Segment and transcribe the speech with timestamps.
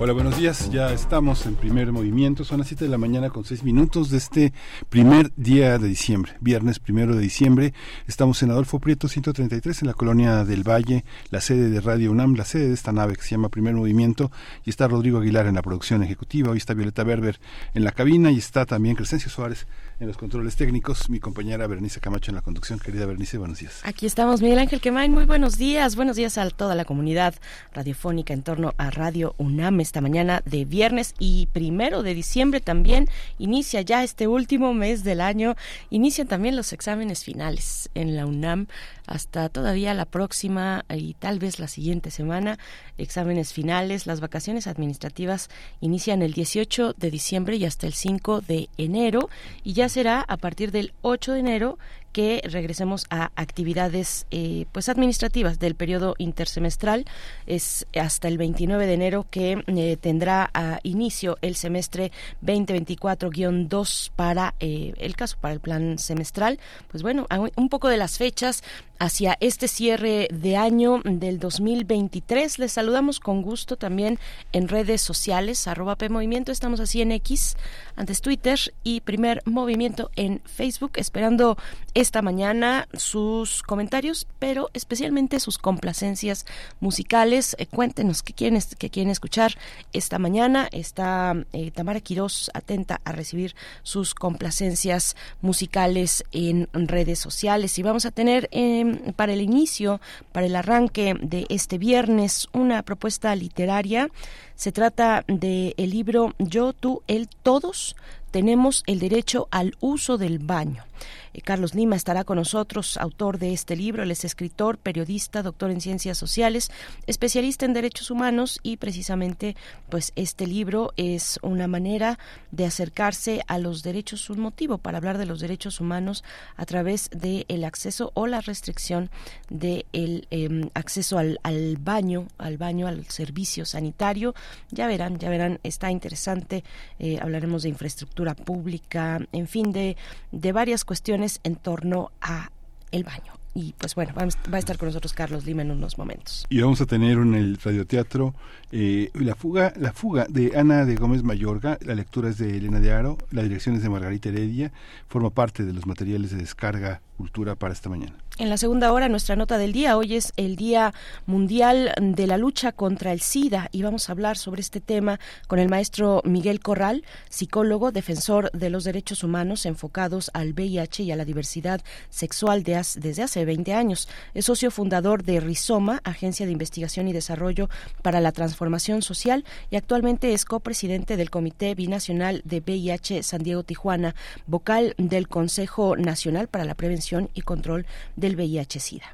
[0.00, 0.70] Hola, buenos días.
[0.70, 2.44] Ya estamos en primer movimiento.
[2.44, 4.52] Son las 7 de la mañana con 6 minutos de este
[4.88, 7.74] primer día de diciembre, viernes primero de diciembre.
[8.06, 12.36] Estamos en Adolfo Prieto 133 en la colonia del Valle, la sede de Radio UNAM,
[12.36, 14.30] la sede de esta nave que se llama Primer Movimiento.
[14.64, 16.52] Y está Rodrigo Aguilar en la producción ejecutiva.
[16.52, 17.40] Hoy está Violeta Berber
[17.74, 19.66] en la cabina y está también Crescencio Suárez
[19.98, 22.78] en los controles técnicos, mi compañera Bernice Camacho en la conducción.
[22.78, 23.80] Querida Bernice, buenos días.
[23.82, 25.96] Aquí estamos, Miguel Ángel Quemain, muy buenos días.
[25.96, 27.34] Buenos días a toda la comunidad
[27.74, 33.08] radiofónica en torno a Radio UNAM esta mañana de viernes y primero de diciembre también.
[33.38, 35.56] Inicia ya este último mes del año,
[35.88, 38.66] inician también los exámenes finales en la UNAM
[39.06, 42.58] hasta todavía la próxima y tal vez la siguiente semana.
[42.98, 45.48] Exámenes finales, las vacaciones administrativas
[45.80, 49.30] inician el 18 de diciembre y hasta el 5 de enero
[49.64, 51.78] y ya será a partir del 8 de enero
[52.12, 57.04] que regresemos a actividades eh, pues administrativas del periodo intersemestral.
[57.46, 62.12] Es hasta el 29 de enero que eh, tendrá a inicio el semestre
[62.44, 66.58] 2024-2 para eh, el caso, para el plan semestral.
[66.88, 68.62] Pues bueno, un poco de las fechas
[68.98, 72.58] hacia este cierre de año del 2023.
[72.58, 74.18] Les saludamos con gusto también
[74.52, 77.56] en redes sociales, arroba PMovimiento, estamos así en X,
[77.96, 81.56] antes Twitter y primer movimiento en Facebook, esperando
[82.00, 86.46] esta mañana sus comentarios, pero especialmente sus complacencias
[86.80, 87.56] musicales.
[87.58, 89.58] Eh, cuéntenos qué quieren, qué quieren escuchar
[89.92, 90.68] esta mañana.
[90.70, 98.06] Está eh, Tamara Quirós atenta a recibir sus complacencias musicales en redes sociales y vamos
[98.06, 98.48] a tener...
[98.52, 100.00] Eh, para el inicio,
[100.32, 104.10] para el arranque de este viernes, una propuesta literaria.
[104.54, 107.96] Se trata del el libro Yo, tú, él, todos
[108.30, 110.87] tenemos el derecho al uso del baño.
[111.34, 114.02] Eh, Carlos Lima estará con nosotros, autor de este libro.
[114.02, 116.70] Él es escritor, periodista, doctor en ciencias sociales,
[117.06, 119.56] especialista en derechos humanos y precisamente,
[119.88, 122.18] pues este libro es una manera
[122.50, 126.24] de acercarse a los derechos, un motivo para hablar de los derechos humanos
[126.56, 129.10] a través del acceso o la restricción
[129.48, 131.38] del em, acceso al,
[131.80, 134.34] baño, al baño, al servicio sanitario.
[134.70, 136.64] Ya verán, ya verán, está interesante.
[136.98, 139.96] Eh, hablaremos de infraestructura pública, en fin, de,
[140.32, 142.50] de varias cuestiones en torno a
[142.92, 143.34] el baño.
[143.54, 146.46] Y pues bueno, va a estar con nosotros Carlos Lima en unos momentos.
[146.48, 148.34] Y vamos a tener en el radioteatro
[148.72, 152.80] eh, la fuga la fuga de Ana de Gómez Mayorga, la lectura es de Elena
[152.80, 154.72] de Aro, la dirección es de Margarita Heredia,
[155.08, 158.16] forma parte de los materiales de descarga cultura para esta mañana.
[158.38, 159.96] En la segunda hora, nuestra nota del día.
[159.96, 160.94] Hoy es el Día
[161.26, 165.18] Mundial de la Lucha contra el SIDA y vamos a hablar sobre este tema
[165.48, 171.10] con el maestro Miguel Corral, psicólogo, defensor de los derechos humanos enfocados al VIH y
[171.10, 171.80] a la diversidad
[172.10, 174.08] sexual de desde hace 20 años.
[174.34, 177.68] Es socio fundador de Rizoma, Agencia de Investigación y Desarrollo
[178.02, 183.64] para la Transformación Social, y actualmente es copresidente del Comité Binacional de VIH San Diego
[183.64, 184.14] Tijuana,
[184.46, 187.86] vocal del Consejo Nacional para la Prevención y Control
[188.16, 189.06] de del VIH-Sida.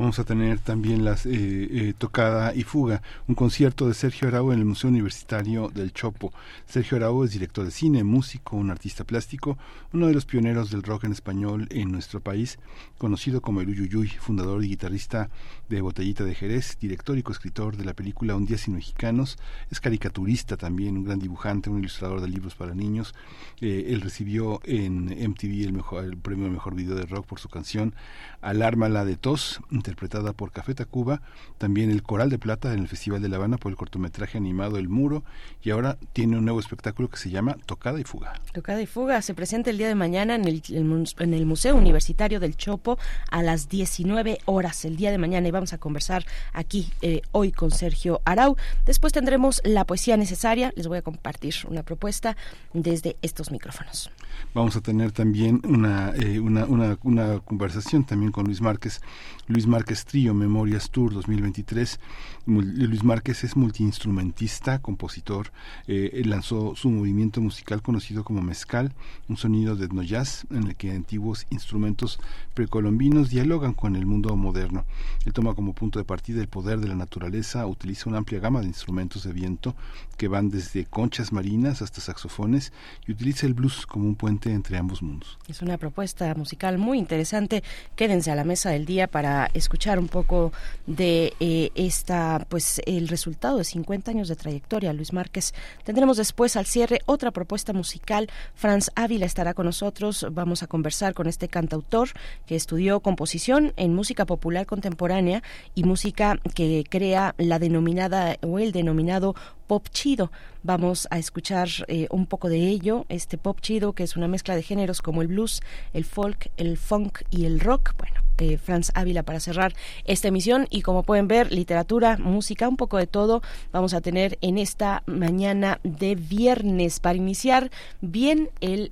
[0.00, 4.50] Vamos a tener también las eh, eh, Tocada y Fuga, un concierto de Sergio Arau
[4.50, 6.32] en el Museo Universitario del Chopo.
[6.64, 9.58] Sergio Arau es director de cine, músico, un artista plástico,
[9.92, 12.58] uno de los pioneros del rock en español en nuestro país,
[12.96, 15.28] conocido como el Uyuyuy, fundador y guitarrista
[15.68, 19.36] de Botellita de Jerez, director y coescritor de la película Un día sin mexicanos,
[19.70, 23.14] es caricaturista también, un gran dibujante, un ilustrador de libros para niños.
[23.60, 27.50] Eh, él recibió en MTV el, mejor, el premio mejor video de rock por su
[27.50, 27.94] canción
[28.40, 31.22] Alármala de Tos, interpretada por Café Tacuba,
[31.58, 34.78] también el Coral de Plata en el Festival de La Habana por el cortometraje animado
[34.78, 35.24] El Muro,
[35.62, 38.32] y ahora tiene un nuevo espectáculo que se llama Tocada y Fuga.
[38.52, 42.40] Tocada y Fuga se presenta el día de mañana en el, en el Museo Universitario
[42.40, 42.98] del Chopo
[43.30, 47.52] a las 19 horas, el día de mañana, y vamos a conversar aquí eh, hoy
[47.52, 48.56] con Sergio Arau.
[48.86, 52.36] Después tendremos la poesía necesaria, les voy a compartir una propuesta
[52.72, 54.10] desde estos micrófonos.
[54.54, 59.00] Vamos a tener también una, eh, una, una, una, conversación también con Luis Márquez.
[59.46, 62.00] Luis Márquez Trío, Memorias Tour 2023.
[62.46, 65.52] Luis Márquez es multiinstrumentista, compositor.
[65.86, 68.92] Eh, lanzó su movimiento musical conocido como Mezcal,
[69.28, 72.18] un sonido de etnojazz en el que antiguos instrumentos
[72.54, 74.84] precolombinos dialogan con el mundo moderno.
[75.24, 78.60] Él toma como punto de partida el poder de la naturaleza, utiliza una amplia gama
[78.60, 79.74] de instrumentos de viento
[80.16, 82.72] que van desde conchas marinas hasta saxofones
[83.06, 85.38] y utiliza el blues como un puente entre ambos mundos.
[85.48, 87.62] Es una propuesta musical muy interesante.
[87.96, 90.52] Quédense a la mesa del día para escuchar un poco
[90.86, 95.54] de eh, esta, pues el resultado de 50 años de trayectoria, Luis Márquez.
[95.84, 98.28] Tendremos después al cierre otra propuesta musical.
[98.54, 100.26] Franz Ávila estará con nosotros.
[100.30, 102.10] Vamos a conversar con este cantautor
[102.44, 105.42] que estudió composición en música popular contemporánea
[105.74, 109.34] y música que crea la denominada o el denominado
[109.70, 110.32] pop chido.
[110.64, 114.56] Vamos a escuchar eh, un poco de ello, este pop chido que es una mezcla
[114.56, 115.60] de géneros como el blues,
[115.92, 117.94] el folk, el funk y el rock.
[117.96, 119.72] Bueno, eh, Franz Ávila para cerrar
[120.06, 124.38] esta emisión y como pueden ver, literatura, música, un poco de todo vamos a tener
[124.40, 127.70] en esta mañana de viernes para iniciar
[128.00, 128.90] bien el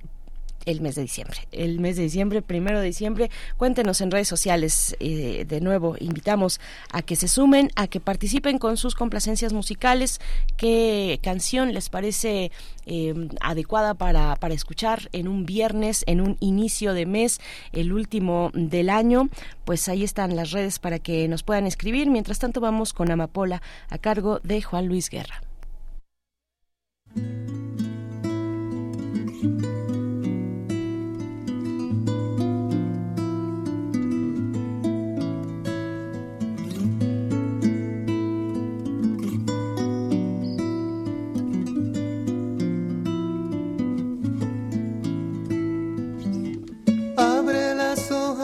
[0.65, 1.47] el mes de diciembre.
[1.51, 4.95] El mes de diciembre, primero de diciembre, cuéntenos en redes sociales.
[4.99, 6.59] Eh, de nuevo, invitamos
[6.91, 10.19] a que se sumen, a que participen con sus complacencias musicales.
[10.57, 12.51] ¿Qué canción les parece
[12.85, 17.39] eh, adecuada para, para escuchar en un viernes, en un inicio de mes,
[17.71, 19.29] el último del año?
[19.65, 22.09] Pues ahí están las redes para que nos puedan escribir.
[22.09, 25.41] Mientras tanto, vamos con Amapola a cargo de Juan Luis Guerra.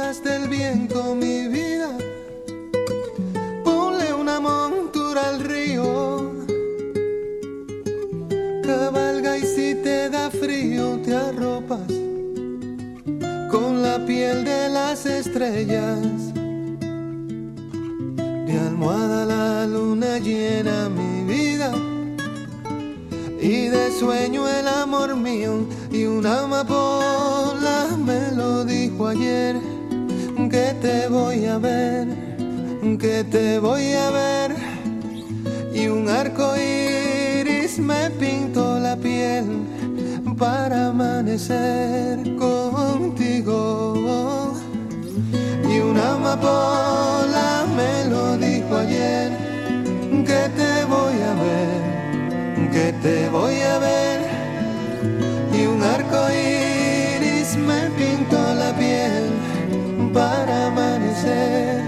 [0.05, 1.89] Del viento mi vida.
[3.63, 6.31] Ponle una montura al río.
[8.63, 11.91] Cabalga y si te da frío te arropas
[13.49, 16.33] con la piel de las estrellas.
[18.45, 21.71] De almohada la luna llena mi vida
[23.41, 29.75] y de sueño el amor mío y una amapola me lo dijo ayer
[30.35, 32.07] que te voy a ver,
[32.99, 34.55] que te voy a ver.
[35.73, 39.45] Y un arco iris me pintó la piel
[40.37, 43.93] para amanecer contigo.
[45.69, 49.31] Y una amapola me lo dijo ayer,
[50.29, 54.19] que te voy a ver, que te voy a ver.
[55.57, 59.14] Y un arco iris me pintó la piel
[60.15, 61.84] para amanecer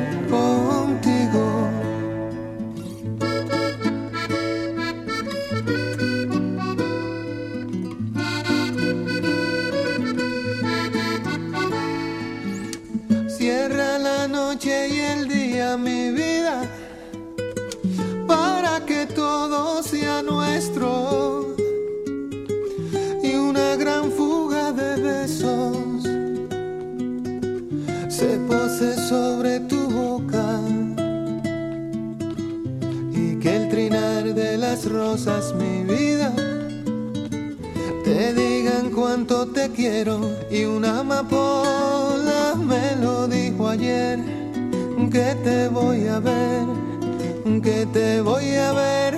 [35.08, 36.34] rosas, mi vida,
[38.04, 40.20] te digan cuánto te quiero
[40.52, 44.20] y una amapola me lo dijo ayer.
[45.12, 46.66] Que te voy a ver,
[47.64, 49.14] que te voy a ver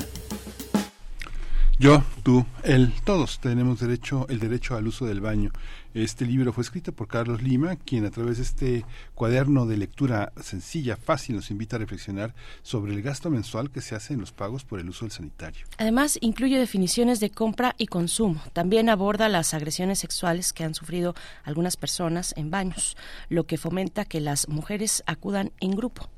[1.79, 5.51] Yo, tú, él, todos tenemos derecho, el derecho al uso del baño.
[5.94, 10.32] Este libro fue escrito por Carlos Lima, quien a través de este cuaderno de lectura
[10.41, 14.32] sencilla, fácil, nos invita a reflexionar sobre el gasto mensual que se hace en los
[14.32, 15.65] pagos por el uso del sanitario.
[15.77, 18.41] Además, incluye definiciones de compra y consumo.
[18.53, 22.98] También aborda las agresiones sexuales que han sufrido algunas personas en baños,
[23.29, 26.10] lo que fomenta que las mujeres acudan en grupo.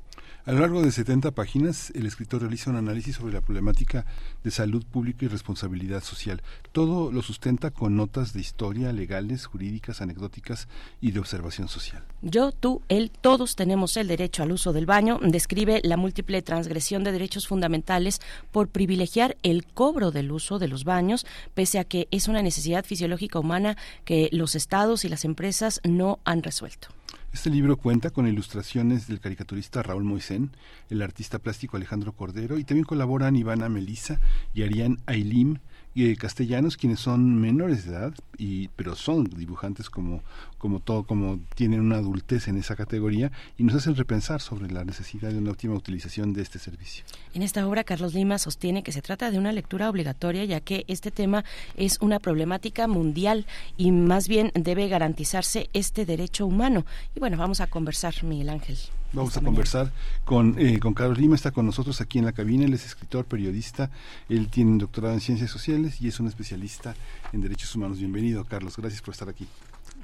[0.50, 4.04] A lo largo de 70 páginas, el escritor realiza un análisis sobre la problemática
[4.42, 6.42] de salud pública y responsabilidad social.
[6.72, 10.66] Todo lo sustenta con notas de historia, legales, jurídicas, anecdóticas
[11.00, 12.02] y de observación social.
[12.20, 15.20] Yo, tú, él, todos tenemos el derecho al uso del baño.
[15.22, 20.82] Describe la múltiple transgresión de derechos fundamentales por privilegiar el cobro del uso de los
[20.82, 25.80] baños, pese a que es una necesidad fisiológica humana que los estados y las empresas
[25.84, 26.88] no han resuelto.
[27.32, 30.50] Este libro cuenta con ilustraciones del caricaturista Raúl Moisén,
[30.88, 34.20] el artista plástico Alejandro Cordero y también colaboran Ivana Melisa
[34.52, 35.58] y Arián Ailim,
[35.94, 40.22] y castellanos quienes son menores de edad y pero son dibujantes como
[40.58, 44.84] como todo como tienen una adultez en esa categoría y nos hacen repensar sobre la
[44.84, 47.04] necesidad de una óptima utilización de este servicio.
[47.34, 50.84] En esta obra Carlos Lima sostiene que se trata de una lectura obligatoria ya que
[50.86, 51.44] este tema
[51.76, 56.84] es una problemática mundial y más bien debe garantizarse este derecho humano.
[57.16, 58.78] Y bueno, vamos a conversar Miguel Ángel.
[59.12, 59.90] Vamos a conversar
[60.24, 63.24] con, eh, con Carlos Lima, está con nosotros aquí en la cabina, él es escritor,
[63.24, 63.90] periodista,
[64.28, 66.94] él tiene un doctorado en ciencias sociales y es un especialista
[67.32, 67.98] en derechos humanos.
[67.98, 69.48] Bienvenido, Carlos, gracias por estar aquí.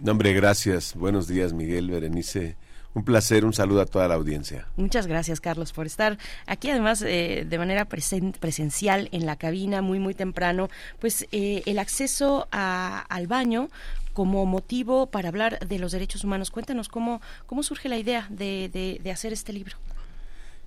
[0.01, 0.95] No, hombre, gracias.
[0.95, 2.57] Buenos días, Miguel, Berenice.
[2.95, 4.67] Un placer, un saludo a toda la audiencia.
[4.77, 9.99] Muchas gracias, Carlos, por estar aquí, además eh, de manera presencial en la cabina, muy,
[9.99, 10.69] muy temprano.
[10.99, 13.69] Pues eh, el acceso al baño
[14.17, 16.51] como motivo para hablar de los derechos humanos.
[16.51, 18.71] Cuéntanos cómo, cómo surge la idea de,
[19.03, 19.77] de, hacer este libro.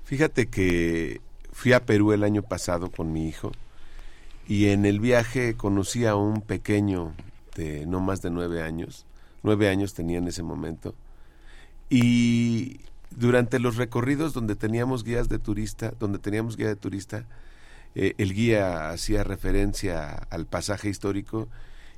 [0.03, 1.19] Fíjate que
[1.51, 3.51] fui a Perú el año pasado con mi hijo
[4.47, 7.15] y en el viaje conocí a un pequeño
[7.55, 9.07] de no más de nueve años,
[9.41, 10.93] nueve años tenía en ese momento,
[11.89, 17.25] y durante los recorridos donde teníamos guías de turista, donde teníamos guía de turista,
[17.95, 21.47] eh, el guía hacía referencia al pasaje histórico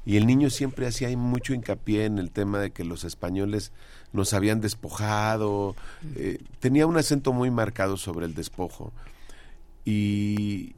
[0.06, 3.72] y el niño siempre hacía mucho hincapié en el tema de que los españoles
[4.14, 5.76] nos habían despojado,
[6.16, 8.92] eh, tenía un acento muy marcado sobre el despojo.
[9.86, 10.76] Y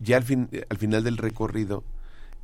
[0.00, 1.84] ya al, fin, al final del recorrido,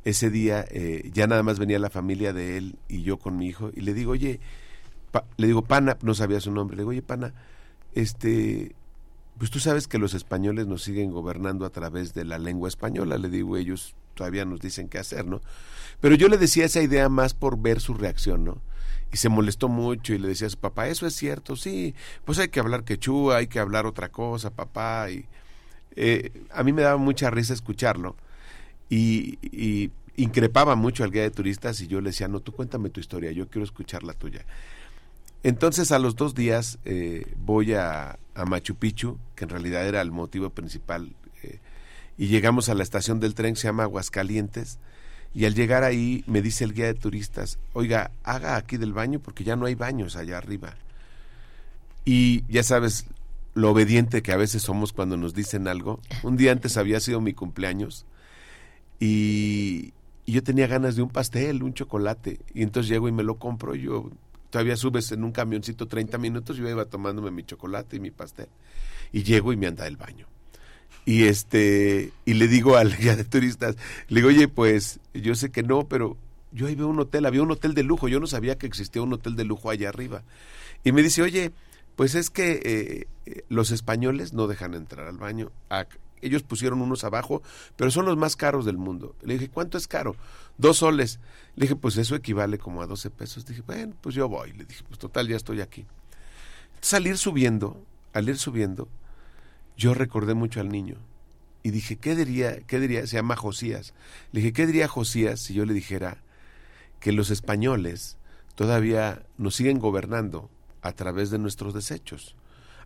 [0.03, 3.47] ese día eh, ya nada más venía la familia de él y yo con mi
[3.47, 4.39] hijo y le digo, oye,
[5.37, 7.33] le digo, Pana, no sabía su nombre, le digo, oye, Pana,
[7.93, 8.75] este,
[9.37, 13.17] pues tú sabes que los españoles nos siguen gobernando a través de la lengua española,
[13.17, 15.41] le digo, ellos todavía nos dicen qué hacer, ¿no?
[16.01, 18.57] Pero yo le decía esa idea más por ver su reacción, ¿no?
[19.13, 21.93] Y se molestó mucho y le decía a su papá, eso es cierto, sí,
[22.25, 25.11] pues hay que hablar quechua, hay que hablar otra cosa, papá.
[25.11, 25.25] Y
[25.95, 28.15] eh, a mí me daba mucha risa escucharlo
[28.89, 32.99] y, increpaba mucho al guía de turistas y yo le decía, no, tú cuéntame tu
[32.99, 34.45] historia, yo quiero escuchar la tuya.
[35.41, 40.01] Entonces a los dos días eh, voy a, a, Machu Picchu, que en realidad era
[40.01, 41.59] el motivo principal, eh,
[42.17, 44.79] y llegamos a la estación del tren que se llama Aguascalientes,
[45.33, 49.19] y al llegar ahí me dice el guía de turistas, oiga, haga aquí del baño
[49.19, 50.75] porque ya no hay baños allá arriba.
[52.03, 53.05] Y ya sabes
[53.53, 55.99] lo obediente que a veces somos cuando nos dicen algo.
[56.23, 58.05] Un día antes había sido mi cumpleaños
[58.99, 59.93] y,
[60.27, 62.39] yo tenía ganas de un pastel, un chocolate.
[62.53, 63.75] Y entonces llego y me lo compro.
[63.75, 64.09] Yo
[64.49, 68.47] todavía subes en un camioncito 30 minutos, yo iba tomándome mi chocolate y mi pastel.
[69.11, 70.30] Y llego y me anda el baño
[71.05, 73.75] y este y le digo al guía de turistas
[74.07, 76.17] le digo oye pues yo sé que no pero
[76.51, 79.01] yo ahí veo un hotel había un hotel de lujo yo no sabía que existía
[79.01, 80.23] un hotel de lujo allá arriba
[80.83, 81.51] y me dice oye
[81.95, 85.51] pues es que eh, los españoles no dejan entrar al baño
[86.21, 87.41] ellos pusieron unos abajo
[87.75, 90.15] pero son los más caros del mundo le dije cuánto es caro
[90.57, 91.19] dos soles
[91.55, 94.65] le dije pues eso equivale como a 12 pesos dije bueno pues yo voy le
[94.65, 95.85] dije pues total ya estoy aquí
[96.79, 97.81] salir subiendo
[98.13, 98.87] al ir subiendo
[99.77, 100.97] yo recordé mucho al niño
[101.63, 103.05] y dije, ¿qué diría, qué diría?
[103.07, 103.93] Se llama Josías.
[104.31, 106.17] Le dije, ¿qué diría Josías si yo le dijera
[106.99, 108.17] que los españoles
[108.55, 110.49] todavía nos siguen gobernando
[110.81, 112.35] a través de nuestros desechos,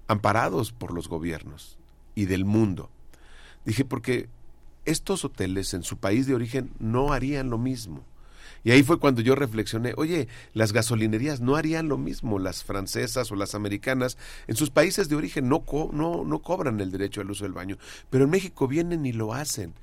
[0.08, 1.78] amparados por los gobiernos
[2.16, 2.90] y del mundo?
[3.66, 4.30] Dije, porque
[4.84, 8.04] estos hoteles en su país de origen no harían lo mismo.
[8.66, 13.32] Y ahí fue cuando yo reflexioné, oye, las gasolinerías no harían lo mismo, las francesas
[13.32, 14.18] o las americanas,
[14.48, 17.78] en sus países de origen no, no, no cobran el derecho al uso del baño,
[18.10, 19.76] pero en México vienen y lo hacen.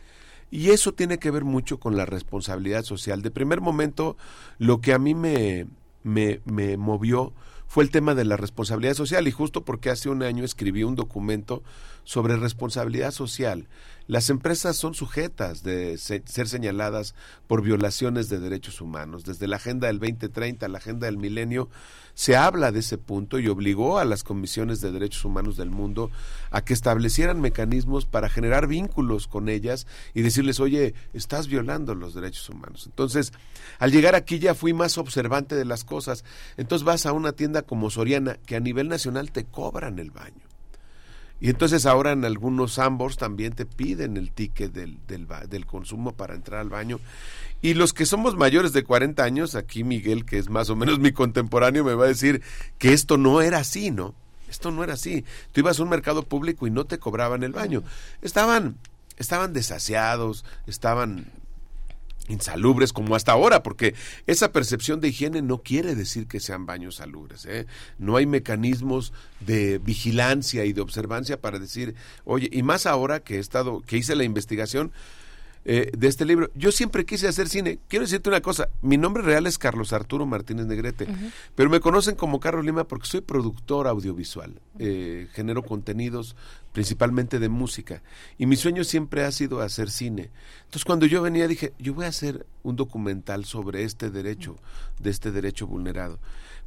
[0.51, 3.23] Y eso tiene que ver mucho con la responsabilidad social.
[3.23, 4.17] De primer momento,
[4.59, 5.69] lo que a mí me,
[6.03, 7.33] me, me movió
[7.69, 10.97] fue el tema de la responsabilidad social y justo porque hace un año escribí un
[10.97, 11.62] documento
[12.05, 13.69] sobre responsabilidad social.
[14.09, 17.15] Las empresas son sujetas de ser señaladas
[17.47, 19.25] por violaciones de derechos humanos.
[19.25, 21.69] Desde la Agenda del 2030, la Agenda del Milenio,
[22.15, 26.11] se habla de ese punto y obligó a las comisiones de derechos humanos del mundo
[26.51, 32.13] a que establecieran mecanismos para generar vínculos con ellas y decirles, oye, estás violando los
[32.13, 32.87] derechos humanos.
[32.87, 33.33] Entonces,
[33.79, 36.25] al llegar aquí ya fui más observante de las cosas.
[36.57, 40.42] Entonces vas a una tienda como Soriana, que a nivel nacional te cobran el baño.
[41.43, 46.13] Y entonces ahora en algunos ambos también te piden el ticket del, del, del, consumo
[46.13, 47.01] para entrar al baño.
[47.61, 51.01] Y los que somos mayores de 40 años, aquí Miguel, que es más o menos
[51.01, 52.43] mi contemporáneo, me va a decir
[52.79, 54.15] que esto no era así, ¿no?
[54.49, 55.25] Esto no era así.
[55.51, 57.83] Tú ibas a un mercado público y no te cobraban el baño.
[58.21, 58.77] Estaban,
[59.17, 61.27] estaban desasiados, estaban
[62.29, 63.95] insalubres como hasta ahora, porque
[64.26, 67.47] esa percepción de higiene no quiere decir que sean baños salubres.
[67.47, 67.67] ¿eh?
[67.99, 73.37] No hay mecanismos de vigilancia y de observancia para decir, oye, y más ahora que
[73.37, 74.93] he estado, que hice la investigación,
[75.64, 76.50] eh, de este libro.
[76.54, 77.78] Yo siempre quise hacer cine.
[77.88, 81.07] Quiero decirte una cosa, mi nombre real es Carlos Arturo Martínez Negrete,
[81.54, 86.37] pero me conocen como Carlos Lima porque soy productor audiovisual, eh, genero contenidos
[86.73, 88.02] principalmente de música,
[88.38, 90.31] y mi sueño siempre ha sido hacer cine.
[90.64, 94.57] Entonces cuando yo venía dije, yo voy a hacer un documental sobre este derecho,
[94.99, 96.19] de este derecho vulnerado.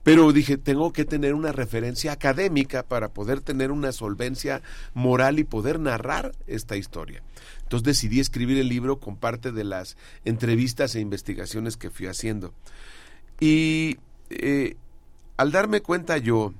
[0.05, 4.61] Pero dije, tengo que tener una referencia académica para poder tener una solvencia
[4.93, 7.23] moral y poder narrar esta historia.
[7.63, 12.53] Entonces decidí escribir el libro con parte de las entrevistas e investigaciones que fui haciendo.
[13.39, 13.97] Y
[14.29, 14.77] eh,
[15.37, 16.53] al darme cuenta yo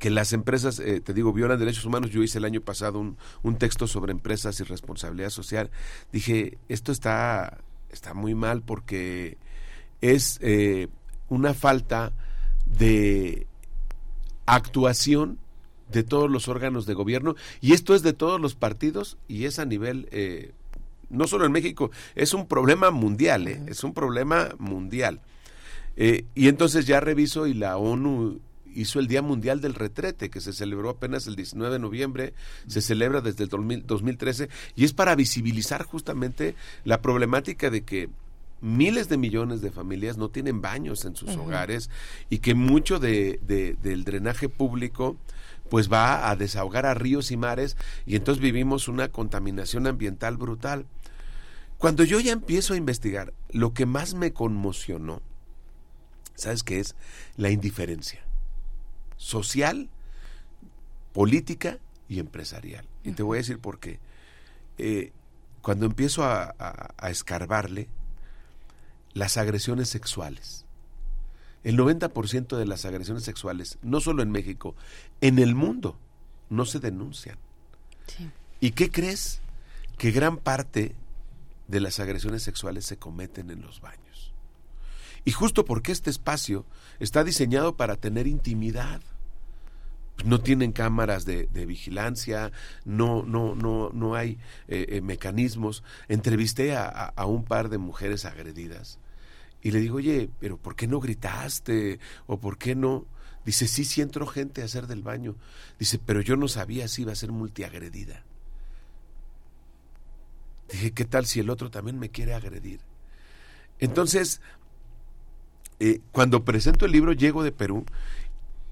[0.00, 3.16] que las empresas, eh, te digo, violan derechos humanos, yo hice el año pasado un,
[3.44, 5.70] un, texto sobre empresas y responsabilidad social,
[6.10, 7.58] dije, esto está,
[7.92, 9.38] está muy mal porque
[10.00, 10.88] es eh,
[11.28, 12.12] una falta
[12.78, 13.46] de
[14.46, 15.38] actuación
[15.90, 19.58] de todos los órganos de gobierno y esto es de todos los partidos y es
[19.58, 20.52] a nivel eh,
[21.08, 25.20] no solo en México es un problema mundial eh, es un problema mundial.
[25.96, 28.40] Eh, y entonces ya reviso y la ONU
[28.74, 32.34] hizo el Día Mundial del Retrete, que se celebró apenas el 19 de noviembre,
[32.66, 38.08] se celebra desde el 2013, y es para visibilizar justamente la problemática de que
[38.60, 41.90] miles de millones de familias no tienen baños en sus hogares
[42.28, 43.40] y que mucho de,
[43.82, 45.16] del drenaje público
[45.68, 47.76] pues va a desahogar a ríos y mares
[48.06, 50.86] y entonces vivimos una contaminación ambiental brutal.
[51.78, 55.22] Cuando yo ya empiezo a investigar, lo que más me conmocionó,
[56.34, 56.96] ¿sabes qué es?
[57.36, 58.20] La indiferencia
[59.16, 59.88] social,
[61.12, 62.86] política y empresarial.
[63.04, 64.00] Y te voy a decir por qué.
[64.78, 65.12] Eh,
[65.60, 66.54] cuando empiezo a,
[66.96, 67.88] a escarbarle,
[69.12, 70.64] las agresiones sexuales,
[71.64, 74.74] el 90% de las agresiones sexuales, no solo en México,
[75.20, 75.98] en el mundo,
[76.48, 77.38] no se denuncian.
[78.60, 79.40] ¿Y qué crees?
[79.98, 80.94] Que gran parte
[81.68, 84.32] de las agresiones sexuales se cometen en los baños.
[85.24, 86.64] Y justo porque este espacio
[86.98, 89.02] está diseñado para tener intimidad.
[90.24, 92.52] No tienen cámaras de, vigilancia,
[92.84, 95.82] no, no, no, no hay eh, eh, mecanismos.
[96.08, 98.98] Entrevisté a un par de mujeres agredidas
[99.62, 101.98] y le digo, oye, pero ¿por qué no gritaste?
[102.26, 103.04] ¿O por qué no?
[103.44, 105.36] Dice, sí, sí entró gente a hacer del baño.
[105.78, 108.24] Dice, pero yo no sabía si iba a ser multiagredida.
[110.70, 112.80] Dije, ¿qué tal si el otro también me quiere agredir?
[113.80, 114.40] Entonces,
[115.78, 117.84] eh, cuando presento el libro, llego de Perú,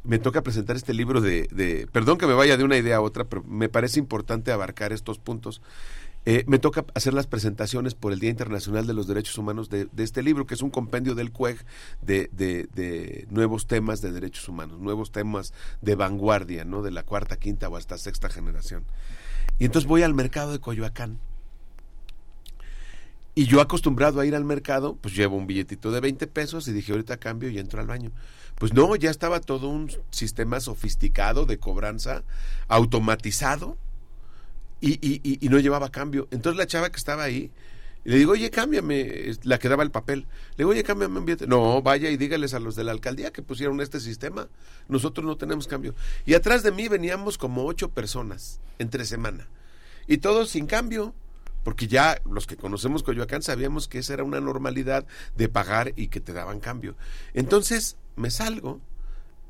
[0.08, 3.24] me toca presentar este libro de, perdón que me vaya de una idea a otra,
[3.24, 5.60] pero me parece importante abarcar estos puntos.
[6.24, 9.86] Eh, me toca hacer las presentaciones por el Día Internacional de los Derechos Humanos de,
[9.98, 11.62] este libro, que es un compendio del CUEG
[12.00, 16.82] de, de, nuevos temas de derechos humanos, nuevos temas de vanguardia, ¿no?
[16.82, 18.84] De la cuarta, quinta o hasta sexta generación.
[19.58, 21.18] Y entonces voy al mercado de Coyoacán.
[23.38, 26.72] Y yo acostumbrado a ir al mercado, pues llevo un billetito de 20 pesos y
[26.72, 28.10] dije, ahorita cambio y entro al baño.
[28.56, 32.24] Pues no, ya estaba todo un sistema sofisticado de cobranza,
[32.66, 33.76] automatizado,
[34.80, 36.26] y, y, no llevaba cambio.
[36.32, 37.52] Entonces la chava que estaba ahí,
[38.02, 40.26] le digo, oye, cámbiame, la que daba el papel.
[40.56, 41.46] Le digo, oye, cámbiame un billete.
[41.46, 44.48] No, vaya y dígales a los de la alcaldía que pusieron este sistema.
[44.88, 45.94] Nosotros no tenemos cambio.
[46.26, 49.46] Y atrás de mí veníamos como ocho personas entre semana.
[50.08, 51.14] Y todos sin cambio.
[51.64, 55.04] Porque ya los que conocemos Coyoacán sabíamos que esa era una normalidad
[55.36, 56.94] de pagar y que te daban cambio.
[57.34, 58.80] Entonces me salgo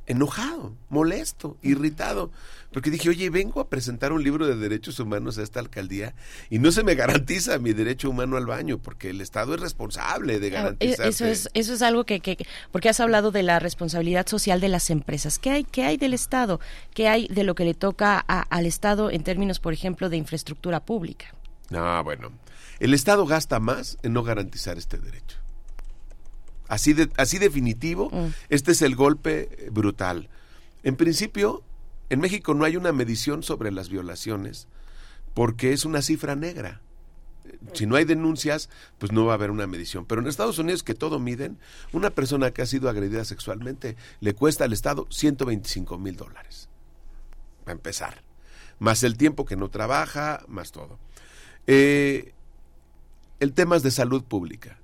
[0.07, 2.31] enojado, molesto, irritado,
[2.73, 6.14] porque dije, oye, vengo a presentar un libro de derechos humanos a esta alcaldía
[6.49, 10.40] y no se me garantiza mi derecho humano al baño, porque el Estado es responsable
[10.40, 11.09] de Ah, garantizar.
[11.09, 12.38] Eso es, eso es algo que, que,
[12.73, 15.38] porque has hablado de la responsabilidad social de las empresas.
[15.38, 16.59] ¿Qué hay, qué hay del Estado?
[16.94, 20.16] ¿Qué hay de lo que le toca a- al Estado en términos, por ejemplo, de
[20.16, 21.35] infraestructura pública?
[21.70, 22.33] No, bueno,
[22.81, 25.38] el Estado gasta más en no garantizar este derecho.
[26.68, 28.33] Así, de, así definitivo, Mm.
[28.50, 30.28] este es el golpe eh, brutal.
[30.83, 31.62] En principio,
[32.11, 34.68] en México no hay una medición sobre las violaciones
[35.35, 36.81] porque es una cifra negra.
[37.72, 40.04] Si no hay denuncias, pues no va a haber una medición.
[40.04, 41.59] Pero en Estados Unidos, que todo miden,
[41.92, 46.68] una persona que ha sido agredida sexualmente le cuesta al Estado 125 mil dólares.
[47.64, 48.22] Para empezar.
[48.78, 50.98] Más el tiempo que no trabaja, más todo.
[51.68, 52.33] Eh,
[53.40, 54.78] el tema es de salud pública.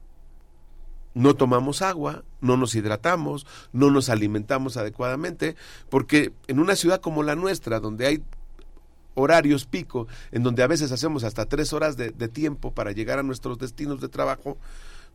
[1.14, 5.56] No tomamos agua, no nos hidratamos, no nos alimentamos adecuadamente,
[5.88, 8.22] porque en una ciudad como la nuestra, donde hay
[9.14, 13.18] horarios pico, en donde a veces hacemos hasta tres horas de, de tiempo para llegar
[13.18, 14.58] a nuestros destinos de trabajo,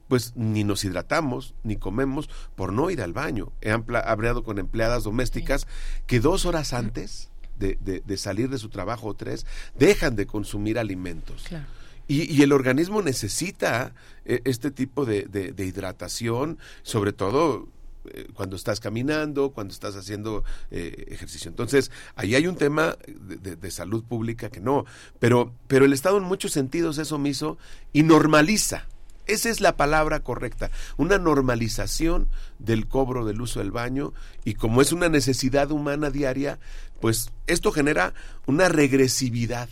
[0.08, 3.51] pues ni nos hidratamos, ni comemos por no ir al baño.
[3.62, 5.67] He hablado con empleadas domésticas
[6.08, 7.29] que dos horas antes
[7.60, 9.45] de, de- de salir de su trabajo o tres,
[9.78, 11.43] dejan de consumir alimentos.
[11.48, 11.65] Claro.
[12.08, 13.93] Y, y el organismo necesita
[14.26, 17.67] eh, este tipo de, de- de hidratación, sobre todo
[18.06, 21.50] eh, cuando estás caminando, cuando estás haciendo eh, ejercicio.
[21.50, 24.86] Entonces, ahí hay un tema de, de- de salud pública que no,
[25.19, 27.58] pero, pero el Estado en muchos sentidos es omiso
[27.93, 28.88] y normaliza.
[29.28, 34.12] Esa es la palabra correcta, una normalización del cobro del uso del baño
[34.43, 36.58] y como es una necesidad humana diaria,
[36.99, 38.13] pues esto genera
[38.45, 39.69] una regresividad.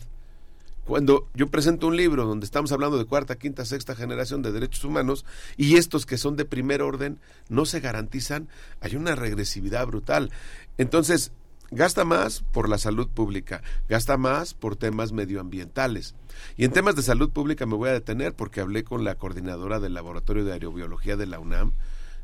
[0.85, 4.85] Cuando yo presento un libro donde estamos hablando de cuarta, quinta, sexta generación de derechos
[4.85, 5.25] humanos
[5.57, 8.47] y estos que son de primer orden no se garantizan,
[8.79, 10.31] hay una regresividad brutal.
[10.77, 11.33] Entonces,
[11.71, 16.15] gasta más por la salud pública, gasta más por temas medioambientales.
[16.55, 19.81] Y en temas de salud pública me voy a detener porque hablé con la coordinadora
[19.81, 21.73] del Laboratorio de Aerobiología de la UNAM,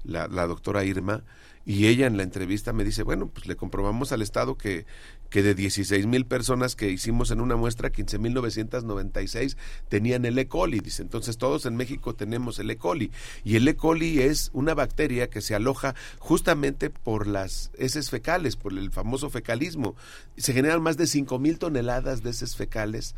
[0.05, 1.23] la, la doctora Irma,
[1.65, 4.86] y ella en la entrevista me dice, bueno, pues le comprobamos al Estado que,
[5.30, 9.56] que de 16 mil personas que hicimos en una muestra, 15 mil 996
[9.88, 10.47] tenían el E.
[10.47, 10.82] coli.
[10.82, 12.78] Dice, entonces todos en México tenemos el E.
[12.78, 13.12] coli.
[13.45, 13.78] Y el E.
[13.78, 19.30] coli es una bacteria que se aloja justamente por las heces fecales, por el famoso
[19.30, 19.95] fecalismo.
[20.36, 23.15] Se generan más de 5 mil toneladas de heces fecales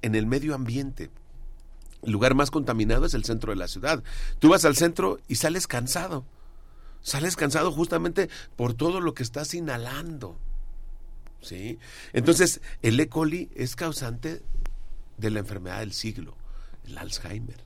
[0.00, 1.10] en el medio ambiente.
[2.02, 4.02] El lugar más contaminado es el centro de la ciudad.
[4.38, 6.24] Tú vas al centro y sales cansado.
[7.02, 10.38] Sales cansado justamente por todo lo que estás inhalando.
[11.40, 11.78] ¿Sí?
[12.12, 13.08] Entonces, el E.
[13.08, 14.42] coli es causante
[15.16, 16.36] de la enfermedad del siglo,
[16.86, 17.64] el Alzheimer.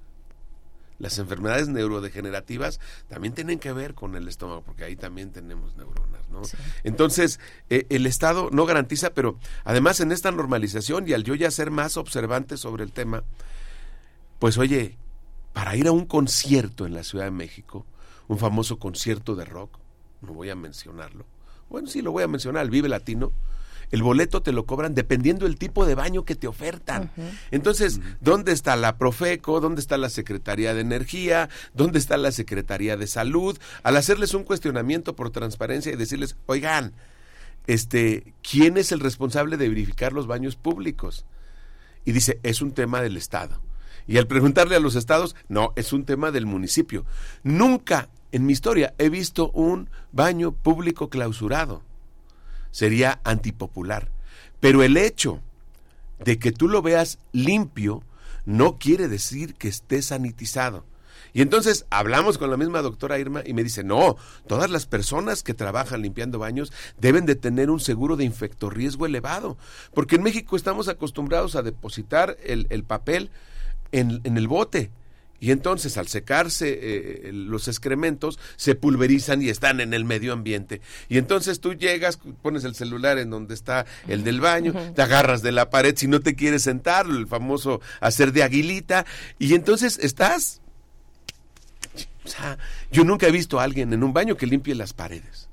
[0.98, 6.26] Las enfermedades neurodegenerativas también tienen que ver con el estómago, porque ahí también tenemos neuronas,
[6.30, 6.40] ¿no?
[6.84, 11.50] Entonces, eh, el Estado no garantiza, pero además en esta normalización y al yo ya
[11.50, 13.24] ser más observante sobre el tema,
[14.38, 14.96] pues oye,
[15.52, 17.84] para ir a un concierto en la Ciudad de México,
[18.28, 19.78] un famoso concierto de rock,
[20.22, 21.24] no voy a mencionarlo,
[21.68, 23.32] bueno, sí lo voy a mencionar, el Vive Latino,
[23.90, 27.10] el boleto te lo cobran dependiendo del tipo de baño que te ofertan.
[27.50, 29.60] Entonces, ¿dónde está la Profeco?
[29.60, 31.48] ¿Dónde está la Secretaría de Energía?
[31.74, 33.56] ¿Dónde está la Secretaría de Salud?
[33.82, 36.94] Al hacerles un cuestionamiento por transparencia y decirles, oigan,
[37.66, 41.24] este, ¿quién es el responsable de verificar los baños públicos?
[42.04, 43.60] Y dice, es un tema del Estado.
[44.06, 47.04] Y al preguntarle a los estados, no, es un tema del municipio.
[47.42, 51.82] Nunca en mi historia he visto un baño público clausurado.
[52.70, 54.10] Sería antipopular.
[54.60, 55.40] Pero el hecho
[56.24, 58.02] de que tú lo veas limpio
[58.44, 60.84] no quiere decir que esté sanitizado.
[61.32, 64.16] Y entonces hablamos con la misma doctora Irma y me dice, no,
[64.46, 69.58] todas las personas que trabajan limpiando baños deben de tener un seguro de infectorriesgo elevado,
[69.92, 73.30] porque en México estamos acostumbrados a depositar el, el papel
[73.98, 74.90] en, en el bote.
[75.38, 80.80] Y entonces al secarse eh, los excrementos se pulverizan y están en el medio ambiente.
[81.10, 85.42] Y entonces tú llegas, pones el celular en donde está el del baño, te agarras
[85.42, 89.04] de la pared si no te quieres sentar, el famoso hacer de aguilita,
[89.38, 90.62] y entonces estás...
[92.24, 92.58] O sea,
[92.90, 95.48] yo nunca he visto a alguien en un baño que limpie las paredes,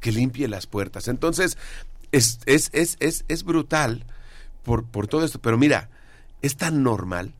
[0.00, 1.08] que limpie las puertas.
[1.08, 1.58] Entonces,
[2.10, 4.06] es, es, es, es, es brutal
[4.64, 5.40] por, por todo esto.
[5.40, 5.88] Pero mira,
[6.42, 7.34] es tan normal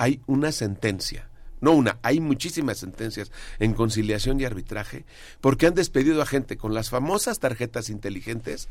[0.00, 1.28] hay una sentencia,
[1.60, 5.04] no una, hay muchísimas sentencias en conciliación y arbitraje,
[5.42, 8.68] porque han despedido a gente con las famosas tarjetas inteligentes,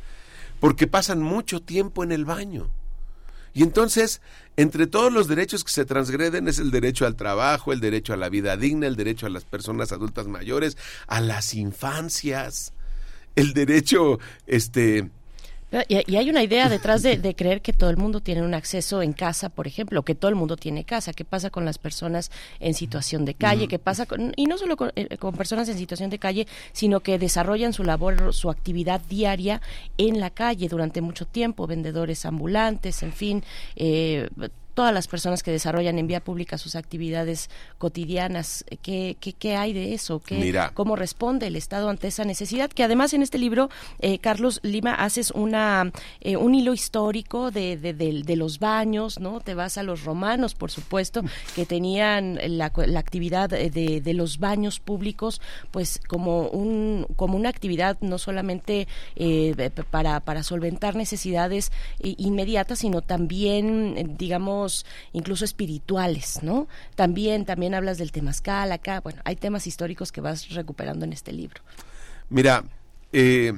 [0.60, 2.72] porque pasan mucho tiempo en el baño.
[3.54, 4.22] Y entonces,
[4.58, 8.18] entre todos los derechos que se transgreden es el derecho al trabajo, el derecho a
[8.18, 12.74] la vida digna, el derecho a las personas adultas mayores, a las infancias.
[13.36, 14.18] el derecho,
[14.48, 15.12] este,
[15.88, 19.14] y, hay una idea detrás de, creer que todo el mundo tiene un acceso en
[19.14, 21.14] casa, por ejemplo, que todo el mundo tiene casa.
[21.14, 23.68] ¿Qué pasa con las personas en situación de calle?
[23.68, 27.20] ¿Qué pasa con, y no solo eh, con, personas en situación de calle, sino que
[27.20, 29.62] desarrollan su labor, su actividad diaria
[29.98, 33.44] en la calle durante mucho tiempo, vendedores ambulantes, en fin,
[33.76, 34.28] eh,
[34.80, 38.64] todas las personas que desarrollan en vía pública sus actividades cotidianas.
[38.82, 40.22] ¿Qué, qué, hay de eso?
[40.22, 42.70] ¿Qué, ¿Cómo responde el Estado ante esa necesidad?
[42.70, 47.76] Que además en este libro, eh, Carlos Lima, haces una, eh, un hilo histórico de,
[47.76, 49.42] de, los baños, ¿no?
[49.42, 51.24] Te vas a los romanos, por supuesto,
[51.56, 57.98] que tenían la, la actividad de, los baños públicos, pues como, un, como una actividad
[58.00, 58.88] no solamente
[59.18, 64.69] eh, para, para solventar necesidades inmediatas, sino también, digamos,
[65.14, 66.68] incluso espirituales, ¿no?
[66.96, 71.32] También, también hablas del temazcal acá, bueno, hay temas históricos que vas recuperando en este
[71.32, 71.62] libro.
[72.30, 72.64] Mira,
[73.12, 73.54] eh,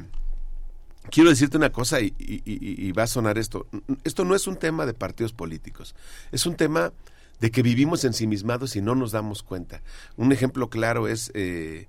[1.10, 3.68] quiero decirte una cosa y, va a sonar esto.
[4.04, 5.96] Esto no es un tema de partidos políticos,
[6.32, 6.94] es un tema
[7.40, 9.82] de que vivimos ensimismados y no nos damos cuenta.
[10.16, 11.88] Un ejemplo claro es, eh,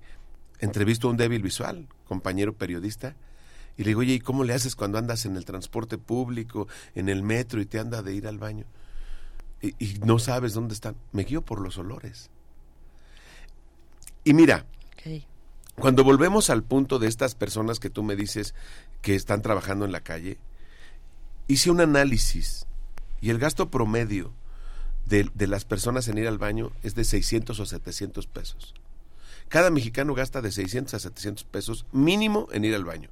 [0.59, 3.15] entrevisto a un débil visual, compañero periodista,
[3.77, 7.09] y le digo, oye, ¿y cómo le haces cuando andas en el transporte público, en
[7.09, 8.65] el metro y te anda de ir al baño?
[9.63, 10.95] Y, no sabes dónde están.
[11.13, 12.29] Me guío por los olores.
[14.25, 14.65] Y mira,
[15.75, 18.53] cuando volvemos al punto de estas personas que tú me dices
[19.01, 20.37] que están trabajando en la calle,
[21.47, 22.65] hice un análisis
[23.21, 24.31] y el gasto promedio
[25.05, 28.73] de, de, las personas en ir al baño es de 600 o 700 pesos.
[29.49, 33.09] Cada mexicano gasta de 600 a 700 pesos mínimo en ir al baño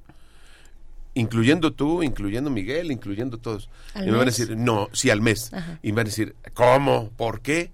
[1.14, 3.68] incluyendo tú, incluyendo Miguel, incluyendo todos.
[3.96, 5.50] y me van a decir, no, sí, al mes.
[5.82, 7.10] Y me van a decir, ¿cómo?
[7.16, 7.72] ¿Por qué?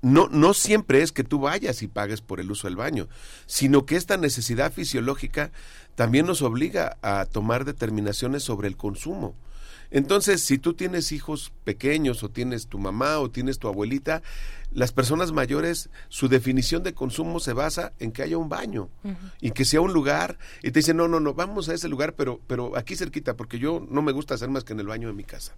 [0.00, 3.08] No, no siempre es que tú vayas y pagues por el uso del baño,
[3.46, 5.52] sino que esta necesidad fisiológica
[5.94, 9.36] también nos obliga a tomar determinaciones sobre el consumo.
[9.92, 14.22] Entonces, si tú tienes hijos pequeños o tienes tu mamá o tienes tu abuelita,
[14.72, 18.88] las personas mayores, su definición de consumo se basa en que haya un baño
[19.38, 20.38] y que sea un lugar.
[20.62, 23.58] Y te dicen, no, no, no, vamos a ese lugar, pero, pero aquí cerquita, porque
[23.58, 25.54] yo no me gusta hacer más que en el baño de mi casa.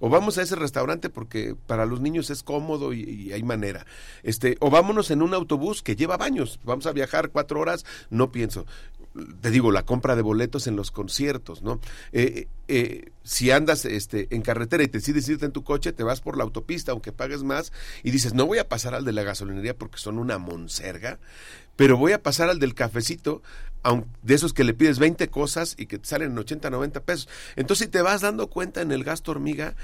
[0.00, 3.86] O vamos a ese restaurante porque para los niños es cómodo y, hay manera.
[4.22, 6.60] Este, o vámonos en un autobús que lleva baños.
[6.62, 8.66] Vamos a viajar cuatro horas, no pienso
[9.40, 11.80] te digo, la compra de boletos en los conciertos, ¿no?
[12.12, 16.02] Eh, eh, si andas este, en carretera y te decides irte en tu coche, te
[16.02, 19.12] vas por la autopista, aunque pagues más, y dices, no voy a pasar al de
[19.12, 21.18] la gasolinería porque son una monserga,
[21.76, 23.42] pero voy a pasar al del cafecito,
[24.22, 27.28] de esos que le pides 20 cosas y que te salen en 80, 90 pesos.
[27.56, 29.74] Entonces, si te vas dando cuenta en el gasto hormiga,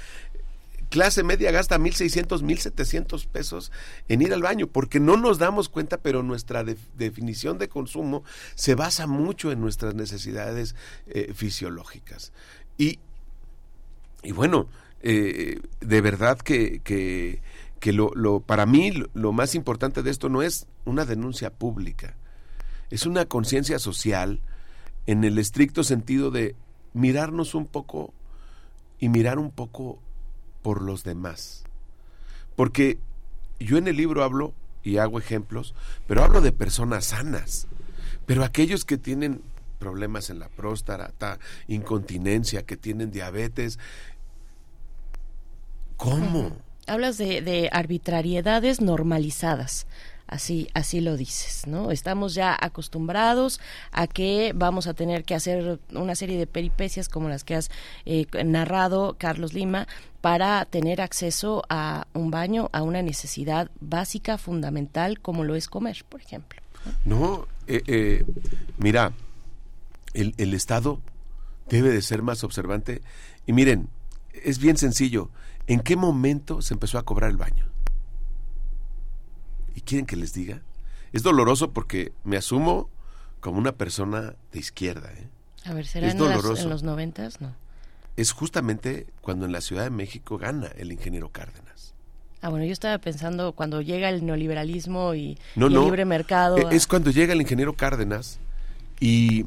[0.89, 3.71] clase media gasta 1.600, 1.700 pesos
[4.07, 8.23] en ir al baño, porque no nos damos cuenta, pero nuestra definición de consumo
[8.55, 10.75] se basa mucho en nuestras necesidades
[11.07, 12.31] eh, fisiológicas.
[12.77, 12.99] Y,
[14.23, 14.67] y bueno,
[15.01, 17.41] eh, de verdad que, que,
[17.79, 22.15] que lo, lo, para mí lo más importante de esto no es una denuncia pública,
[22.89, 24.41] es una conciencia social
[25.05, 26.55] en el estricto sentido de
[26.93, 28.13] mirarnos un poco
[28.99, 29.99] y mirar un poco
[30.65, 31.63] por los demás.
[32.55, 32.97] Porque
[33.59, 34.51] yo en el libro hablo
[34.81, 35.75] y hago ejemplos,
[36.07, 37.67] pero hablo de personas sanas.
[38.25, 39.43] Pero aquellos que tienen
[39.77, 43.77] problemas en la próstata, incontinencia, que tienen diabetes,
[45.97, 46.57] ¿cómo?
[46.87, 49.85] Hablas de, de arbitrariedades normalizadas.
[50.27, 51.91] Así, así lo dices, ¿no?
[51.91, 53.59] Estamos ya acostumbrados
[53.91, 57.69] a que vamos a tener que hacer una serie de peripecias como las que has
[58.05, 59.87] eh, narrado, Carlos Lima,
[60.21, 66.03] para tener acceso a un baño, a una necesidad básica, fundamental, como lo es comer,
[66.09, 66.59] por ejemplo.
[67.03, 68.25] No, eh, eh,
[68.77, 69.13] mira,
[70.13, 70.99] el, el Estado
[71.69, 73.03] debe de ser más observante.
[73.45, 73.89] Y miren,
[74.33, 75.29] es bien sencillo.
[75.67, 77.74] ¿En qué momento se empezó a cobrar el baño?
[79.75, 80.61] ¿Y quieren que les diga?
[81.13, 82.89] Es doloroso porque me asumo
[83.39, 85.11] como una persona de izquierda.
[85.13, 85.27] ¿eh?
[85.65, 87.41] A ver, ¿será en, los noventas?
[87.41, 87.53] No.
[88.17, 91.93] Es justamente cuando en la Ciudad de México gana el ingeniero Cárdenas.
[92.41, 96.57] Ah, bueno, yo estaba pensando cuando llega el neoliberalismo y, el libre mercado.
[96.57, 98.39] E, es cuando llega el ingeniero Cárdenas
[98.99, 99.45] y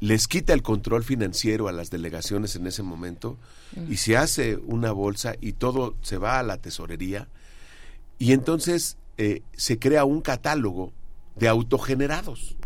[0.00, 3.36] les quita el control financiero a las delegaciones en ese momento
[3.74, 3.92] mm.
[3.92, 7.26] y se hace una bolsa y todo se va a la tesorería
[8.18, 10.92] y entonces eh, se crea un catálogo
[11.36, 12.56] de autogenerados,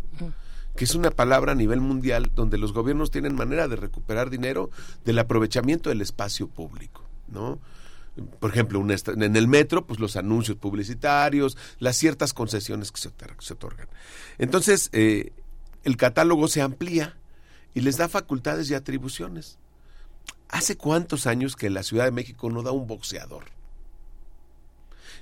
[0.75, 4.69] que es una palabra a nivel mundial donde los gobiernos tienen manera de recuperar dinero
[5.05, 7.59] del aprovechamiento del espacio público, ¿no?
[8.39, 13.87] Por ejemplo, en el metro, pues los anuncios publicitarios, las ciertas concesiones que se, otorgan.
[14.37, 15.31] Entonces, eh,
[15.83, 17.17] el catálogo se amplía
[17.73, 19.57] y les da facultades y atribuciones.
[20.49, 23.45] ¿Hace cuántos años que la Ciudad de México no da un boxeador?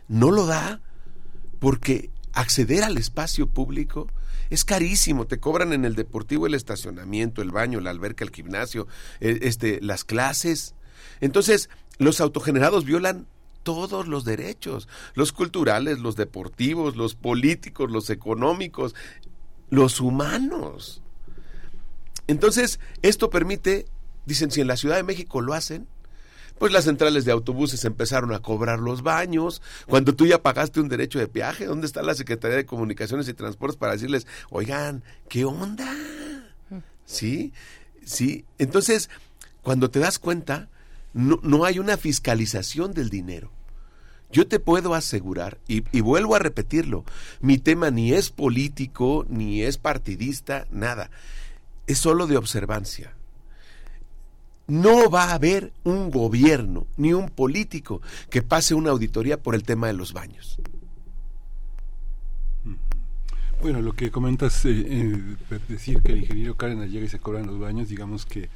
[0.07, 0.81] No lo da
[1.59, 4.07] porque acceder al espacio público
[4.49, 8.87] es carísimo, te cobran en el deportivo el estacionamiento, el baño, la alberca, el gimnasio,
[9.19, 10.75] eh, este, las clases.
[11.19, 13.27] Entonces, los autogenerados violan
[13.63, 18.95] todos los derechos, los culturales, los deportivos, los políticos, los económicos,
[19.69, 21.01] los humanos.
[22.27, 23.87] Entonces, esto permite,
[24.25, 25.87] dicen, si en la Ciudad de México lo hacen,
[26.59, 29.61] pues las centrales de autobuses empezaron a cobrar los baños.
[29.87, 33.33] Cuando tú ya pagaste un derecho de peaje, ¿dónde está la Secretaría de Comunicaciones y
[33.33, 35.87] Transportes para decirles, oigan, ¿qué onda?
[37.05, 37.53] ¿Sí?
[38.03, 38.45] Sí.
[38.57, 39.09] Entonces,
[39.61, 40.69] cuando te das cuenta,
[41.13, 43.51] no, no hay una fiscalización del dinero.
[44.31, 47.05] Yo te puedo asegurar, y, y, vuelvo a repetirlo,
[47.39, 51.09] mi tema ni es político, ni es partidista, nada.
[51.87, 53.16] Es solo de observancia
[54.67, 59.63] no va a haber un gobierno ni un político que pase una auditoría por el
[59.63, 60.59] tema de los baños.
[63.59, 67.47] Bueno, lo que comentas, eh, eh, decir que el ingeniero Cárdenas llega y se cobran
[67.47, 68.49] los baños, digamos que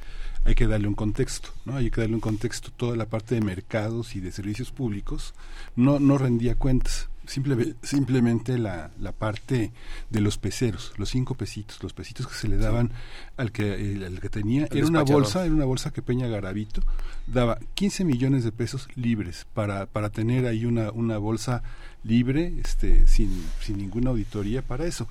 [0.44, 1.76] hay que darle un contexto, ¿no?
[1.76, 2.70] Hay que darle un contexto.
[2.70, 5.34] Toda la parte de mercados y de servicios públicos
[5.74, 9.72] no, no rendía cuentas simplemente la, la, parte
[10.10, 12.90] de los peceros, los cinco pesitos, los pesitos que se le daban
[13.36, 16.82] al que, que tenía, era una bolsa, era una bolsa que Peña Garavito
[17.26, 21.62] daba 15 millones de pesos libres para, para tener ahí una, una bolsa
[22.04, 25.08] libre, este, sin, sin ninguna auditoría para eso.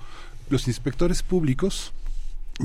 [0.49, 1.93] Los inspectores públicos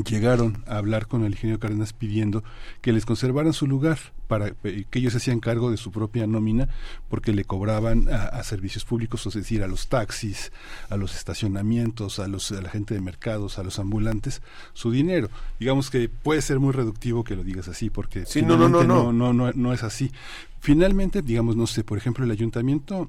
[0.05, 2.45] llegaron a hablar con el ingeniero Cárdenas pidiendo
[2.81, 6.69] que les conservaran su lugar para eh, que ellos hacían cargo de su propia nómina
[7.09, 10.53] porque le cobraban a, servicios públicos, es decir, a los taxis,
[10.91, 15.29] a los estacionamientos, a los a la gente de mercados, a los ambulantes, su dinero.
[15.59, 19.13] Digamos que puede ser muy reductivo que lo digas así porque no, no, no, no,
[19.13, 20.13] no, no, no es así.
[20.61, 23.09] Finalmente, digamos, no sé, por ejemplo, el ayuntamiento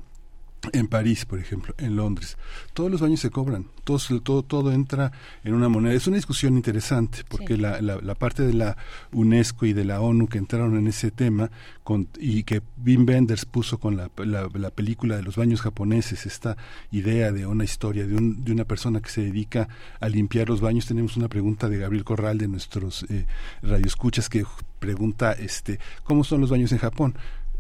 [0.73, 2.37] en París, por ejemplo, en Londres,
[2.73, 5.11] todos los baños se cobran, todo, todo, todo entra
[5.43, 5.93] en una moneda.
[5.93, 8.75] Es una discusión interesante porque la, la, parte de la
[9.13, 11.49] UNESCO y de la ONU que entraron en ese tema
[11.83, 16.57] con, y que Wim Wenders puso con la, la, película de los baños japoneses, esta
[16.91, 20.59] idea de una historia de, un, de una persona que se dedica a limpiar los
[20.59, 20.85] baños.
[20.85, 23.25] Tenemos una pregunta de Gabriel Corral de nuestros eh,
[23.61, 24.45] radioescuchas que
[24.79, 27.15] pregunta este cómo son los baños en Japón.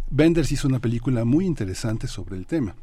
[0.09, 2.75] Wenders hizo una película muy interesante sobre el tema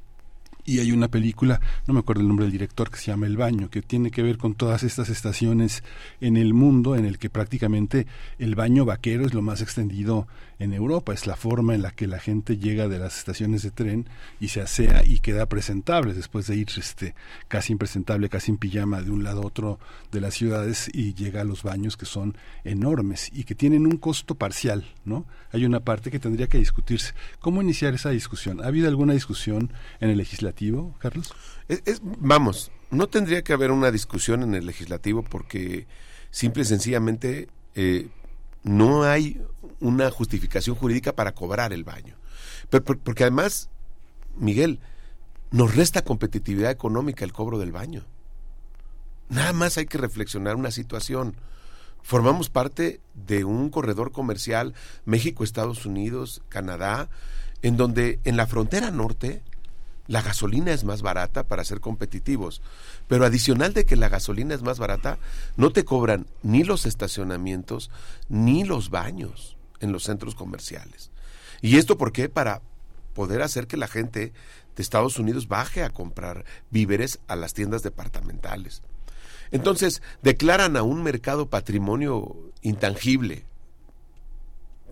[0.64, 3.36] y hay una película, no me acuerdo el nombre del director, que se llama El
[3.36, 5.82] Baño, que tiene que ver con todas estas estaciones
[6.20, 8.06] en el mundo en el que prácticamente
[8.38, 10.26] el baño vaquero es lo más extendido
[10.58, 13.72] en Europa, es la forma en la que la gente llega de las estaciones de
[13.72, 14.08] tren
[14.40, 17.14] y se asea y queda presentable después de ir este
[17.48, 19.78] casi impresentable, casi en pijama de un lado a otro
[20.12, 23.98] de las ciudades y llega a los baños que son enormes y que tienen un
[23.98, 25.26] costo parcial, ¿no?
[25.52, 27.14] Hay una parte que tendría que discutirse.
[27.40, 28.60] ¿Cómo iniciar esa discusión?
[28.62, 30.53] ¿Ha habido alguna discusión en el legislativo
[30.98, 31.34] Carlos?
[32.18, 35.86] vamos, no tendría que haber una discusión en el legislativo porque
[36.30, 38.08] simple y sencillamente eh,
[38.62, 39.40] no hay
[39.80, 42.16] una justificación jurídica para cobrar el baño.
[42.70, 43.68] Pero, porque además,
[44.36, 44.80] Miguel,
[45.50, 48.04] nos resta competitividad económica el cobro del baño.
[49.28, 51.36] Nada más hay que reflexionar una situación.
[52.02, 57.08] Formamos parte de un corredor comercial México, Estados Unidos, Canadá,
[57.62, 59.42] en donde en la frontera norte
[60.06, 62.60] la gasolina es más barata para ser competitivos.
[63.08, 65.18] Pero adicional de que la gasolina es más barata,
[65.56, 67.90] no te cobran ni los estacionamientos
[68.28, 71.10] ni los baños en los centros comerciales.
[71.62, 72.28] ¿Y esto por qué?
[72.28, 72.60] Para
[73.14, 74.32] poder hacer que la gente
[74.76, 78.82] de Estados Unidos baje a comprar víveres a las tiendas departamentales.
[79.50, 83.44] Entonces, declaran a un mercado patrimonio intangible.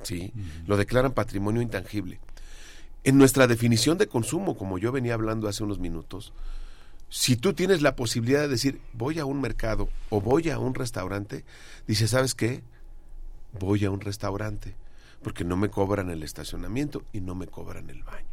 [0.04, 0.32] ¿Sí?
[0.66, 2.20] Lo declaran patrimonio intangible.
[3.04, 6.32] En nuestra definición de consumo, como yo venía hablando hace unos minutos,
[7.08, 10.74] si tú tienes la posibilidad de decir voy a un mercado o voy a un
[10.74, 11.44] restaurante,
[11.86, 12.62] dices, ¿sabes qué?
[13.58, 14.76] Voy a un restaurante
[15.22, 18.31] porque no me cobran el estacionamiento y no me cobran el baño.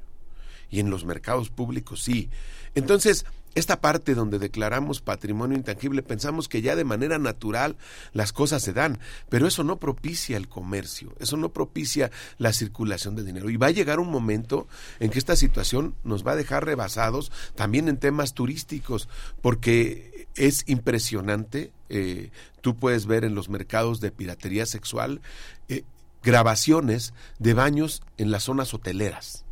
[0.70, 2.30] Y en los mercados públicos sí.
[2.76, 7.78] Entonces, esta parte donde declaramos patrimonio intangible, pensamos que ya de manera natural
[8.14, 13.16] las cosas se dan, pero eso no propicia el comercio, eso no propicia la circulación
[13.16, 13.50] de dinero.
[13.50, 14.68] Y va a llegar un momento
[15.00, 19.10] en que esta situación nos va a dejar rebasados también en temas turísticos,
[19.42, 22.30] porque es impresionante, eh,
[22.62, 25.22] tú puedes ver en los mercados de piratería sexual
[25.70, 25.84] eh,
[26.22, 29.44] grabaciones de baños en las zonas hoteleras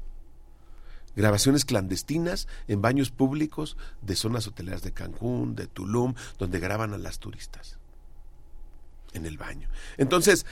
[1.18, 6.98] grabaciones clandestinas en baños públicos de zonas hoteleras de Cancún, de Tulum, donde graban a
[6.98, 7.78] las turistas.
[9.14, 9.68] en el baño.
[9.98, 10.46] Entonces,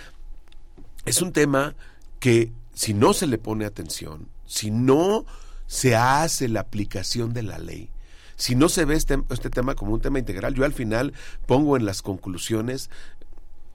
[1.06, 1.76] es un tema
[2.20, 5.26] que si no se le pone atención, si no
[5.68, 7.92] se hace la aplicación de la ley,
[8.38, 11.14] si no se ve este, este, tema como un tema integral, yo al final
[11.46, 12.90] pongo en las conclusiones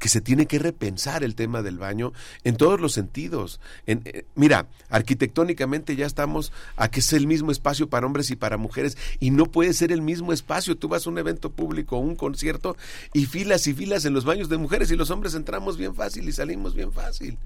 [0.00, 3.60] que se tiene que repensar el tema del baño en todos los sentidos.
[3.86, 8.36] En, eh, mira, arquitectónicamente ya estamos a que es el mismo espacio para hombres y
[8.36, 10.76] para mujeres y no puede ser el mismo espacio.
[10.76, 12.76] Tú vas a un evento público, un concierto
[13.12, 16.28] y filas y filas en los baños de mujeres y los hombres entramos bien fácil
[16.28, 17.38] y salimos bien fácil.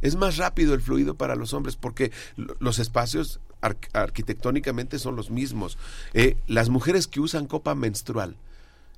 [0.00, 3.40] Es más rápido el fluido para los hombres porque los espacios
[3.92, 5.76] arquitectónicamente son los mismos.
[6.14, 8.36] Eh, las mujeres que usan copa menstrual,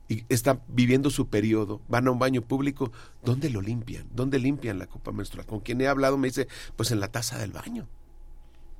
[0.08, 2.92] y están viviendo su periodo, van a un baño público,
[3.22, 4.06] ¿dónde lo limpian?
[4.14, 5.46] ¿Dónde limpian la copa menstrual?
[5.46, 7.86] Con quien he hablado me dice, pues en la taza del baño.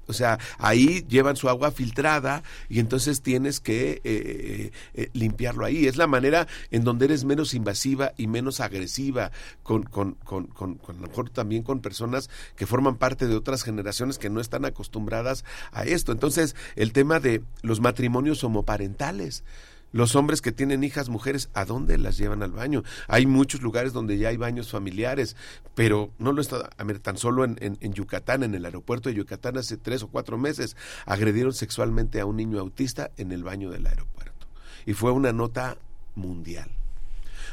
[0.09, 5.67] O sea, ahí llevan su agua filtrada y entonces tienes que eh, eh, eh, limpiarlo
[5.67, 5.87] ahí.
[5.87, 9.31] Es la manera en donde eres menos invasiva y menos agresiva
[9.63, 13.63] con, con, con, con, a lo mejor también con personas que forman parte de otras
[13.63, 16.11] generaciones que no están acostumbradas a esto.
[16.11, 19.45] Entonces, el tema de los matrimonios homoparentales.
[19.93, 22.83] Los hombres que tienen hijas mujeres, ¿a dónde las llevan al baño?
[23.07, 25.35] Hay muchos lugares donde ya hay baños familiares,
[25.75, 29.57] pero no lo está, a ver, tan solo en, Yucatán, en el aeropuerto de Yucatán
[29.57, 30.77] hace tres o cuatro meses,
[31.07, 34.47] agredieron sexualmente a un niño autista en el baño del aeropuerto.
[34.85, 35.79] Y fue una nota
[36.15, 36.71] mundial.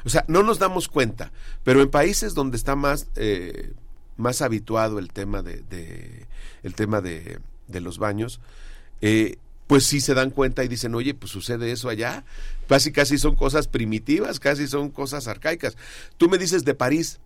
[0.04, 1.32] O sea, no nos damos cuenta,
[1.64, 3.74] pero en países donde está más, eh,
[4.18, 6.28] más habituado el tema de, de
[6.64, 8.42] el tema de, de los baños,
[9.02, 12.24] eh, pues sí se dan cuenta y dicen, oye, pues sucede eso allá.
[12.68, 15.78] Casi, casi son cosas primitivas, casi son cosas arcaicas.
[16.18, 17.20] Tú me dices de París.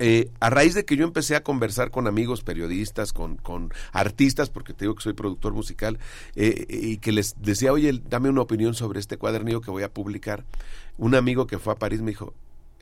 [0.00, 4.50] Eh, a raíz de que yo empecé a conversar con amigos periodistas, con, con artistas,
[4.50, 6.00] porque te digo que soy productor musical,
[6.34, 9.92] eh, y que les decía, oye, dame una opinión sobre este cuadernillo que voy a
[9.92, 10.44] publicar,
[10.98, 12.34] un amigo que fue a París me dijo,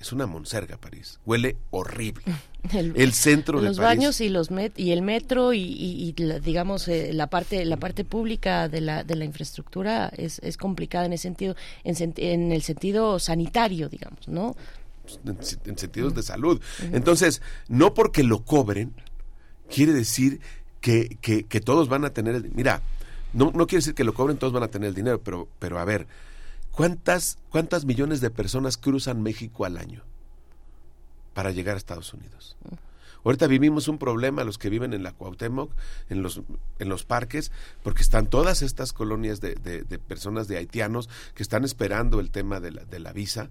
[0.03, 1.21] es una monserga París.
[1.25, 2.25] Huele horrible.
[2.73, 7.27] El, centro de los baños y los met y el metro y, digamos eh, la
[7.27, 11.57] parte la parte pública de la de la infraestructura es, es complicada en ese sentido
[11.83, 14.55] en, en el sentido sanitario digamos no
[15.27, 18.95] en, sentidos de salud entonces no porque lo cobren
[19.69, 20.41] quiere decir
[20.81, 22.81] que, que, que todos van a tener el, mira
[23.33, 25.81] no, no quiere decir que lo cobren todos van a tener el dinero pero pero
[25.81, 26.07] a ver
[26.73, 30.03] ¿Cuántas, ¿Cuántas millones de personas cruzan México al año
[31.35, 32.57] para llegar a Estados Unidos?
[33.25, 35.71] Ahorita vivimos un problema los que viven en la Cuauhtémoc,
[36.09, 36.41] en los,
[36.79, 37.53] en los parques,
[37.83, 42.59] porque están todas estas colonias de, de, personas de haitianos que están esperando el tema
[42.59, 43.51] de la, de la visa.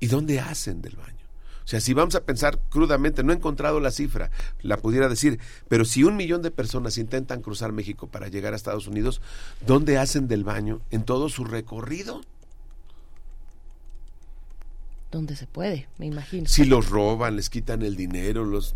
[0.00, 1.24] ¿Y dónde hacen del baño?
[1.64, 4.30] O sea, si vamos a pensar crudamente, no he encontrado la cifra,
[4.60, 5.38] la pudiera decir,
[5.68, 9.22] pero si un millón de personas intentan cruzar México para llegar a Estados Unidos,
[9.66, 12.20] ¿dónde hacen del baño en todo su recorrido?
[15.14, 16.46] Donde se puede, me imagino.
[16.48, 18.74] Si los roban, les quitan el dinero, los...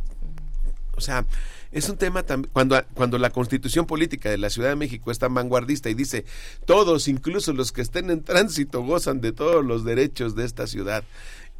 [0.97, 1.27] O sea,
[1.71, 5.19] es un tema también, cuando, cuando la constitución política de la Ciudad de México es
[5.19, 6.25] tan vanguardista y dice,
[6.65, 11.05] todos, incluso los que estén en tránsito, gozan de todos los derechos de esta ciudad.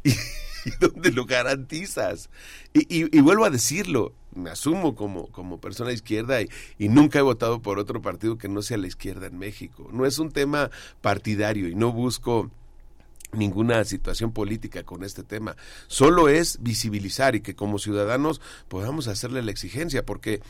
[0.65, 2.29] Y, dónde lo garantizas.
[2.73, 7.61] Y, vuelvo a decirlo, me asumo como, como persona izquierda y, y, nunca he votado
[7.61, 9.89] por otro partido que no sea la izquierda en México.
[9.93, 10.69] No es un tema
[10.99, 12.51] partidario y no busco
[13.31, 15.55] ninguna situación política con este tema.
[15.87, 20.41] Solo es visibilizar y que como ciudadanos podamos hacerle la exigencia, porque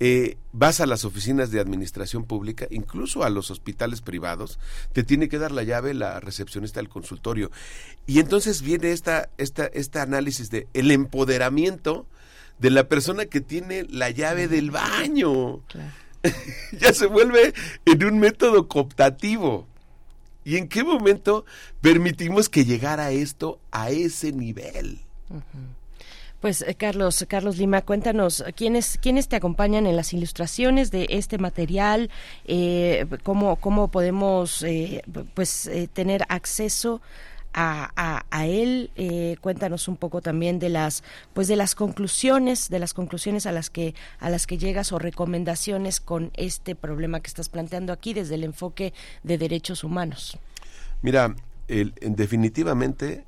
[0.00, 4.58] eh, vas a las oficinas de administración pública, incluso a los hospitales privados,
[4.92, 7.50] te tiene que dar la llave la recepcionista del consultorio.
[8.06, 12.06] Y entonces viene esta, esta, este análisis de el empoderamiento
[12.58, 15.62] de la persona que tiene la llave del baño.
[16.80, 17.54] ya se vuelve
[17.84, 19.68] en un método cooptativo.
[20.44, 21.44] ¿Y en qué momento
[21.80, 24.98] permitimos que llegara esto a ese nivel?
[26.40, 31.38] Pues eh, Carlos, Carlos Lima, cuéntanos quiénes quiénes te acompañan en las ilustraciones de este
[31.38, 32.10] material,
[32.44, 37.00] eh, cómo cómo podemos eh, pues tener acceso
[37.54, 38.90] a, a, él.
[38.96, 43.52] Eh, cuéntanos un poco también de las, pues de las conclusiones, de las conclusiones a
[43.52, 48.12] las que a las que llegas o recomendaciones con este problema que estás planteando aquí
[48.12, 48.92] desde el enfoque
[49.22, 50.36] de derechos humanos.
[51.02, 51.34] Mira,
[51.68, 53.24] el, definitivamente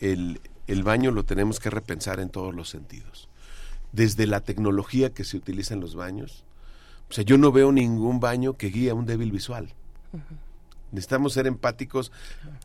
[0.00, 3.28] el, el baño lo tenemos que repensar en todos los sentidos.
[3.92, 6.44] Desde la tecnología que se utiliza en los baños.
[7.10, 9.68] O sea, yo no veo ningún baño que guíe a un débil visual.
[10.92, 12.12] Necesitamos ser empáticos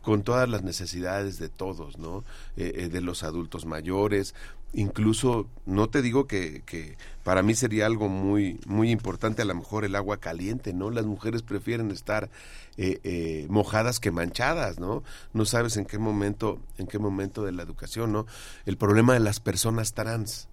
[0.02, 2.24] con todas las necesidades de todos, ¿no?
[2.58, 4.34] Eh, eh, de los adultos mayores,
[4.74, 9.54] incluso no te digo que, que, para mí sería algo muy muy importante a lo
[9.54, 12.28] mejor el agua caliente no las mujeres prefieren estar
[12.76, 15.02] eh, mojadas que manchadas no
[15.32, 18.26] no sabes en qué momento en qué momento de la educación no
[18.66, 20.48] el problema de las personas trans.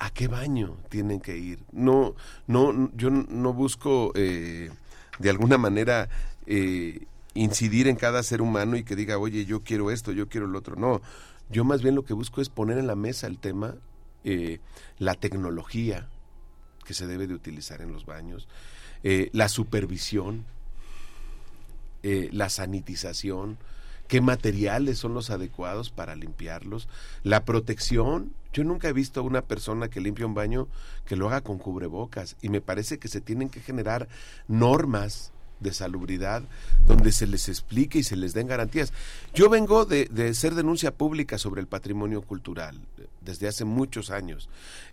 [0.00, 2.14] A qué baño tienen que ir no
[2.46, 6.08] no yo no busco de alguna manera
[7.34, 10.58] incidir en cada ser humano y que diga oye yo quiero esto yo quiero lo
[10.58, 11.02] otro no
[11.50, 13.76] yo más bien lo que busco es poner en la mesa el tema,
[14.24, 14.60] eh,
[14.98, 16.08] la tecnología
[16.84, 18.48] que se debe de utilizar en los baños,
[19.02, 20.44] eh, la supervisión,
[22.02, 23.58] eh, la sanitización,
[24.08, 26.88] qué materiales son los adecuados para limpiarlos,
[27.22, 28.32] la protección.
[28.52, 30.68] Yo nunca he visto a una persona que limpia un baño
[31.06, 34.08] que lo haga con cubrebocas y me parece que se tienen que generar
[34.48, 36.42] normas de salubridad
[36.86, 38.92] donde se les explique y se les den garantías.
[39.34, 42.80] Yo vengo de, de, ser denuncia pública sobre el patrimonio cultural
[43.20, 44.48] desde hace muchos años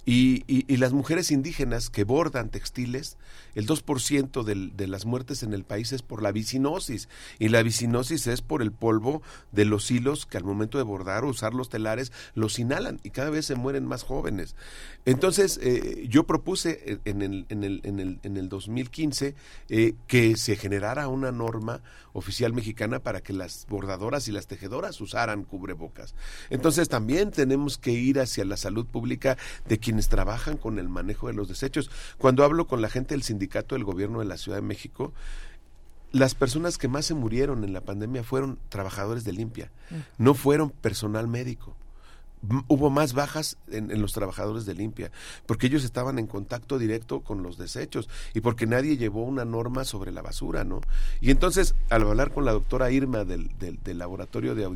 [0.05, 3.17] y, y, las mujeres indígenas que bordan textiles,
[3.55, 7.09] el 2% del, de las muertes en el país es por la vicinosis
[7.39, 11.23] y la vicinosis es por el polvo de los hilos que al momento de bordar
[11.23, 14.55] o usar los telares los inhalan y cada vez se mueren más jóvenes.
[15.05, 19.33] Entonces eh, yo propuse en el, en el, en el, en el 2015
[19.69, 21.81] eh, que se generara una norma
[22.13, 26.15] oficial mexicana para que las bordadoras y las tejedoras usaran cubrebocas.
[26.49, 29.37] Entonces también tenemos que ir hacia la salud pública
[29.67, 31.89] de quienes trabajan con el manejo de los desechos.
[32.17, 35.13] Cuando hablo con la gente del sindicato del gobierno de la Ciudad de México,
[36.11, 40.23] las personas que más se murieron en la pandemia fueron trabajadores de limpia, mm.
[40.23, 41.75] no fueron personal médico
[42.67, 45.11] hubo más bajas en, los trabajadores de limpia,
[45.45, 49.85] porque ellos estaban en contacto directo con los desechos y porque nadie llevó una norma
[49.85, 50.81] sobre la basura, ¿no?
[51.21, 54.67] Y entonces, al hablar con la doctora Irma del, del, Laboratorio de,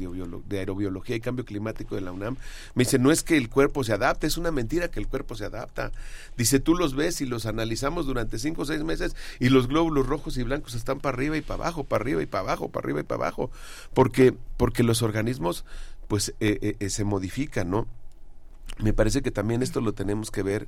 [0.48, 2.38] de Aerobiología y Cambio Climático de la UNAM,
[2.74, 5.36] me dice, no es que el cuerpo se adapte, es una mentira que el cuerpo
[5.36, 5.92] se adapta.
[6.38, 10.08] Dice, tú los ves y los analizamos durante cinco o seis meses y los glóbulos
[10.08, 12.86] rojos y blancos están para arriba y para abajo, para arriba y para abajo, para
[12.86, 13.52] arriba y para abajo,
[13.94, 15.66] porque, porque los organismos
[16.10, 17.88] pues eh, eh, eh, se modifica, ¿no?
[18.80, 20.68] Me parece que también esto lo tenemos que ver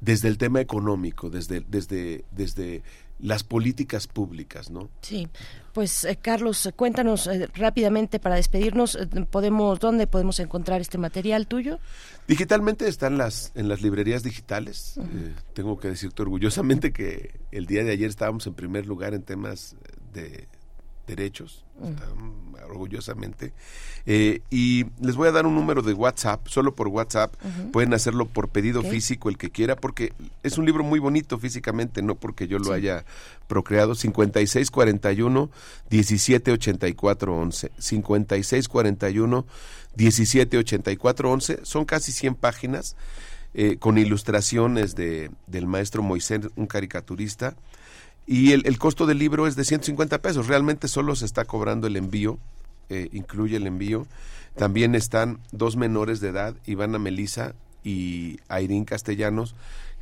[0.00, 2.82] desde el tema económico, desde, desde, desde
[3.18, 4.90] las políticas públicas, ¿no?
[5.00, 5.26] Sí,
[5.72, 8.98] pues Carlos, cuéntanos rápidamente para despedirnos,
[9.30, 11.80] podemos, ¿dónde podemos encontrar este material tuyo?
[12.28, 15.00] Digitalmente están las, en las librerías digitales.
[15.54, 19.76] tengo que decirte orgullosamente que el día de ayer estábamos en primer lugar en temas
[20.12, 20.46] de
[21.08, 21.64] derechos,
[22.68, 23.52] orgullosamente.
[24.06, 27.34] Eh, y les voy a dar un número de WhatsApp, solo por WhatsApp.
[27.72, 32.02] Pueden hacerlo por pedido físico, el que quiera, porque es un libro muy bonito físicamente,
[32.02, 33.04] no porque yo lo haya
[33.48, 33.94] procreado.
[33.94, 35.50] 5641
[35.90, 37.72] 1784 11.
[37.78, 39.46] 5641
[39.96, 41.60] 1784 11.
[41.64, 42.96] Son casi 100 páginas.
[43.54, 47.56] Eh, con ilustraciones de, del maestro Moisés, un caricaturista,
[48.28, 50.48] y el, el, costo del libro es de 150 pesos.
[50.48, 52.38] Realmente solo se está cobrando el envío,
[52.90, 54.06] eh, incluye el envío.
[54.54, 59.54] También están dos menores de edad, Ivana Melisa y Airín Castellanos,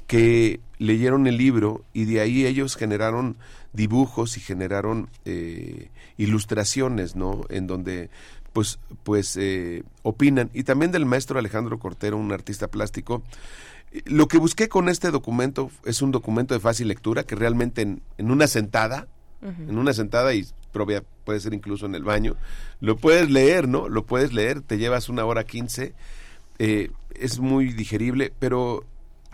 [0.09, 3.37] que leyeron el libro y de ahí ellos generaron
[3.72, 7.43] dibujos y generaron eh, ilustraciones, ¿no?
[7.49, 8.11] En donde
[8.53, 10.51] pues, pues eh, opinan.
[10.53, 13.22] Y también del maestro Alejandro Cortero, un artista plástico,
[14.05, 18.03] lo que busqué con este documento es un documento de fácil lectura que realmente en,
[18.18, 19.09] una sentada,
[19.43, 20.47] en una sentada y
[21.24, 22.37] puede ser incluso en el baño,
[22.80, 23.89] lo puedes leer, ¿no?
[23.89, 25.95] Lo puedes leer, te llevas una hora quince,
[26.59, 28.84] eh, es muy digerible, pero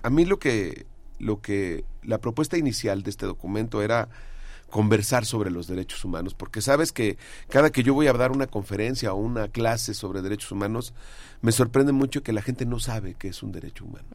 [0.03, 0.87] a mí lo que,
[1.19, 4.09] lo que, la propuesta inicial de este documento era
[4.73, 7.19] conversar sobre los derechos humanos, porque sabes que
[7.51, 10.95] cada que yo voy a dar una conferencia o una clase sobre derechos humanos,
[11.43, 14.07] me sorprende mucho que la gente no sabe que es un derecho humano.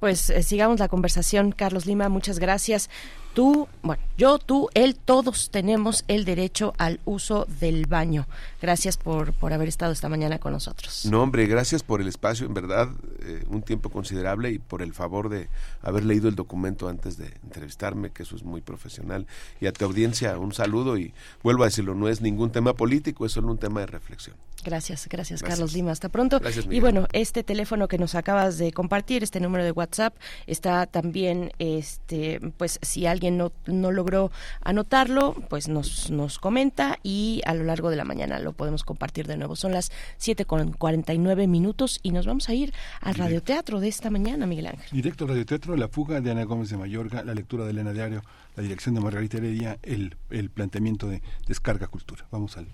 [0.00, 2.90] Pues eh, sigamos la conversación, Carlos Lima, muchas gracias.
[3.36, 8.26] Tú, bueno, yo, tú, él, todos tenemos el derecho al uso del baño.
[8.62, 11.04] Gracias por, por haber estado esta mañana con nosotros.
[11.04, 12.88] No, hombre, gracias por el espacio, en verdad,
[13.20, 15.50] eh, un tiempo considerable y por el favor de
[15.82, 19.26] haber leído el documento antes de entrevistarme, que eso es muy profesional.
[19.60, 21.12] Y a tu audiencia, un saludo y
[21.42, 24.34] vuelvo a decirlo, no es ningún tema político, es solo un tema de reflexión.
[24.64, 25.92] Gracias, gracias, Carlos Lima.
[25.92, 26.40] Hasta pronto.
[26.70, 30.16] y bueno, este teléfono que nos acabas de compartir, este número de WhatsApp,
[30.46, 34.30] está también, este, pues si alguien no, no logró
[34.62, 39.26] anotarlo, pues nos, nos comenta y a lo largo de la mañana lo podemos compartir
[39.26, 39.56] de nuevo.
[39.56, 44.10] Son las 7 con 49 minutos y nos vamos a ir al radioteatro de esta
[44.10, 44.88] mañana, Miguel Ángel.
[44.90, 48.22] Directo al radioteatro, La fuga de Ana Gómez de Mayorga, la lectura de Elena Diario,
[48.56, 52.26] la dirección de Margarita Heredia, el, el planteamiento de Descarga Cultura.
[52.30, 52.68] Vamos al...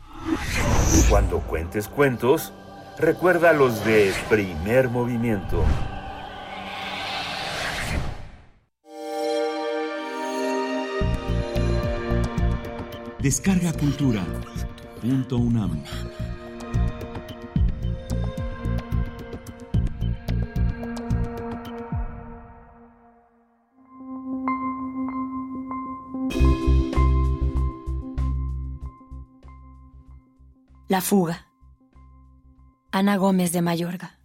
[1.08, 2.52] Cuando cuentes cuentos,
[2.98, 5.64] Recuerda los de primer movimiento.
[13.22, 14.24] Descarga Cultura.
[15.00, 15.84] Punto UNAM.
[30.88, 31.46] La fuga.
[32.90, 34.21] Ana Gómez de Mayorga.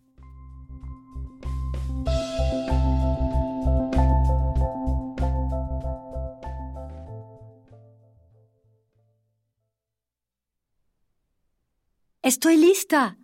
[12.27, 13.17] Estoy lista,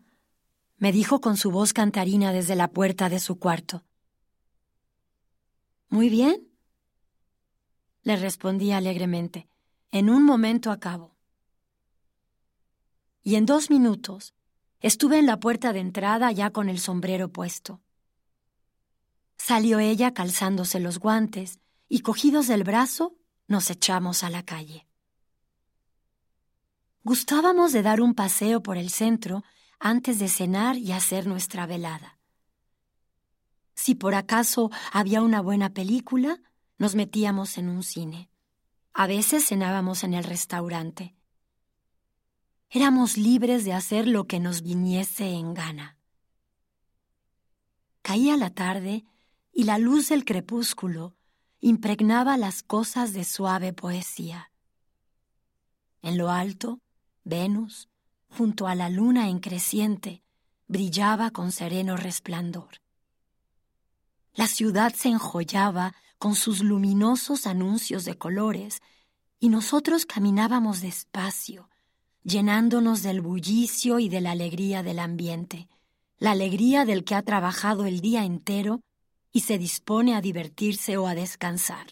[0.77, 3.83] me dijo con su voz cantarina desde la puerta de su cuarto.
[5.89, 6.47] Muy bien,
[8.03, 9.49] le respondí alegremente.
[9.91, 11.17] En un momento acabo.
[13.23, 14.33] Y en dos minutos
[14.79, 17.81] estuve en la puerta de entrada ya con el sombrero puesto.
[19.37, 23.17] Salió ella calzándose los guantes y cogidos del brazo
[23.49, 24.87] nos echamos a la calle.
[27.03, 29.43] Gustábamos de dar un paseo por el centro
[29.77, 32.17] antes de cenar y hacer nuestra velada.
[33.75, 36.39] Si por acaso había una buena película,
[36.77, 38.29] nos metíamos en un cine.
[38.93, 41.15] A veces cenábamos en el restaurante.
[42.69, 45.97] Éramos libres de hacer lo que nos viniese en gana.
[48.01, 49.03] Caía la tarde
[49.51, 51.15] y la luz del crepúsculo
[51.59, 54.51] impregnaba las cosas de suave poesía.
[56.01, 56.82] En lo alto,
[57.23, 57.89] Venus,
[58.29, 60.23] junto a la luna en creciente,
[60.67, 62.81] brillaba con sereno resplandor.
[64.33, 68.81] La ciudad se enjollaba con sus luminosos anuncios de colores
[69.39, 71.69] y nosotros caminábamos despacio,
[72.23, 75.67] llenándonos del bullicio y de la alegría del ambiente,
[76.17, 78.81] la alegría del que ha trabajado el día entero
[79.31, 81.87] y se dispone a divertirse o a descansar.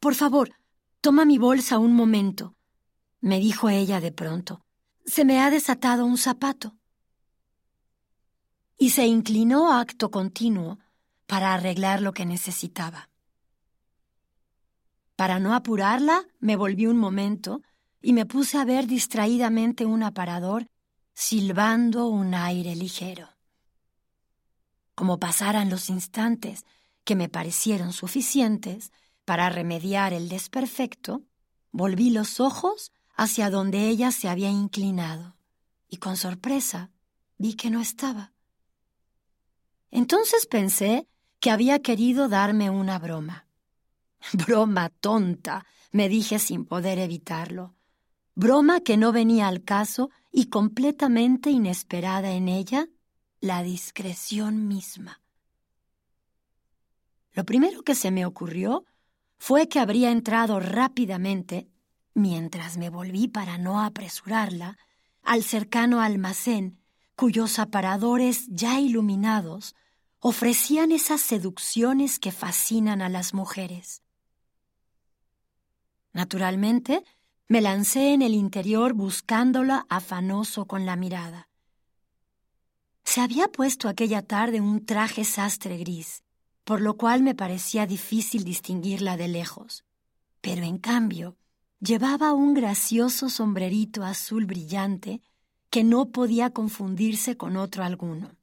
[0.00, 0.56] Por favor,
[1.00, 2.55] toma mi bolsa un momento,
[3.20, 4.64] me dijo ella de pronto.
[5.04, 6.76] Se me ha desatado un zapato.
[8.78, 10.78] Y se inclinó a acto continuo
[11.26, 13.10] para arreglar lo que necesitaba.
[15.16, 17.62] Para no apurarla, me volví un momento
[18.02, 20.68] y me puse a ver distraídamente un aparador
[21.14, 23.30] silbando un aire ligero.
[24.94, 26.64] Como pasaran los instantes
[27.04, 28.92] que me parecieron suficientes
[29.24, 31.22] para remediar el desperfecto,
[31.72, 35.36] volví los ojos hacia donde ella se había inclinado,
[35.88, 36.90] y con sorpresa
[37.38, 38.32] vi que no estaba.
[39.90, 41.08] Entonces pensé
[41.40, 43.46] que había querido darme una broma.
[44.32, 47.74] Broma tonta, me dije sin poder evitarlo.
[48.34, 52.88] Broma que no venía al caso y completamente inesperada en ella,
[53.40, 55.22] la discreción misma.
[57.32, 58.84] Lo primero que se me ocurrió
[59.38, 61.68] fue que habría entrado rápidamente
[62.16, 64.78] mientras me volví para no apresurarla
[65.22, 66.80] al cercano almacén
[67.14, 69.74] cuyos aparadores ya iluminados
[70.18, 74.02] ofrecían esas seducciones que fascinan a las mujeres.
[76.12, 77.04] Naturalmente,
[77.48, 81.48] me lancé en el interior buscándola afanoso con la mirada.
[83.04, 86.22] Se había puesto aquella tarde un traje sastre gris,
[86.64, 89.84] por lo cual me parecía difícil distinguirla de lejos.
[90.40, 91.36] Pero en cambio,
[91.86, 95.20] Llevaba un gracioso sombrerito azul brillante
[95.70, 98.34] que no podía confundirse con otro alguno.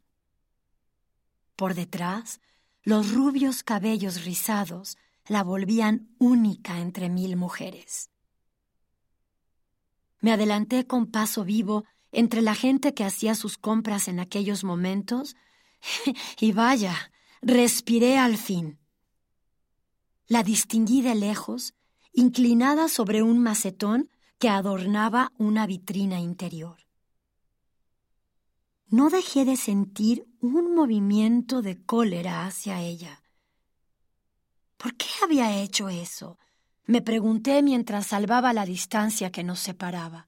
[1.57, 2.39] Por detrás,
[2.83, 8.09] los rubios cabellos rizados la volvían única entre mil mujeres.
[10.21, 11.83] Me adelanté con paso vivo
[12.13, 15.35] entre la gente que hacía sus compras en aquellos momentos
[16.39, 18.79] y vaya, respiré al fin.
[20.27, 21.73] La distinguí de lejos
[22.13, 24.09] inclinada sobre un macetón
[24.39, 26.77] que adornaba una vitrina interior.
[28.87, 33.23] No dejé de sentir un movimiento de cólera hacia ella.
[34.77, 36.37] ¿Por qué había hecho eso?
[36.85, 40.27] Me pregunté mientras salvaba la distancia que nos separaba.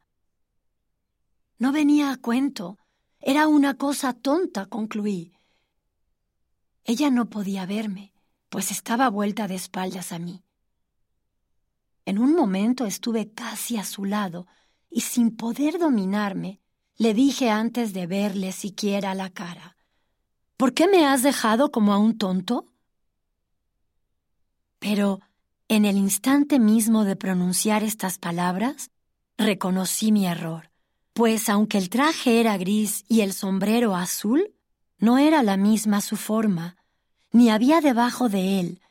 [1.58, 2.80] No venía a cuento.
[3.20, 5.38] Era una cosa tonta, concluí.
[6.86, 8.14] Ella no podía verme,
[8.50, 10.45] pues estaba vuelta de espaldas a mí.
[12.06, 14.48] En un momento estuve casi a su lado
[14.90, 16.62] y sin poder dominarme,
[16.98, 19.76] le dije antes de verle siquiera la cara,
[20.58, 22.72] ¿Por qué me has dejado como a un tonto?
[24.80, 25.20] Pero
[25.68, 28.90] en el instante mismo de pronunciar estas palabras,
[29.38, 30.72] reconocí mi error,
[31.14, 34.54] pues aunque el traje era gris y el sombrero azul,
[34.98, 36.78] no era la misma su forma,
[37.32, 38.82] ni había debajo de él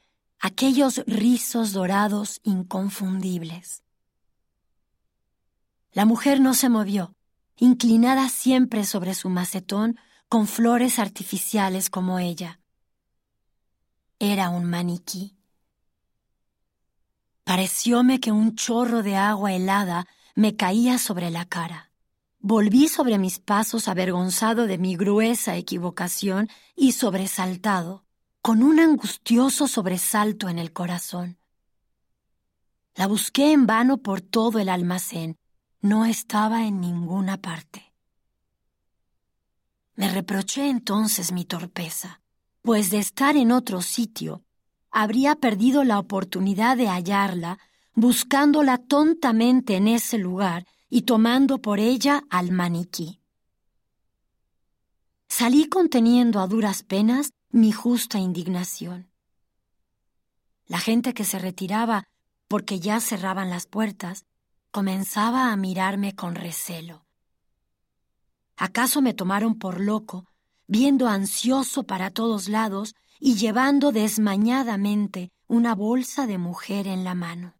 [0.44, 3.82] aquellos rizos dorados inconfundibles.
[5.92, 7.14] La mujer no se movió,
[7.56, 12.60] inclinada siempre sobre su macetón con flores artificiales como ella.
[14.18, 15.34] Era un maniquí.
[17.44, 21.90] Parecióme que un chorro de agua helada me caía sobre la cara.
[22.38, 28.03] Volví sobre mis pasos avergonzado de mi gruesa equivocación y sobresaltado,
[28.44, 31.38] con un angustioso sobresalto en el corazón.
[32.94, 35.38] La busqué en vano por todo el almacén.
[35.80, 37.94] No estaba en ninguna parte.
[39.94, 42.20] Me reproché entonces mi torpeza,
[42.60, 44.44] pues de estar en otro sitio,
[44.90, 47.58] habría perdido la oportunidad de hallarla,
[47.94, 53.22] buscándola tontamente en ese lugar y tomando por ella al maniquí.
[55.28, 59.08] Salí conteniendo a duras penas mi justa indignación.
[60.66, 62.08] La gente que se retiraba
[62.48, 64.26] porque ya cerraban las puertas
[64.72, 67.06] comenzaba a mirarme con recelo.
[68.56, 70.26] ¿Acaso me tomaron por loco,
[70.66, 77.54] viendo ansioso para todos lados y llevando desmañadamente una bolsa de mujer en la mano?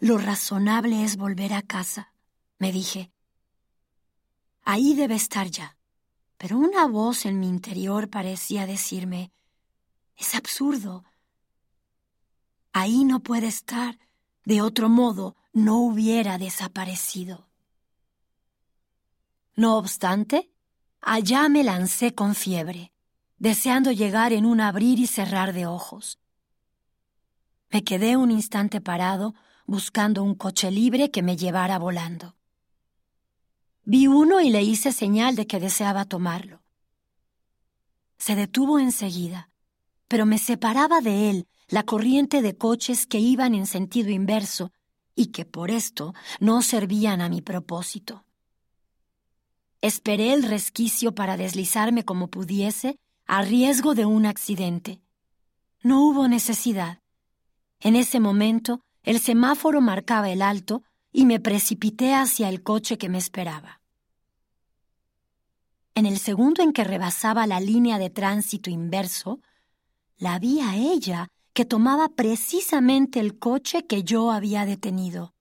[0.00, 2.12] Lo razonable es volver a casa,
[2.58, 3.12] me dije.
[4.64, 5.76] Ahí debe estar ya.
[6.44, 9.32] Pero una voz en mi interior parecía decirme,
[10.14, 11.02] es absurdo.
[12.70, 13.98] Ahí no puede estar,
[14.44, 17.48] de otro modo no hubiera desaparecido.
[19.56, 20.50] No obstante,
[21.00, 22.92] allá me lancé con fiebre,
[23.38, 26.18] deseando llegar en un abrir y cerrar de ojos.
[27.70, 29.34] Me quedé un instante parado
[29.64, 32.36] buscando un coche libre que me llevara volando.
[33.84, 36.62] Vi uno y le hice señal de que deseaba tomarlo.
[38.16, 39.50] Se detuvo enseguida,
[40.08, 44.72] pero me separaba de él la corriente de coches que iban en sentido inverso
[45.14, 48.24] y que por esto no servían a mi propósito.
[49.80, 55.00] Esperé el resquicio para deslizarme como pudiese, a riesgo de un accidente.
[55.82, 57.00] No hubo necesidad.
[57.80, 60.82] En ese momento, el semáforo marcaba el alto
[61.16, 63.80] y me precipité hacia el coche que me esperaba.
[65.94, 69.40] En el segundo en que rebasaba la línea de tránsito inverso,
[70.16, 75.34] la vi a ella que tomaba precisamente el coche que yo había detenido.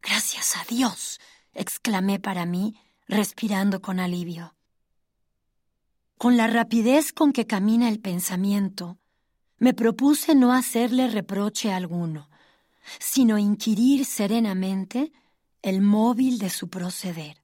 [0.00, 1.20] Gracias a Dios,
[1.52, 2.74] exclamé para mí,
[3.06, 4.54] respirando con alivio.
[6.16, 8.96] Con la rapidez con que camina el pensamiento,
[9.58, 12.30] me propuse no hacerle reproche alguno,
[12.98, 15.12] sino inquirir serenamente
[15.62, 17.42] el móvil de su proceder.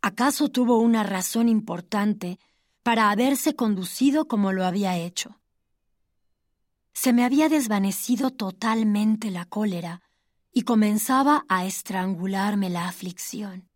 [0.00, 2.38] ¿Acaso tuvo una razón importante
[2.82, 5.40] para haberse conducido como lo había hecho?
[6.92, 10.02] Se me había desvanecido totalmente la cólera
[10.52, 13.68] y comenzaba a estrangularme la aflicción.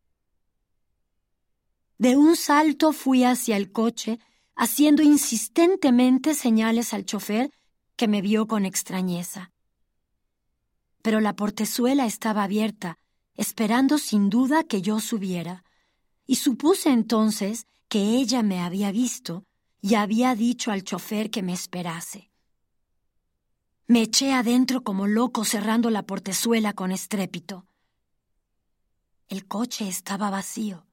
[1.99, 4.21] De un salto fui hacia el coche,
[4.55, 7.51] haciendo insistentemente señales al chofer
[7.97, 9.51] que me vio con extrañeza.
[11.03, 12.99] Pero la portezuela estaba abierta,
[13.35, 15.65] esperando sin duda que yo subiera,
[16.27, 19.45] y supuse entonces que ella me había visto
[19.81, 22.31] y había dicho al chofer que me esperase.
[23.87, 27.67] Me eché adentro como loco cerrando la portezuela con estrépito.
[29.29, 30.87] El coche estaba vacío.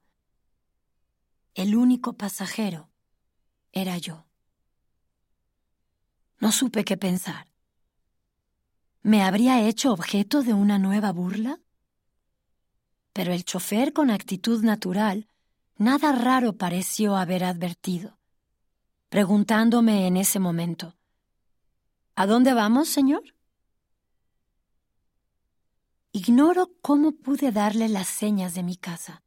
[1.54, 2.88] El único pasajero
[3.72, 4.26] era yo.
[6.38, 7.48] No supe qué pensar.
[9.06, 11.60] ¿Me habría hecho objeto de una nueva burla?
[13.12, 15.28] Pero el chofer, con actitud natural,
[15.76, 18.18] nada raro pareció haber advertido,
[19.08, 20.96] preguntándome en ese momento,
[22.16, 23.22] ¿A dónde vamos, señor?
[26.10, 29.22] Ignoro cómo pude darle las señas de mi casa.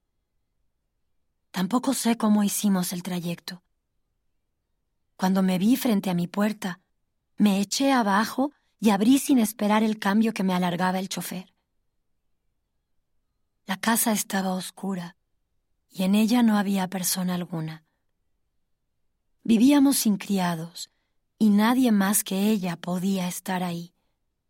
[1.51, 3.63] Tampoco sé cómo hicimos el trayecto.
[5.15, 6.81] Cuando me vi frente a mi puerta,
[7.37, 11.53] me eché abajo y abrí sin esperar el cambio que me alargaba el chofer.
[13.65, 15.15] La casa estaba oscura
[15.89, 17.83] y en ella no había persona alguna.
[19.43, 20.89] Vivíamos sin criados
[21.37, 23.93] y nadie más que ella podía estar ahí,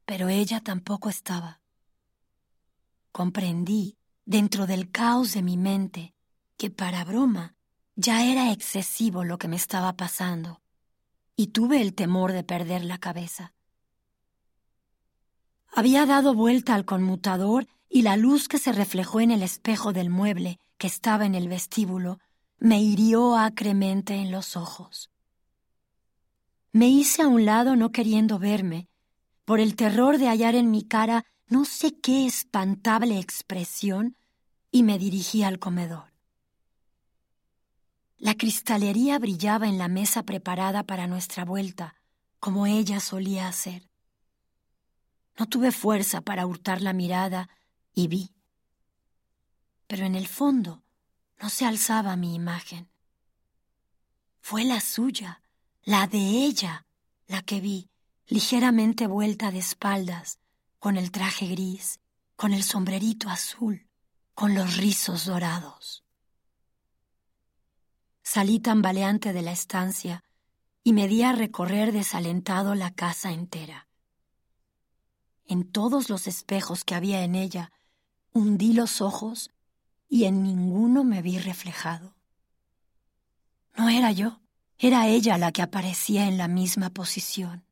[0.06, 1.62] pero ella tampoco estaba.
[3.12, 6.14] Comprendí, dentro del caos de mi mente,
[6.58, 7.56] que para broma
[7.96, 10.62] ya era excesivo lo que me estaba pasando,
[11.36, 13.54] y tuve el temor de perder la cabeza.
[15.72, 20.10] Había dado vuelta al conmutador y la luz que se reflejó en el espejo del
[20.10, 22.20] mueble que estaba en el vestíbulo
[22.60, 25.10] me hirió acremente en los ojos.
[26.72, 28.88] Me hice a un lado no queriendo verme,
[29.46, 34.16] por el terror de hallar en mi cara no sé qué espantable expresión,
[34.72, 36.14] y me dirigí al comedor.
[38.18, 41.96] La cristalería brillaba en la mesa preparada para nuestra vuelta,
[42.40, 43.89] como ella solía hacer.
[45.40, 47.50] No tuve fuerza para hurtar la mirada
[47.94, 48.36] y vi.
[49.88, 50.84] Pero en el fondo
[51.42, 52.90] no se alzaba mi imagen.
[54.42, 55.42] Fue la suya,
[55.84, 56.86] la de ella,
[57.28, 57.90] la que vi,
[58.28, 60.40] ligeramente vuelta de espaldas,
[60.78, 62.02] con el traje gris,
[62.36, 63.88] con el sombrerito azul,
[64.34, 66.04] con los rizos dorados.
[68.24, 70.26] Salí tambaleante de la estancia
[70.84, 73.89] y me di a recorrer desalentado la casa entera.
[75.50, 77.72] En todos los espejos que había en ella,
[78.34, 79.50] hundí los ojos
[80.08, 82.14] y en ninguno me vi reflejado.
[83.76, 84.42] No era yo,
[84.78, 87.66] era ella la que aparecía en la misma posición,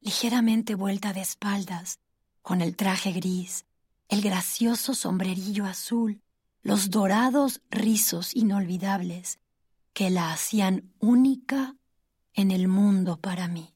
[0.00, 2.00] ligeramente vuelta de espaldas,
[2.42, 3.66] con el traje gris,
[4.08, 6.20] el gracioso sombrerillo azul,
[6.62, 9.38] los dorados rizos inolvidables
[9.92, 11.76] que la hacían única
[12.34, 13.75] en el mundo para mí.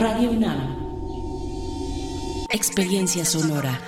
[0.00, 0.58] Radio UNAM.
[2.48, 3.78] Experiencia sonora.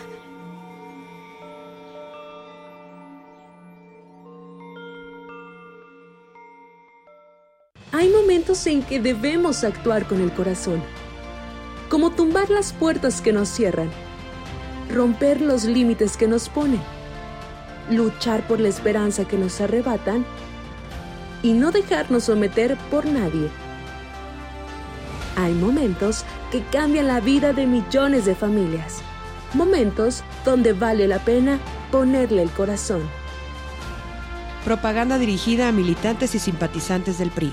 [7.92, 10.82] Hay momentos en que debemos actuar con el corazón,
[11.88, 13.90] como tumbar las puertas que nos cierran,
[14.90, 16.82] romper los límites que nos ponen,
[17.88, 20.26] luchar por la esperanza que nos arrebatan
[21.42, 23.61] y no dejarnos someter por nadie.
[25.36, 29.00] Hay momentos que cambian la vida de millones de familias,
[29.54, 31.58] momentos donde vale la pena
[31.90, 33.02] ponerle el corazón.
[34.64, 37.52] Propaganda dirigida a militantes y simpatizantes del PRI.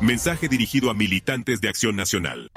[0.00, 2.52] Mensaje dirigido a militantes de Acción Nacional.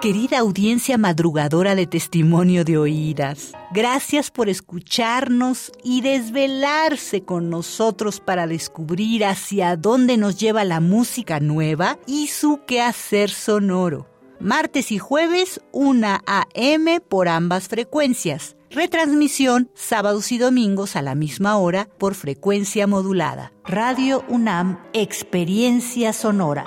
[0.00, 8.46] Querida audiencia madrugadora de testimonio de oídas, gracias por escucharnos y desvelarse con nosotros para
[8.46, 14.06] descubrir hacia dónde nos lleva la música nueva y su quehacer sonoro.
[14.38, 17.00] Martes y jueves, 1 a.m.
[17.00, 18.54] por ambas frecuencias.
[18.70, 23.52] Retransmisión sábados y domingos a la misma hora por frecuencia modulada.
[23.64, 26.66] Radio UNAM, Experiencia Sonora.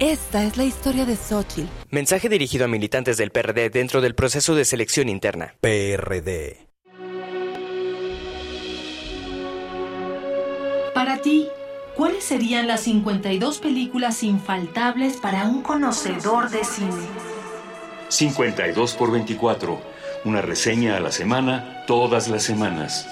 [0.00, 1.68] Esta es la historia de Xochitl.
[1.90, 5.54] Mensaje dirigido a militantes del PRD dentro del proceso de selección interna.
[5.60, 6.66] PRD.
[10.94, 11.46] Para ti,
[11.96, 16.90] ¿cuáles serían las 52 películas infaltables para un conocedor de cine?
[18.08, 19.80] 52 por 24.
[20.24, 23.06] Una reseña a la semana, todas las semanas.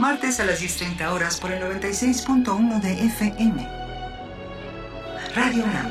[0.00, 3.86] Martes a las 10.30 horas por el 96.1 de FM.
[5.36, 5.90] Radio UNAM,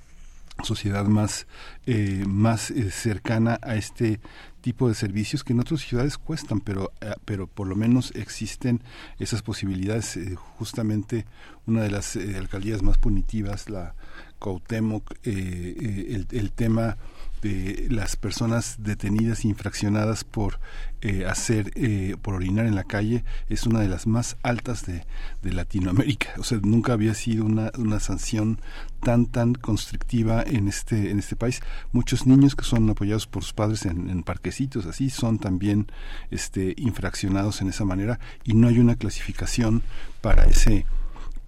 [0.64, 1.48] sociedad más
[1.86, 4.20] eh, más eh, cercana a este
[4.62, 8.82] tipo de servicios que en otras ciudades cuestan, pero, eh, pero por lo menos existen
[9.20, 10.18] esas posibilidades.
[10.18, 11.26] Eh, justamente
[11.66, 13.96] una de las eh, alcaldías más punitivas, la
[14.40, 16.98] Cuauhtémoc, el, el tema
[17.42, 20.60] de las personas detenidas infraccionadas por
[21.02, 25.04] eh, hacer eh, por orinar en la calle es una de las más altas de,
[25.42, 26.30] de Latinoamérica.
[26.38, 28.60] O sea nunca había sido una, una sanción
[29.02, 31.62] tan tan constrictiva en este en este país.
[31.92, 35.92] Muchos niños que son apoyados por sus padres en, en parquecitos así son también
[36.30, 39.82] este infraccionados en esa manera y no hay una clasificación
[40.22, 40.86] para ese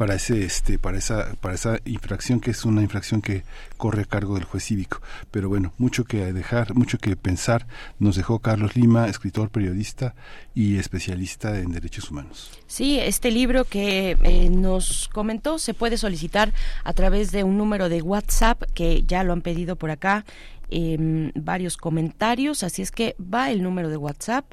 [0.03, 3.43] para ese este para esa para esa infracción que es una infracción que
[3.77, 5.01] corre a cargo del juez cívico.
[5.31, 7.67] Pero bueno mucho que dejar mucho que pensar.
[7.99, 10.13] Nos dejó Carlos Lima escritor periodista
[10.53, 12.51] y especialista en derechos humanos.
[12.67, 17.87] Sí este libro que eh, nos comentó se puede solicitar a través de un número
[17.87, 20.25] de WhatsApp que ya lo han pedido por acá
[20.69, 22.63] eh, varios comentarios.
[22.63, 24.43] Así es que va el número de WhatsApp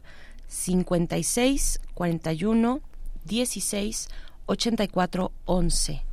[0.47, 2.83] 56 41
[3.25, 4.09] 16
[4.49, 6.10] 8411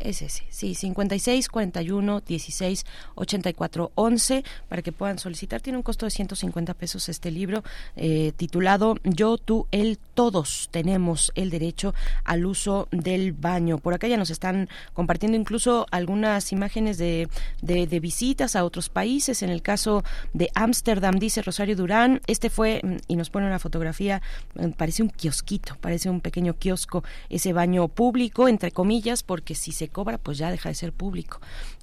[0.00, 2.86] Es ese, sí, 56 41 16
[3.16, 5.60] 84 11 para que puedan solicitar.
[5.60, 7.62] Tiene un costo de 150 pesos este libro
[7.96, 11.94] eh, titulado Yo, tú, él, todos tenemos el derecho
[12.24, 13.76] al uso del baño.
[13.76, 17.28] Por acá ya nos están compartiendo incluso algunas imágenes de,
[17.60, 19.42] de, de visitas a otros países.
[19.42, 24.22] En el caso de Ámsterdam, dice Rosario Durán, este fue, y nos pone una fotografía,
[24.54, 29.72] mm, parece un kiosquito, parece un pequeño kiosco, ese baño público, entre comillas, porque si
[29.72, 31.40] se cobra, pues ya deja de ser público.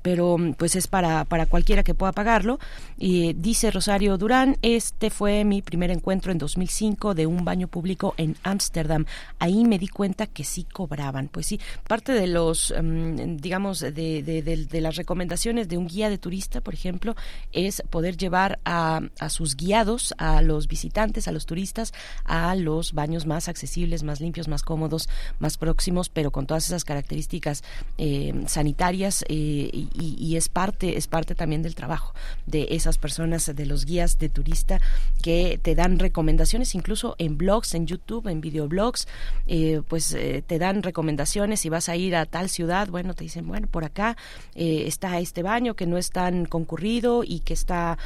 [0.07, 2.59] Pero mm, pues es para, para cualquiera que pueda pagarlo.
[2.97, 8.13] Y dice Rosario Durán, este fue mi primer encuentro en 2005 de un baño público
[8.15, 9.03] en Ámsterdam.
[9.37, 11.27] Ahí me di cuenta que sí cobraban.
[11.27, 16.17] Pues sí, parte de los, digamos, de, de, de, las recomendaciones de un guía de
[16.17, 17.17] turista, por ejemplo,
[17.51, 21.93] es poder llevar a, a sus guiados, a los visitantes, a los turistas,
[22.23, 26.85] a los baños más accesibles, más limpios, más cómodos, más próximos, pero con todas esas
[26.85, 27.61] características
[27.97, 29.89] eh, sanitarias eh, y,
[30.35, 32.13] es parte es parte también del trabajo
[32.45, 34.79] de esas personas, de los guías de turista
[35.21, 39.07] que te dan recomendaciones, incluso en blogs, en YouTube, en videoblogs,
[39.47, 40.15] eh, pues
[40.47, 41.59] te dan recomendaciones.
[41.61, 44.17] Si vas a ir a tal ciudad, bueno, te dicen, bueno, por acá
[44.55, 47.97] está este baño que no es tan concurrido y que está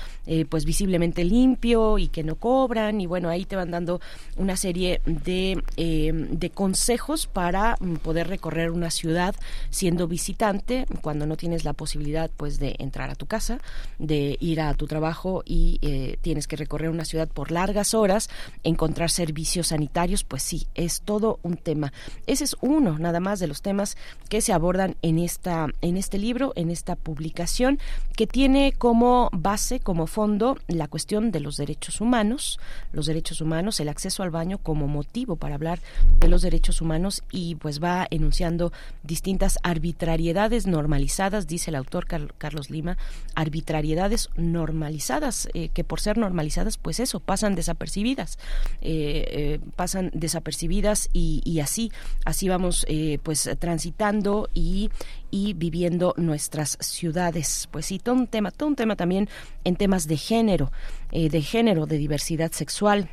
[0.49, 4.01] pues visiblemente limpio y que no cobran y bueno, ahí te van dando
[4.37, 9.35] una serie de, de consejos para mm, poder recorrer una ciudad
[9.69, 13.57] siendo visitante cuando no tienes la posibilidad pues de entrar a tu casa,
[13.97, 18.29] de ir a tu trabajo y eh, tienes que recorrer una ciudad por largas horas,
[18.63, 21.91] encontrar servicios sanitarios, pues sí, es todo un tema.
[22.27, 23.97] Ese es uno nada más de los temas
[24.29, 27.79] que se abordan en esta en este libro, en esta publicación
[28.15, 32.59] que tiene como base, como fondo la cuestión de los derechos humanos,
[32.91, 35.79] los derechos humanos, el acceso al baño como motivo para hablar
[36.19, 38.71] de los derechos humanos y pues va enunciando
[39.01, 42.07] distintas arbitrariedades normalizadas, dice el autor
[42.37, 42.97] Carlos Lima,
[43.35, 48.39] arbitrariedades normalizadas, eh, que por ser normalizadas, pues eso, pasan desapercibidas,
[48.81, 51.91] eh, eh, pasan desapercibidas y, así,
[52.25, 52.85] así vamos
[53.21, 54.89] pues transitando y,
[55.29, 57.67] y viviendo nuestras ciudades.
[57.71, 59.29] Pues sí, todo un tema, todo un tema también
[59.63, 60.71] en temas de género,
[61.11, 63.09] de género, de diversidad sexual,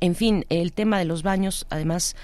[0.00, 2.14] en fin, el tema de los baños, además,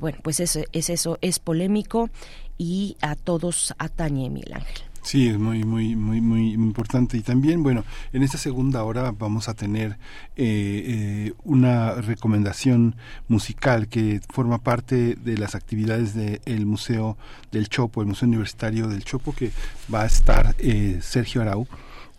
[0.00, 2.10] bueno, pues es, es eso, es polémico
[2.58, 4.82] y a todos atañe, Miguel Ángel.
[5.02, 7.16] Sí, es muy, muy, muy, muy importante.
[7.16, 9.92] Y también, bueno, en esta segunda hora vamos a tener
[10.34, 12.96] eh, eh, una recomendación
[13.28, 17.16] musical que forma parte de las actividades del Museo
[17.52, 19.52] del Chopo, el Museo Universitario del Chopo, que
[19.94, 20.56] va a estar
[21.00, 21.68] Sergio Arau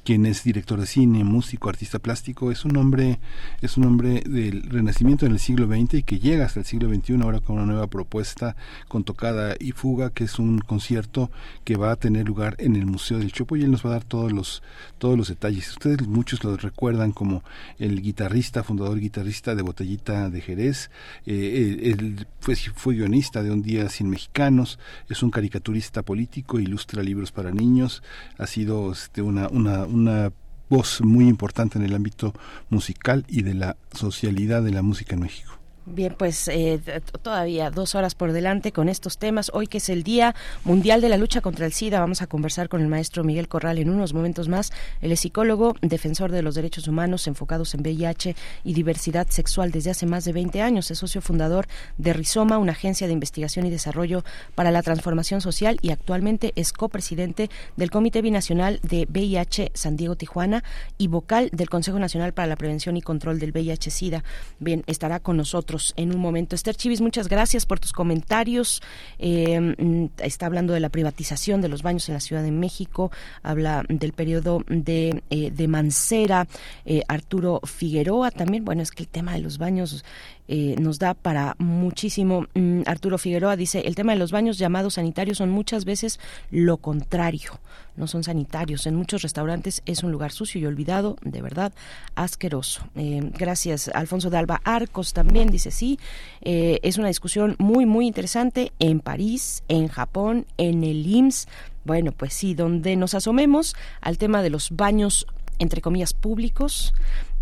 [0.08, 3.20] quien es director de cine, músico, artista plástico, es un hombre,
[3.62, 6.88] es un hombre del renacimiento en el siglo XX y que llega hasta el siglo
[6.88, 8.56] XXI ahora con una nueva propuesta
[8.88, 11.30] con tocada y fuga, que es un concierto
[11.66, 13.94] que va a tener lugar en el Museo del Chopo y él nos va a
[13.96, 14.64] dar todos los,
[14.98, 15.72] todos los detalles.
[15.72, 17.44] Ustedes muchos lo recuerdan como
[17.78, 20.90] el guitarrista, fundador guitarrista de Botellita de Jerez,
[21.26, 24.80] eh, él fue, fue guionista de Un Día Sin Mexicanos,
[25.10, 28.04] es un caricaturista político, ilustra libros para niños,
[28.38, 29.50] ha sido este, una
[29.98, 30.32] una
[30.70, 32.34] voz muy importante en el ámbito
[32.70, 35.57] musical y de la socialidad de la música en México.
[35.90, 36.82] Bien, pues eh,
[37.22, 39.50] todavía dos horas por delante con estos temas.
[39.54, 40.36] Hoy que es el Día
[40.66, 43.78] Mundial de la Lucha contra el SIDA, vamos a conversar con el maestro Miguel Corral
[43.78, 44.74] en unos momentos más.
[45.02, 48.36] Él es psicólogo, defensor de los derechos humanos enfocados en VIH
[48.66, 50.92] y diversidad sexual desde hace más de 20 años.
[50.92, 51.68] Es socio fundador
[51.98, 54.26] de Rizoma, una agencia de investigación y desarrollo
[54.56, 60.18] para la transformación social y actualmente es copresidente del Comité Binacional de VIH San Diego
[60.18, 60.66] Tijuana
[60.98, 64.26] y vocal del Consejo Nacional para la Prevención y Control del VIH-Sida.
[64.60, 66.56] Bien, estará con nosotros en un momento.
[66.56, 68.82] Esther Chivis, muchas gracias por tus comentarios.
[69.20, 73.12] Eh, mm, está hablando de la privatización de los baños en la Ciudad de México,
[73.44, 76.48] habla del periodo de, eh, de Mancera,
[76.86, 78.66] eh, Arturo Figueroa también.
[78.66, 80.04] Bueno, es que el tema de los baños
[80.48, 82.48] eh, nos da para muchísimo.
[82.54, 86.20] Mm, Arturo Figueroa dice, el tema de los baños llamados sanitarios son muchas veces
[86.52, 87.60] lo contrario,
[87.96, 88.88] no son sanitarios.
[88.88, 91.74] En muchos restaurantes es un lugar sucio y olvidado, de verdad,
[92.16, 92.88] asqueroso.
[92.96, 96.00] Eh, gracias, Alfonso de Alba Arcos también dice, sí,
[96.42, 101.48] eh, es una discusión muy, muy interesante en París, en Japón, en el IMSS.
[101.84, 105.26] Bueno, pues sí, donde nos asomemos al tema de los baños
[105.60, 106.94] entre comillas públicos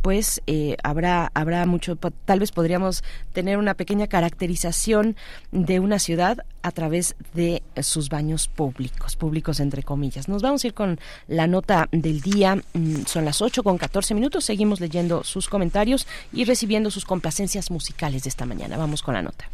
[0.06, 3.04] pues eh, habrá habrá mucho tal vez podríamos
[3.34, 5.16] tener una pequeña caracterización
[5.52, 10.28] de una ciudad a través de sus baños públicos públicos entre comillas.
[10.30, 12.56] Nos vamos a ir con la nota del día.
[12.56, 14.46] Mm, son las 8 con 14 minutos.
[14.46, 18.78] Seguimos leyendo sus comentarios y recibiendo sus complacencias musicales de esta mañana.
[18.78, 19.46] Vamos con la nota.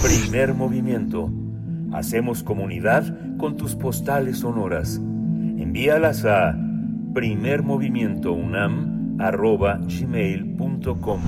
[0.00, 1.28] Primer movimiento.
[1.92, 4.94] Hacemos comunidad con tus postales sonoras.
[4.94, 6.56] Envíalas a
[9.16, 11.20] primermovimientounam.gmail.com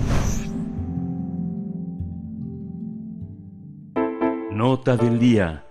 [4.53, 5.65] Nota del día.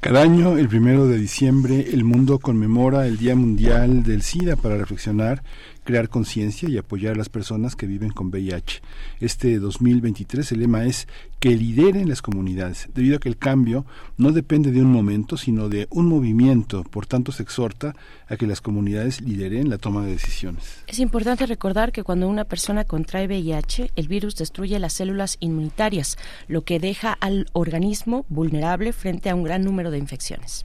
[0.00, 4.76] Cada año, el primero de diciembre, el mundo conmemora el Día Mundial del SIDA para
[4.76, 5.42] reflexionar
[5.90, 8.80] crear conciencia y apoyar a las personas que viven con VIH.
[9.18, 11.08] Este 2023 el lema es
[11.40, 13.84] que lideren las comunidades, debido a que el cambio
[14.16, 16.84] no depende de un momento, sino de un movimiento.
[16.84, 17.96] Por tanto, se exhorta
[18.28, 20.84] a que las comunidades lideren la toma de decisiones.
[20.86, 26.18] Es importante recordar que cuando una persona contrae VIH, el virus destruye las células inmunitarias,
[26.46, 30.64] lo que deja al organismo vulnerable frente a un gran número de infecciones.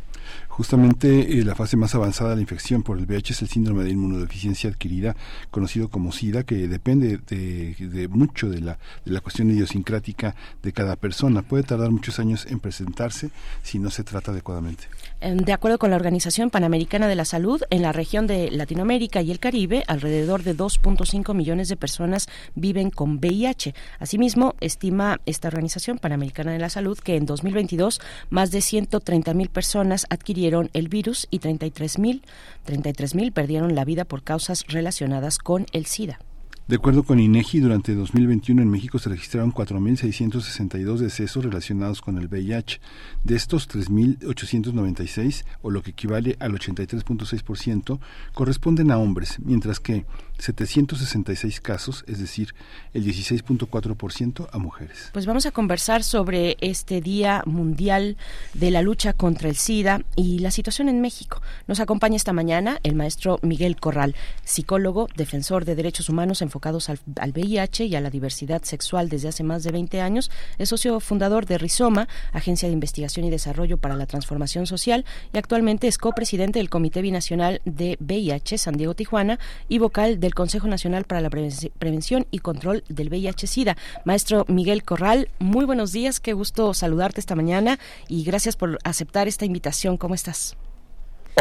[0.55, 3.83] Justamente eh, la fase más avanzada de la infección por el VIH es el síndrome
[3.83, 5.13] de inmunodeficiencia adquirida,
[5.51, 10.33] conocido como SIDA, que depende de, mucho de la, de la cuestión idiosincrática
[10.63, 11.41] de cada persona.
[11.41, 13.31] Puede tardar muchos años en presentarse
[13.63, 14.85] si no se trata adecuadamente.
[15.19, 19.21] Em, de acuerdo con la Organización Panamericana de la Salud, en la región de Latinoamérica
[19.21, 23.75] y el Caribe, alrededor de 2.5 millones de personas viven con VIH.
[23.99, 27.99] Asimismo, estima esta Organización Panamericana de la Salud que en 2022
[28.29, 32.21] más de 130 mil personas adquirieron el virus y 33 mil
[32.63, 36.19] 33 perdieron la vida por causas relacionadas con el SIDA.
[36.67, 42.27] De acuerdo con INEGI, durante 2021 en México se registraron 4.662 decesos relacionados con el
[42.27, 42.81] VIH.
[43.23, 47.99] De estos, 3.896, o lo que equivale al 83.6%,
[48.33, 52.53] corresponden a hombres, mientras que 766 casos, es decir,
[52.93, 55.09] el 16.4% a mujeres.
[55.13, 58.17] Pues vamos a conversar sobre este Día Mundial
[58.53, 61.41] de la Lucha contra el SIDA y la situación en México.
[61.67, 66.99] Nos acompaña esta mañana el maestro Miguel Corral, psicólogo, defensor de derechos humanos enfocados al,
[67.31, 70.31] VIH y a la diversidad sexual desde hace más de 20 años.
[70.57, 75.37] Es socio fundador de Rizoma, Agencia de Investigación y Desarrollo para la Transformación Social, y
[75.37, 80.33] actualmente es copresidente del Comité Binacional de VIH San Diego Tijuana y vocal de del
[80.33, 83.75] Consejo Nacional para la Prevención y Control del VIH-Sida.
[84.05, 87.77] Maestro Miguel Corral, muy buenos días, qué gusto saludarte esta mañana
[88.09, 89.97] y gracias por aceptar esta invitación.
[89.97, 90.57] ¿Cómo estás?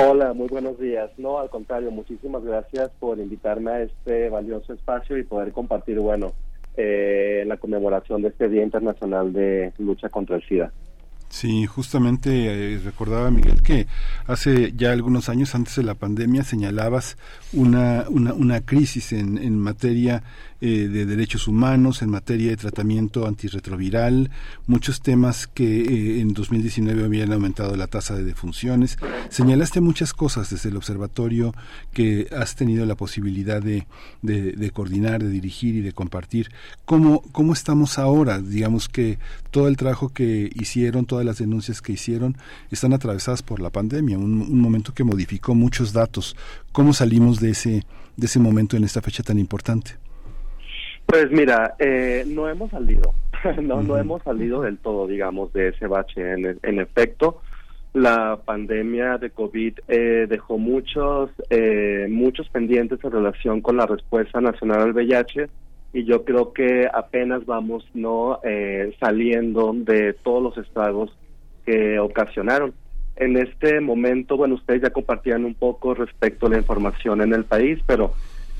[0.06, 1.10] Hola, muy buenos días.
[1.16, 6.32] No, al contrario, muchísimas gracias por invitarme a este valioso espacio y poder compartir, bueno,
[6.76, 10.72] eh, la conmemoración de este Día Internacional de Lucha contra el SIDA.
[11.34, 13.88] Sí, justamente eh, recordaba Miguel que
[14.28, 17.16] hace ya algunos años antes de la pandemia señalabas
[17.52, 20.22] una, una, una crisis en, en materia
[20.66, 24.30] eh, de derechos humanos, en materia de tratamiento antirretroviral,
[24.66, 28.96] muchos temas que eh, en 2019 habían aumentado la tasa de defunciones.
[29.28, 31.54] Señalaste muchas cosas desde el observatorio
[31.92, 33.86] que has tenido la posibilidad de,
[34.22, 36.50] de, coordinar, de dirigir y de compartir.
[36.86, 38.40] ¿Cómo, ¿Cómo estamos ahora?
[38.40, 39.18] Digamos que
[39.50, 42.38] todo el trabajo que hicieron, todas las denuncias que hicieron,
[42.70, 46.36] están atravesadas por la pandemia, un, un momento que modificó muchos datos.
[46.72, 47.84] ¿Cómo salimos de ese,
[48.16, 50.02] de ese momento en esta fecha tan importante?
[51.06, 53.14] Pues mira, eh, no hemos salido,
[53.62, 56.32] no, no hemos salido del todo, digamos, de ese bache.
[56.32, 57.42] En, en efecto,
[57.92, 64.40] la pandemia de COVID eh, dejó muchos, eh, muchos pendientes en relación con la respuesta
[64.40, 65.48] nacional al VIH
[65.92, 68.40] y yo creo que apenas vamos no
[68.98, 71.16] saliendo de todos los estragos
[71.64, 72.74] que ocasionaron.
[73.16, 77.44] En este momento, bueno, ustedes ya compartían un poco respecto a la información en el
[77.44, 78.12] país, pero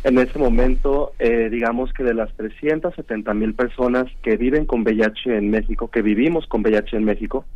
[0.05, 5.37] en este momento, eh, digamos que de las 370 mil personas que viven con VIH
[5.37, 7.47] en México, que vivimos con VIH en México,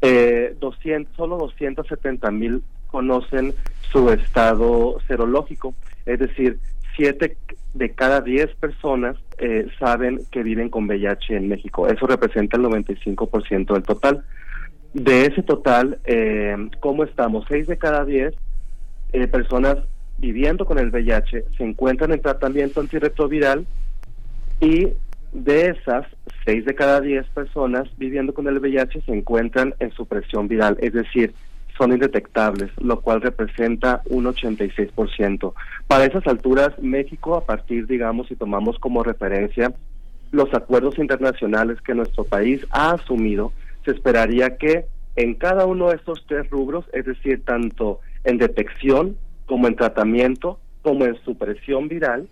[0.00, 3.54] eh, 200, solo 270 mil conocen
[3.90, 5.74] su estado serológico,
[6.06, 6.58] es decir,
[6.96, 7.36] 7
[7.74, 11.88] de cada 10 personas eh, saben que viven con VIH en México.
[11.88, 14.24] Eso representa el 95% del total.
[14.94, 17.44] De ese total, eh, ¿cómo estamos?
[17.48, 18.34] 6 de cada 10
[19.12, 19.78] eh, personas
[20.18, 23.66] viviendo con el VIH se encuentran en tratamiento antirretroviral
[24.60, 24.88] y
[25.32, 26.06] de esas,
[26.44, 30.92] 6 de cada 10 personas viviendo con el VIH se encuentran en supresión viral, es
[30.92, 31.34] decir,
[31.76, 35.54] son indetectables, lo cual representa un 86%.
[35.86, 39.72] Para esas alturas, México, a partir, digamos, si tomamos como referencia
[40.32, 43.52] los acuerdos internacionales que nuestro país ha asumido,
[43.84, 44.86] se esperaría que
[45.16, 49.16] en cada uno de estos tres rubros, es decir, tanto en detección
[49.46, 52.28] como en tratamiento, como en supresión viral,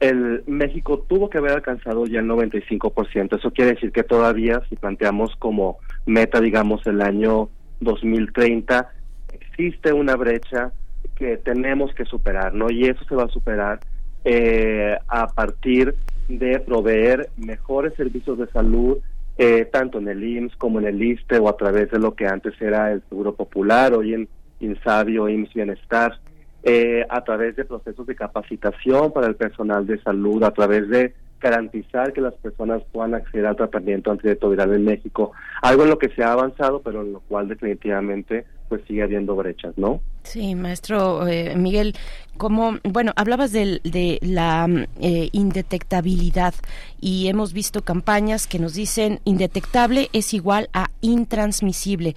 [0.00, 3.36] el México tuvo que haber alcanzado ya el 95%.
[3.36, 7.48] Eso quiere decir que todavía, si planteamos como meta, digamos, el año
[7.80, 8.90] 2030,
[9.32, 10.72] existe una brecha
[11.16, 12.70] que tenemos que superar, ¿no?
[12.70, 13.80] Y eso se va a superar
[14.24, 15.96] eh, a partir
[16.28, 18.98] de proveer mejores servicios de salud,
[19.36, 22.26] eh, tanto en el IMSS como en el ISTE o a través de lo que
[22.26, 24.28] antes era el Seguro Popular, hoy en
[24.60, 26.18] Insabio, IMSS Bienestar,
[26.62, 31.14] eh, a través de procesos de capacitación para el personal de salud, a través de
[31.40, 35.32] garantizar que las personas puedan acceder al tratamiento antirretroviral en México,
[35.62, 39.34] algo en lo que se ha avanzado, pero en lo cual definitivamente pues sigue habiendo
[39.34, 40.00] brechas, ¿no?
[40.22, 41.94] Sí, maestro eh, Miguel,
[42.36, 44.68] como, bueno, hablabas de, de la
[45.00, 46.54] eh, indetectabilidad
[47.00, 52.14] y hemos visto campañas que nos dicen indetectable es igual a intransmisible.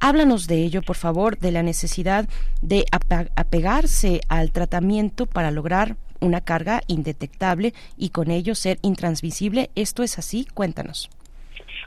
[0.00, 2.28] Háblanos de ello, por favor, de la necesidad
[2.60, 9.70] de apegarse al tratamiento para lograr una carga indetectable y con ello ser intransmisible.
[9.74, 10.46] ¿Esto es así?
[10.52, 11.10] Cuéntanos.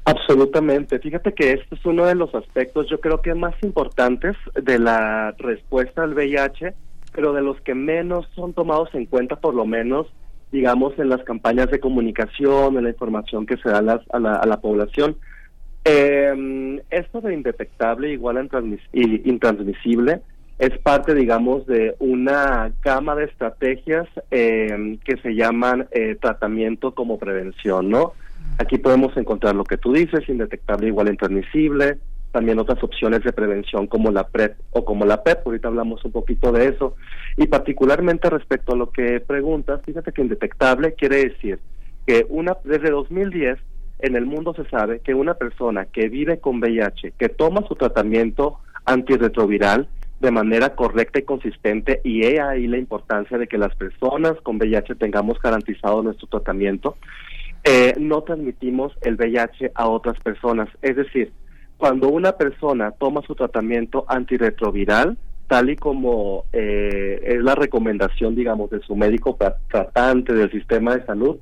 [0.06, 1.00] Absolutamente.
[1.00, 5.34] Fíjate que este es uno de los aspectos, yo creo que más importantes de la
[5.38, 6.74] respuesta al VIH,
[7.14, 10.08] pero de los que menos son tomados en cuenta, por lo menos,
[10.52, 14.46] digamos, en las campañas de comunicación, en la información que se da a la, a
[14.46, 15.18] la, población.
[15.84, 18.48] Eh, esto de indetectable igual a
[18.94, 20.22] intransmisible
[20.60, 27.20] es parte, digamos, de una gama de estrategias eh, que se llaman eh, tratamiento como
[27.20, 28.14] prevención, ¿no?
[28.60, 32.00] Aquí podemos encontrar lo que tú dices, indetectable igual a intransmisible,
[32.32, 36.12] también otras opciones de prevención como la PrEP o como la PEP, ahorita hablamos un
[36.12, 36.96] poquito de eso.
[37.36, 41.60] Y particularmente respecto a lo que preguntas, fíjate que indetectable quiere decir
[42.06, 43.58] que una desde 2010
[44.00, 47.76] en el mundo se sabe que una persona que vive con VIH, que toma su
[47.76, 49.88] tratamiento antirretroviral
[50.20, 54.58] de manera correcta y consistente, y he ahí la importancia de que las personas con
[54.58, 56.98] VIH tengamos garantizado nuestro tratamiento,
[57.70, 60.70] eh, no transmitimos el VIH a otras personas.
[60.82, 61.34] Es decir,
[61.78, 65.18] cuando una persona toma su tratamiento antirretroviral,
[65.48, 69.38] tal y como eh, es la recomendación, digamos, de su médico
[69.70, 71.38] tratante del sistema de salud,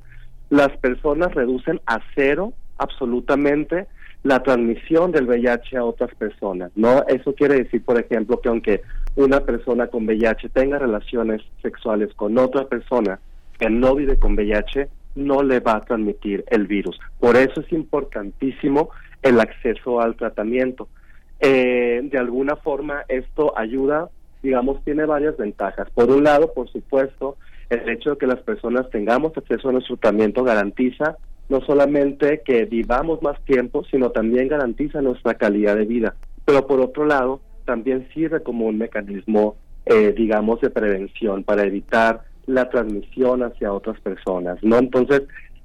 [0.50, 3.86] las personas reducen a cero absolutamente
[4.24, 7.04] la transmisión del VIH a otras personas, ¿no?
[7.08, 8.82] Eso quiere decir, por ejemplo, que aunque
[9.16, 13.20] una persona con VIH tenga relaciones sexuales con otra persona
[13.60, 17.00] que no vive con VIH, no le va a transmitir el virus.
[17.20, 18.90] Por eso es importantísimo
[19.22, 20.88] el acceso al tratamiento.
[21.40, 24.10] Eh, de alguna forma esto ayuda,
[24.44, 25.90] digamos, tiene varias ventajas.
[25.92, 27.38] Por un lado, por supuesto,
[27.70, 31.18] el hecho de que las personas tengamos acceso a nuestro tratamiento garantiza
[31.50, 36.16] no solamente que vivamos más tiempo, sino también garantiza nuestra calidad de vida.
[36.44, 39.56] Pero por otro lado, también sirve como un mecanismo,
[39.86, 44.78] eh, digamos, de prevención para evitar la transmisión hacia otras personas, ¿no?
[44.78, 45.24] Entonces,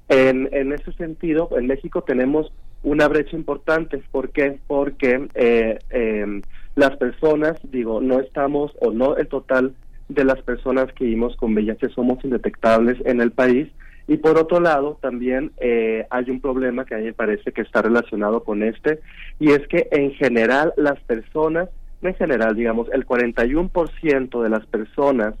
[0.09, 2.51] en, en ese sentido, en México tenemos
[2.83, 4.01] una brecha importante.
[4.11, 4.59] ¿Por qué?
[4.67, 6.41] Porque eh, em,
[6.75, 9.73] las personas, digo, no estamos, o no el total
[10.09, 13.69] de las personas que vivimos con VIH somos indetectables en el país.
[14.07, 17.61] Y por otro lado, también eh, hay un problema que a mí me parece que
[17.61, 18.99] está relacionado con este,
[19.39, 21.69] y es que en general las personas,
[22.01, 25.35] en general, digamos, el 41% de las personas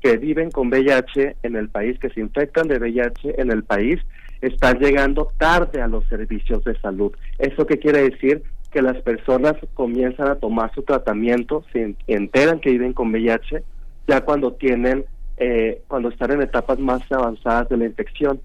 [0.00, 4.00] que viven con VIH en el país, que se infectan de VIH en el país,
[4.40, 7.12] están llegando tarde a los servicios de salud.
[7.38, 8.42] ¿Eso qué quiere decir?
[8.72, 13.62] Que las personas comienzan a tomar su tratamiento, se enteran que viven con VIH,
[14.08, 15.04] ya cuando tienen,
[15.36, 18.40] eh, cuando están en etapas más avanzadas de la infección.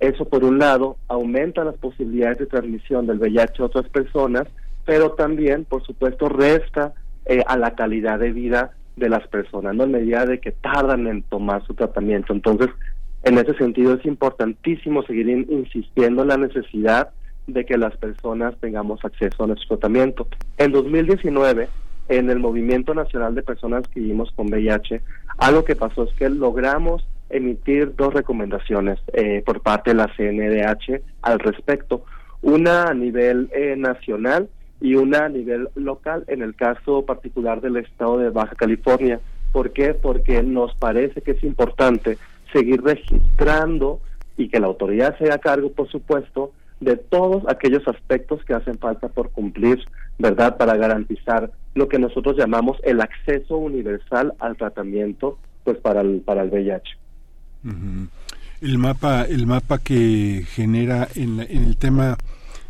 [0.00, 4.46] Eso, por un lado, aumenta las posibilidades de transmisión del VIH a otras personas,
[4.84, 6.92] pero también, por supuesto, resta
[7.24, 9.84] eh, a la calidad de vida de las personas, ¿no?
[9.84, 12.32] En medida de que tardan en tomar su tratamiento.
[12.32, 12.68] Entonces,
[13.22, 17.10] en ese sentido es importantísimo seguir insistiendo en la necesidad
[17.46, 20.28] de que las personas tengamos acceso a nuestro tratamiento.
[20.58, 21.68] En 2019,
[22.08, 25.00] en el Movimiento Nacional de Personas que vivimos con VIH,
[25.38, 31.02] algo que pasó es que logramos emitir dos recomendaciones eh, por parte de la CNDH
[31.22, 32.04] al respecto.
[32.40, 34.48] Una a nivel eh, nacional
[34.80, 39.20] y una a nivel local, en el caso particular del estado de Baja California.
[39.52, 39.94] ¿Por qué?
[39.94, 42.18] Porque nos parece que es importante
[42.52, 44.00] seguir registrando
[44.36, 48.78] y que la autoridad se haga cargo, por supuesto, de todos aquellos aspectos que hacen
[48.78, 49.80] falta por cumplir,
[50.18, 50.56] ¿verdad?
[50.56, 56.42] Para garantizar lo que nosotros llamamos el acceso universal al tratamiento, pues para el, para
[56.42, 56.96] el VIH.
[58.60, 62.16] El mapa, el mapa que genera en, en el tema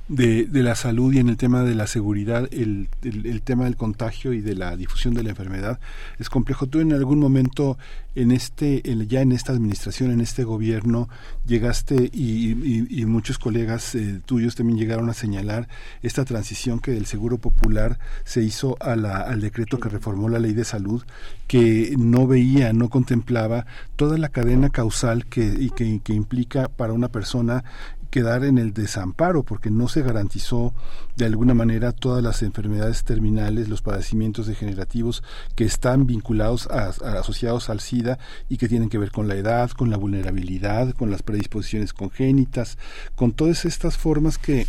[0.09, 4.32] de, la salud y en el tema de la seguridad, el, el, tema del contagio
[4.32, 5.78] y de la difusión de la enfermedad
[6.18, 6.66] es complejo.
[6.66, 7.76] Tú en algún momento
[8.14, 11.09] en este, ya en esta administración, en este gobierno,
[11.47, 15.68] llegaste y, muchos colegas eh, tuyos también llegaron a señalar
[16.02, 20.39] esta transición que del Seguro Popular se hizo a la, al decreto que reformó la
[20.39, 21.05] ley de salud,
[21.47, 23.66] que no veía, no contemplaba
[23.97, 27.64] toda la cadena causal que, y que, que implica para una persona
[28.10, 30.72] quedar en el desamparo porque no se garantizó
[31.16, 35.22] de alguna manera todas las enfermedades terminales, los padecimientos degenerativos
[35.56, 38.18] que están vinculados a, asociados al SIDA
[38.48, 42.78] y que tienen que ver con la edad, con la vulnerabilidad, con las predisposiciones congénitas,
[43.16, 44.66] con todas estas formas que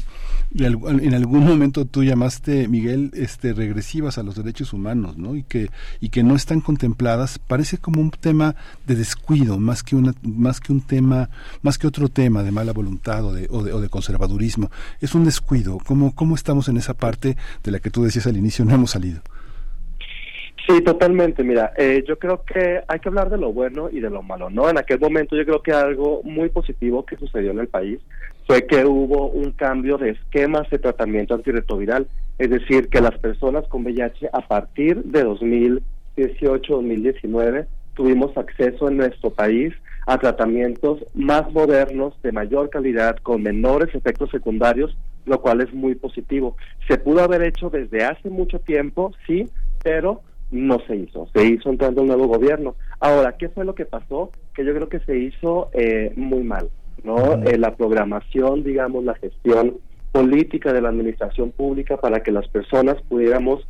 [0.58, 5.36] en algún momento tú llamaste Miguel este regresivas a los derechos humanos, ¿no?
[5.36, 5.68] Y que
[6.02, 8.56] y que no están contempladas, parece como un tema
[8.88, 11.30] de descuido más que una más que un tema,
[11.62, 14.72] más que otro tema de mala voluntad o de, o de, conservadurismo.
[15.02, 15.78] Es un descuido.
[15.86, 18.92] ¿Cómo, ¿Cómo estamos en esa parte de la que tú decías al inicio no hemos
[18.92, 19.22] salido?
[20.68, 21.44] Sí, totalmente.
[21.44, 24.50] Mira, eh, yo creo que hay que hablar de lo bueno y de lo malo,
[24.50, 24.70] ¿no?
[24.70, 28.00] En aquel momento yo creo que algo muy positivo que sucedió en el país
[28.50, 32.08] fue que hubo un cambio de esquemas de tratamiento antirretroviral,
[32.40, 35.24] es decir, que las personas con VIH a partir de
[36.18, 39.76] 2018-2019 tuvimos acceso en nuestro país
[40.08, 44.98] a tratamientos más modernos, de mayor calidad, con menores efectos secundarios,
[45.28, 46.58] lo cual es muy positivo.
[46.88, 49.48] Se pudo haber hecho desde hace mucho tiempo, sí,
[49.84, 51.30] pero no se hizo.
[51.36, 52.74] Se hizo entrando un nuevo gobierno.
[53.00, 54.32] Ahora, ¿qué fue lo que pasó?
[54.56, 56.72] Que yo creo que se hizo eh, muy mal,
[57.04, 57.42] ¿no?
[57.44, 59.78] Eh, la programación, digamos, la gestión
[60.12, 63.68] política de la administración pública para que las personas pudiéramos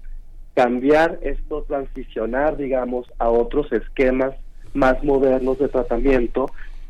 [0.56, 4.36] cambiar esto, transicionar, digamos, a otros esquemas
[4.74, 6.48] más modernos de tratamiento,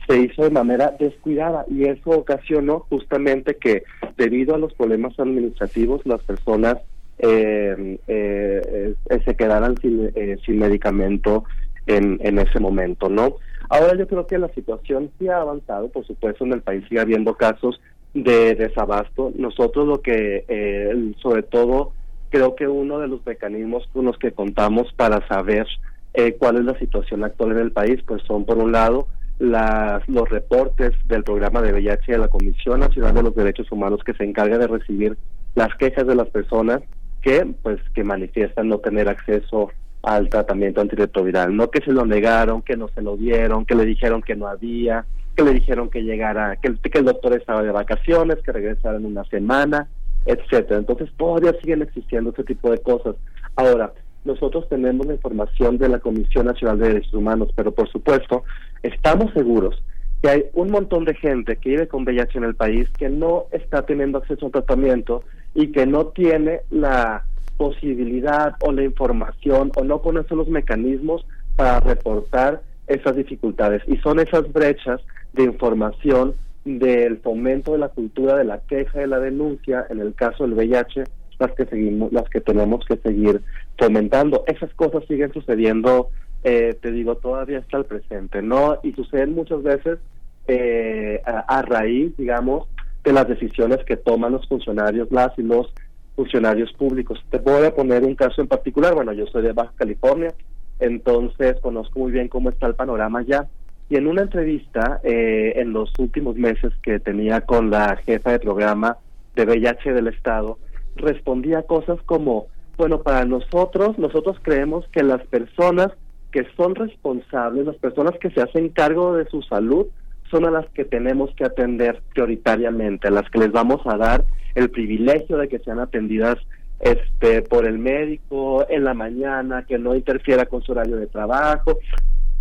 [0.08, 3.84] se hizo de manera descuidada y eso ocasionó justamente que
[4.18, 6.78] debido a los problemas administrativos las personas
[7.20, 11.44] eh, eh, eh se quedaran sin, eh, sin medicamento
[11.86, 13.36] en, en ese momento, ¿no?
[13.70, 17.02] Ahora yo creo que la situación sí ha avanzado, por supuesto en el país sigue
[17.02, 17.80] habiendo casos
[18.14, 19.32] de desabasto.
[19.36, 21.94] Nosotros lo que, sobre todo,
[22.30, 25.68] creo que uno de los mecanismos con los que contamos para saber
[26.16, 30.08] eh, cuál es la situación actual en el país, pues son por un lado las,
[30.10, 34.14] los reportes del programa de VIH de la Comisión Nacional de los Derechos Humanos que
[34.14, 35.18] se encarga de recibir
[35.56, 36.82] las quejas de las personas
[37.22, 39.70] que pues que manifiestan no tener acceso
[40.04, 43.86] al tratamiento antirretroviral, no que se lo negaron, que no se lo dieron, que le
[43.86, 45.06] dijeron que no había,
[45.36, 49.06] que le dijeron que llegara, que, que el doctor estaba de vacaciones, que regresara en
[49.06, 49.88] una semana,
[50.26, 50.80] etcétera.
[50.80, 53.16] Entonces todavía siguen existiendo este tipo de cosas.
[53.56, 53.94] Ahora,
[54.26, 58.44] nosotros tenemos la información de la Comisión Nacional de Derechos Humanos, pero por supuesto,
[58.84, 59.82] estamos seguros
[60.22, 63.46] que hay un montón de gente que vive con VIH en el país que no
[63.52, 65.24] está teniendo acceso a tratamiento
[65.54, 67.24] y que no tiene la
[67.60, 71.26] posibilidad o la información o no conoce los mecanismos
[71.58, 73.84] para reportar esas dificultades.
[73.86, 75.02] Y son esas brechas
[75.34, 80.14] de información del fomento de la cultura de la queja de la denuncia en el
[80.14, 81.04] caso del VIH
[81.40, 83.42] las que seguimos las que tenemos que seguir
[83.78, 86.10] fomentando esas cosas siguen sucediendo
[86.44, 90.00] eh, te digo todavía hasta el presente no y suceden muchas veces
[90.48, 92.68] eh, a, raíz digamos
[93.06, 95.74] de las decisiones que toman los funcionarios las y los
[96.20, 97.24] funcionarios públicos.
[97.30, 98.94] Te a poner un caso en particular.
[98.94, 100.34] Bueno yo soy de Baja California
[100.80, 103.48] entonces conozco muy bien cómo está el panorama ya
[103.90, 108.40] y en una entrevista eh, en los últimos meses que tenía con la jefa de
[108.40, 108.98] programa
[109.36, 110.60] de VIH del Estado,
[110.96, 112.48] respondía cosas como,
[112.78, 115.92] bueno, para nosotros, nosotros creemos que las personas
[116.32, 119.88] que son responsables, las personas que se hacen cargo de su salud,
[120.30, 124.26] son a las que tenemos que atender prioritariamente, a las que les vamos a dar
[124.56, 126.38] el privilegio de que sean atendidas
[126.80, 131.80] este por el médico en la mañana, que no interfiera con su horario de trabajo.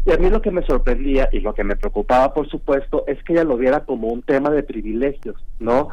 [0.06, 3.23] Y a mí lo que me sorprendía y lo que me preocupaba, por supuesto, es
[3.24, 5.89] que ella lo viera como un tema de privilegios, ¿no?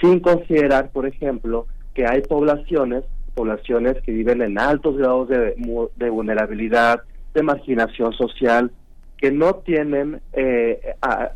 [0.00, 3.04] Sin considerar, por ejemplo, que hay poblaciones,
[3.34, 5.54] poblaciones que viven en altos grados de,
[5.96, 7.02] de vulnerabilidad,
[7.34, 8.72] de marginación social,
[9.20, 10.80] que no tienen, eh,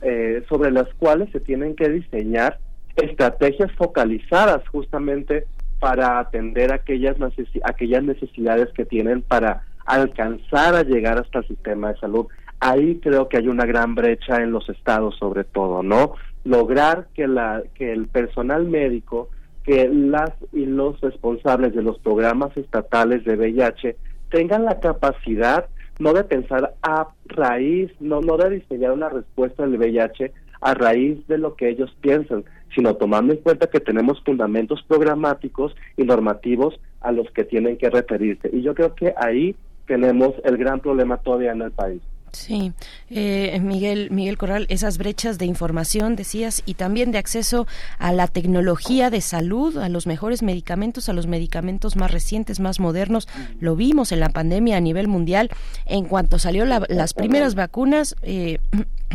[0.02, 2.58] eh, sobre las cuales se tienen que diseñar
[2.96, 5.44] estrategias focalizadas justamente
[5.80, 7.16] para atender aquellas,
[7.62, 12.26] aquellas necesidades que tienen para alcanzar a llegar hasta el sistema de salud.
[12.58, 16.14] Ahí creo que hay una gran brecha en los estados sobre todo, ¿no?
[16.44, 19.28] Lograr que la que el personal médico,
[19.62, 23.96] que las y los responsables de los programas estatales de VIH
[24.30, 25.66] tengan la capacidad
[25.98, 31.26] no de pensar a raíz, no no de diseñar una respuesta del VIH a raíz
[31.28, 32.44] de lo que ellos piensan,
[32.74, 37.90] sino tomando en cuenta que tenemos fundamentos programáticos y normativos a los que tienen que
[37.90, 38.48] referirse.
[38.52, 39.54] Y yo creo que ahí
[39.86, 42.00] tenemos el gran problema todavía en el país.
[42.34, 42.72] Sí,
[43.10, 47.66] eh, Miguel, Miguel Corral, esas brechas de información, decías, y también de acceso
[47.98, 52.80] a la tecnología de salud, a los mejores medicamentos, a los medicamentos más recientes, más
[52.80, 53.28] modernos,
[53.60, 55.50] lo vimos en la pandemia a nivel mundial.
[55.86, 58.58] En cuanto salió las primeras vacunas, eh,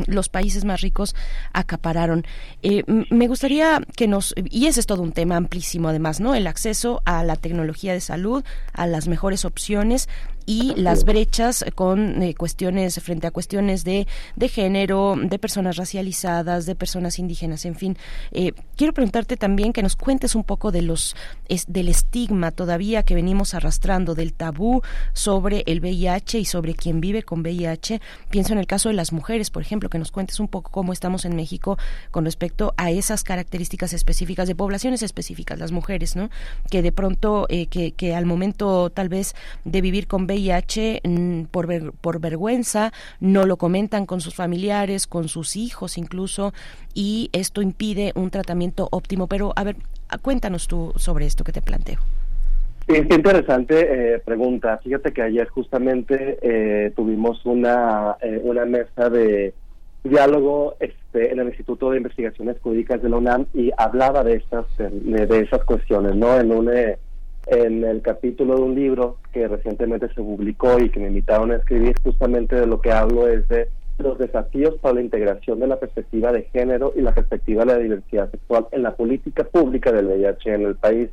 [0.08, 1.16] los países más ricos
[1.54, 2.26] acapararon.
[2.62, 6.36] Eh, me gustaría que nos, y ese es todo un tema amplísimo además, ¿no?
[6.36, 8.44] El acceso a la tecnología de salud,
[8.74, 10.08] a las mejores opciones,
[10.50, 16.66] y las brechas con eh, cuestiones frente a cuestiones de, de género, de personas racializadas,
[16.66, 17.98] de personas indígenas, en fin.
[18.32, 21.16] Eh, quiero preguntarte también que nos cuentes un poco de los
[21.48, 24.82] es, del estigma todavía que venimos arrastrando, del tabú
[25.14, 28.02] sobre el VIH y sobre quien vive con VIH.
[28.32, 30.94] Pienso en el caso de las mujeres, por ejemplo, que nos cuentes un poco cómo
[30.94, 31.78] estamos en México
[32.12, 36.30] con respecto a esas características específicas de poblaciones específicas, las mujeres, ¿no?
[36.70, 39.36] Que de pronto, eh, que, que al momento tal vez
[39.66, 45.28] de vivir con VIH mm, por, por vergüenza, no lo comentan con sus familiares, con
[45.28, 46.54] sus hijos incluso,
[46.94, 49.28] y esto impide un tratamiento óptimo.
[49.28, 49.76] Pero, a ver,
[50.22, 52.00] cuéntanos tú sobre esto que te planteo.
[52.90, 54.80] Qué interesante eh, pregunta.
[54.80, 59.54] Fíjate que ayer justamente eh, tuvimos una, eh, una mesa de
[60.04, 64.66] diálogo este, en el Instituto de Investigaciones Jurídicas de la UNAM y hablaba de estas
[64.78, 66.40] de, esas cuestiones, ¿no?
[66.40, 66.70] En un
[67.48, 71.56] en el capítulo de un libro que recientemente se publicó y que me invitaron a
[71.56, 73.68] escribir, justamente de lo que hablo es de
[73.98, 77.80] los desafíos para la integración de la perspectiva de género y la perspectiva de la
[77.80, 81.10] diversidad sexual en la política pública del VIH en el país.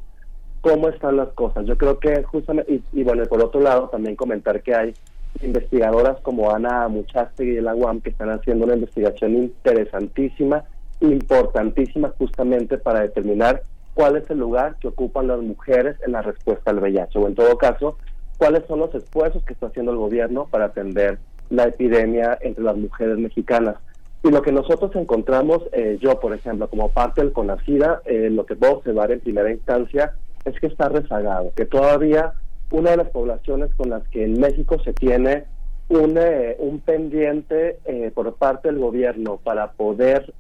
[0.61, 1.65] ¿Cómo están las cosas?
[1.67, 4.95] Yo creo que justamente, y, bueno, por otro lado, también comentar que hay
[5.43, 10.65] investigadoras como Ana Muchastegui y la UAM que están haciendo una investigación interesantísima,
[11.01, 13.63] importantísima justamente para determinar
[13.95, 17.35] cuál es el lugar que ocupan las mujeres en la respuesta al VIH, o en
[17.35, 17.97] todo caso,
[18.39, 21.19] cuáles son los esfuerzos que está haciendo el gobierno para atender
[21.51, 23.77] la epidemia entre las mujeres mexicanas.
[24.23, 28.45] Y lo que nosotros encontramos, eh, yo por ejemplo, como parte del CONACIDA, eh, lo
[28.45, 30.15] que puedo observar en primera instancia
[30.45, 32.33] es que está rezagado, que todavía
[32.71, 35.45] una de las poblaciones con las que en México se tiene
[35.89, 37.79] un, eh, un pendiente
[38.15, 40.33] por parte del gobierno para poder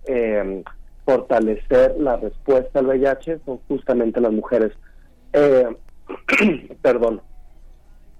[1.07, 4.73] fortalecer la respuesta al VIH son justamente las mujeres.
[5.32, 5.74] Eh,
[6.82, 7.23] perdón.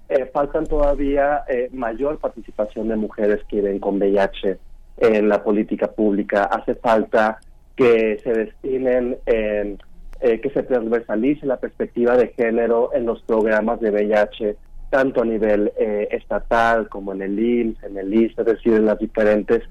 [0.09, 4.57] Eh, faltan todavía eh, mayor participación de mujeres que viven con VIH
[4.99, 6.45] en la política pública.
[6.45, 7.41] Hace falta
[7.75, 9.19] que se destinen,
[10.21, 14.57] que se transversalice la perspectiva de género en los programas de VIH,
[14.91, 18.99] tanto a nivel estatal como en el IMSS, en el ISS, es decir, en las
[18.99, 19.63] diferentes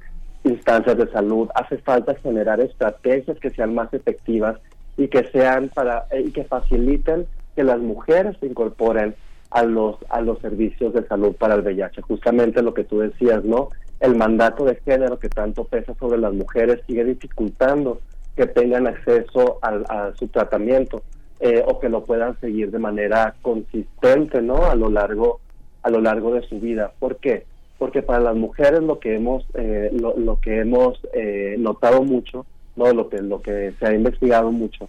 [0.45, 1.49] instancias de salud.
[1.55, 4.57] Hace falta generar estrategias que sean más efectivas
[4.97, 9.15] y que sean para eh, y que faciliten que las mujeres se incorporen
[9.51, 12.01] a los a los servicios de salud para el VIH.
[12.01, 13.69] Justamente lo que tú decías, ¿no?
[13.99, 18.01] El mandato de género que tanto pesa sobre las mujeres sigue dificultando
[18.35, 21.01] que tengan acceso a, su tratamiento
[21.39, 24.65] eh, o que lo puedan seguir de manera consistente, ¿no?
[24.65, 25.39] A lo largo
[25.83, 26.91] a lo largo de su vida.
[26.99, 27.45] ¿Por qué?
[27.77, 32.45] porque para las mujeres lo que hemos eh, lo, que hemos eh, notado mucho
[32.75, 34.87] no lo que lo que se ha investigado mucho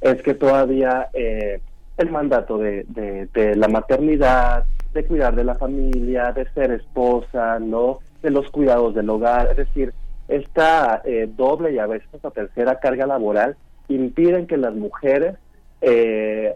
[0.00, 2.84] es que todavía el mandato de,
[3.32, 8.96] de, la maternidad de cuidar de la familia de ser esposa no de los cuidados
[8.96, 9.94] del hogar es decir
[10.28, 11.02] esta
[11.36, 13.56] doble y a veces esta tercera carga laboral
[13.88, 15.36] impiden que las mujeres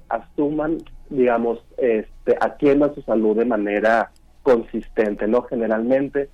[0.09, 0.79] asuman
[1.11, 4.11] digamos este atiendan su salud de manera
[4.43, 5.43] consistente, ¿no?
[5.43, 6.29] Generalmente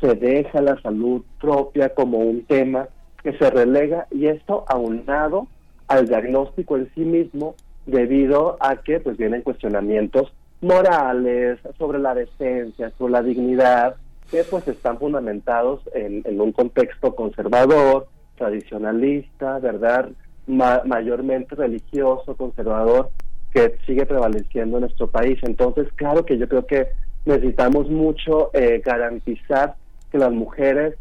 [0.00, 2.88] se deja la salud propia como un tema
[3.22, 5.48] que se relega y esto aunado
[5.88, 7.54] al diagnóstico en sí mismo
[7.86, 13.96] debido a que pues vienen cuestionamientos morales sobre la decencia, sobre la dignidad,
[14.30, 20.10] que pues están fundamentados en, un contexto conservador, tradicionalista, ¿verdad?
[20.46, 23.10] mayormente religioso, conservador,
[23.52, 25.38] que sigue prevaleciendo en nuestro país.
[25.42, 26.88] Entonces, claro que yo creo que
[27.24, 29.74] necesitamos mucho eh, garantizar
[30.10, 30.94] que las mujeres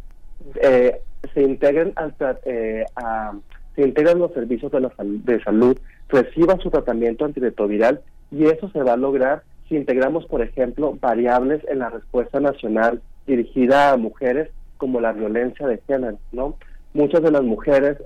[0.61, 1.01] eh,
[1.33, 2.15] se integren al,
[2.45, 3.33] eh, a,
[3.75, 5.77] se integren los servicios de, la de salud,
[6.09, 11.61] reciban su tratamiento antirretroviral y eso se va a lograr si integramos, por ejemplo, variables
[11.67, 16.55] en la respuesta nacional dirigida a mujeres como la violencia de género, ¿no?
[16.93, 17.97] Muchas de las mujeres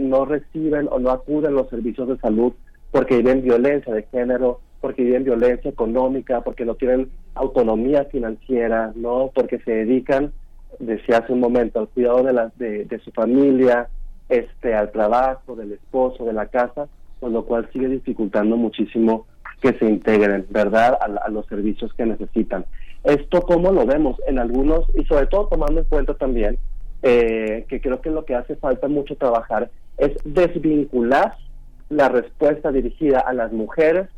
[0.00, 2.52] no reciben o no acuden a los servicios de salud
[2.90, 9.30] porque viven violencia de género, porque viven violencia económica, porque no tienen autonomía financiera, no,
[9.34, 10.32] porque se dedican,
[10.78, 13.88] decía hace un momento, al cuidado de, la, de, su familia,
[14.28, 16.88] este, al trabajo, del esposo, de la casa,
[17.20, 19.26] con lo cual sigue dificultando muchísimo
[19.60, 22.64] que se integren, ¿verdad?, a, los servicios que necesitan.
[23.04, 24.20] Esto, ¿cómo lo vemos?
[24.26, 26.58] En algunos, y sobre todo tomando en cuenta también,
[27.02, 31.36] eh, que creo que lo que hace falta mucho trabajar es desvincular
[31.88, 34.08] la respuesta dirigida a las mujeres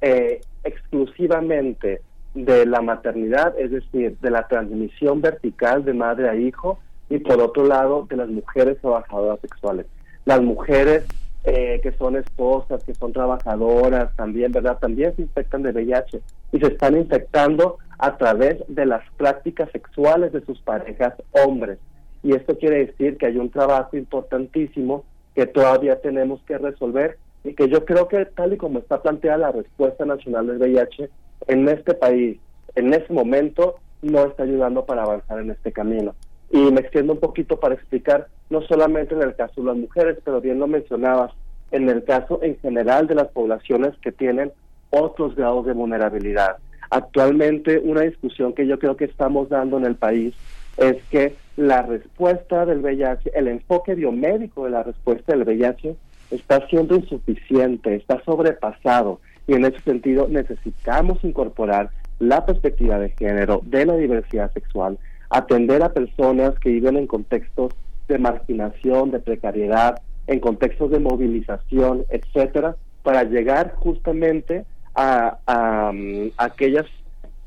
[0.00, 2.00] eh, exclusivamente
[2.34, 6.78] de la maternidad, es decir, de la transmisión vertical de madre a hijo,
[7.10, 9.86] y por otro lado de las mujeres trabajadoras sexuales.
[10.24, 11.04] Las mujeres
[11.48, 14.78] eh, que son esposas, que son trabajadoras también, ¿verdad?
[14.78, 16.20] También se infectan de VIH
[16.52, 21.78] y se están infectando a través de las prácticas sexuales de sus parejas hombres.
[22.22, 25.04] Y esto quiere decir que hay un trabajo importantísimo
[25.34, 29.38] que todavía tenemos que resolver y que yo creo que tal y como está planteada
[29.38, 31.08] la respuesta nacional del VIH
[31.46, 32.38] en este país,
[32.74, 36.14] en ese momento, no está ayudando para avanzar en este camino.
[36.50, 40.18] Y me extiendo un poquito para explicar, no solamente en el caso de las mujeres,
[40.24, 41.32] pero bien lo mencionabas,
[41.70, 44.52] en el caso en general de las poblaciones que tienen
[44.90, 46.56] otros grados de vulnerabilidad.
[46.90, 50.34] Actualmente una discusión que yo creo que estamos dando en el país
[50.78, 55.96] es que la respuesta del VIH, el enfoque biomédico de la respuesta del VIH
[56.30, 63.60] está siendo insuficiente, está sobrepasado y en ese sentido necesitamos incorporar la perspectiva de género,
[63.64, 64.98] de la diversidad sexual,
[65.30, 67.72] atender a personas que viven en contextos
[68.08, 74.64] de marginación, de precariedad, en contextos de movilización, etcétera, para llegar justamente
[74.94, 76.86] a, mm, aquellas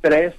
[0.01, 0.33] tres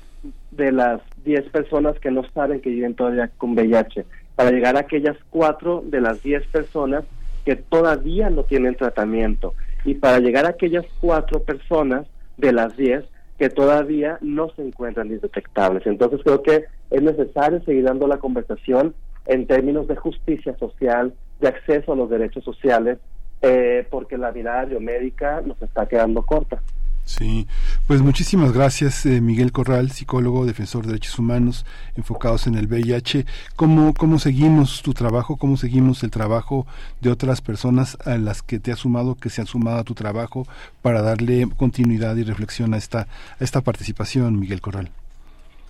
[0.51, 4.05] de las diez personas que no saben que viven todavía con VIH,
[4.35, 7.05] para llegar a aquellas cuatro de las diez personas
[7.44, 9.55] que todavía no tienen tratamiento.
[9.85, 12.06] Y para llegar a aquellas cuatro personas
[12.36, 13.05] de las diez
[13.43, 15.85] que todavía no se encuentran indetectables.
[15.89, 18.94] Entonces creo que es necesario seguir dando la conversación
[19.27, 23.01] en términos de justicia social, de acceso a los derechos sociales,
[23.40, 26.62] eh, porque la mirada biomédica nos está quedando corta.
[27.04, 27.46] Sí,
[27.86, 31.66] pues muchísimas gracias eh, Miguel Corral, psicólogo, defensor de derechos humanos
[31.96, 33.26] enfocados en el VIH.
[33.56, 35.36] ¿Cómo, ¿Cómo seguimos tu trabajo?
[35.36, 36.64] ¿Cómo seguimos el trabajo
[37.00, 39.94] de otras personas a las que te has sumado, que se han sumado a tu
[39.94, 40.46] trabajo
[40.80, 44.90] para darle continuidad y reflexión a esta, a esta participación, Miguel Corral?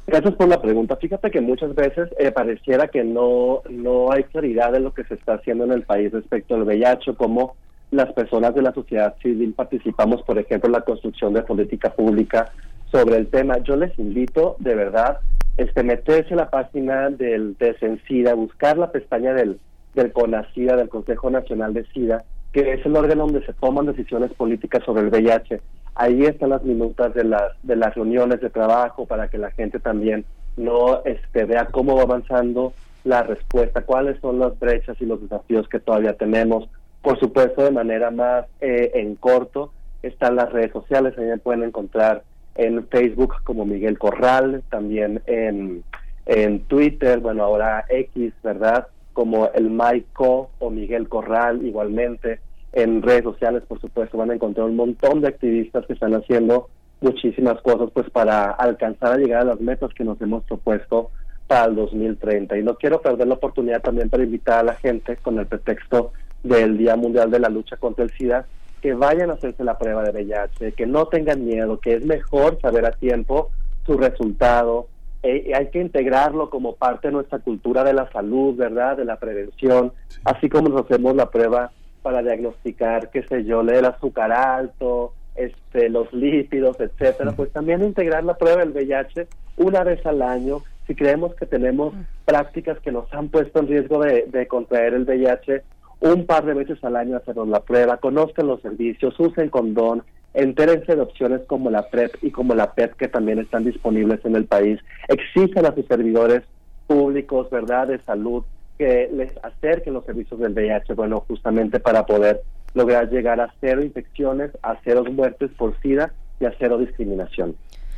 [0.07, 0.97] Gracias por la pregunta.
[0.97, 5.15] Fíjate que muchas veces eh, pareciera que no, no hay claridad de lo que se
[5.15, 7.55] está haciendo en el país respecto al VIH, como
[7.93, 12.51] las personas de la sociedad civil participamos, por ejemplo, en la construcción de política pública
[12.91, 13.59] sobre el tema.
[13.59, 15.19] Yo les invito, de verdad,
[15.59, 19.61] este meterse en la página del de Sencida, buscar la pestaña del,
[19.95, 24.33] del CONACIDA, del Consejo Nacional de SIDA, que es el órgano donde se toman decisiones
[24.33, 25.61] políticas sobre el VIH.
[25.95, 29.79] Ahí están las minutas de las, de las reuniones de trabajo para que la gente
[29.79, 30.25] también
[30.57, 32.73] no este, vea cómo va avanzando
[33.05, 36.69] la respuesta, cuáles son las brechas y los desafíos que todavía tenemos
[37.03, 39.73] por supuesto, de manera más eh, en corto,
[40.03, 42.23] están las redes sociales, ahí me pueden encontrar
[42.55, 45.85] en Facebook como Miguel Corral, también en,
[46.27, 48.87] en Twitter, bueno, ahora X, ¿verdad?
[49.13, 52.41] Como el Maico o Miguel Corral, igualmente.
[52.73, 56.69] En redes sociales, por supuesto, van a encontrar un montón de activistas que están haciendo
[57.01, 61.11] muchísimas cosas pues para alcanzar a llegar a las metas que nos hemos propuesto
[61.47, 62.57] para el 2030.
[62.57, 66.13] Y no quiero perder la oportunidad también para invitar a la gente con el pretexto
[66.43, 68.47] del Día Mundial de la Lucha contra el SIDA,
[68.81, 72.61] que vayan a hacerse la prueba de VIH, que no tengan miedo, que es mejor
[72.61, 73.51] saber a tiempo
[73.87, 74.89] su resultado.
[75.23, 78.97] Eh, hay que integrarlo como parte de nuestra cultura de la salud, ¿verdad?
[78.97, 79.93] De la prevención,
[80.25, 81.71] así como nos hacemos la prueba
[82.03, 88.25] para diagnosticar, qué sé yo, el azúcar alto, este, los lípidos, etcétera, pues también integrar
[88.25, 90.59] la prueba del VIH una vez al año.
[90.89, 91.95] Si creemos que tenemos
[92.25, 95.63] prácticas que nos han puesto en riesgo de, de contraer el VIH,
[96.03, 100.03] un par de veces al año hacernos la prueba, conozcan los servicios, usen condón,
[100.35, 104.35] entérense de opciones como la PrEP y como la PEP que también están disponibles en
[104.35, 104.81] el país.
[105.09, 106.43] Exigen a sus servidores
[106.89, 108.43] públicos, ¿verdad?, de salud,
[108.79, 112.43] que les acerquen los servicios del VIH, bueno, justamente para poder
[112.75, 117.55] lograr llegar a cero infecciones, a cero muertes por SIDA y a cero discriminación.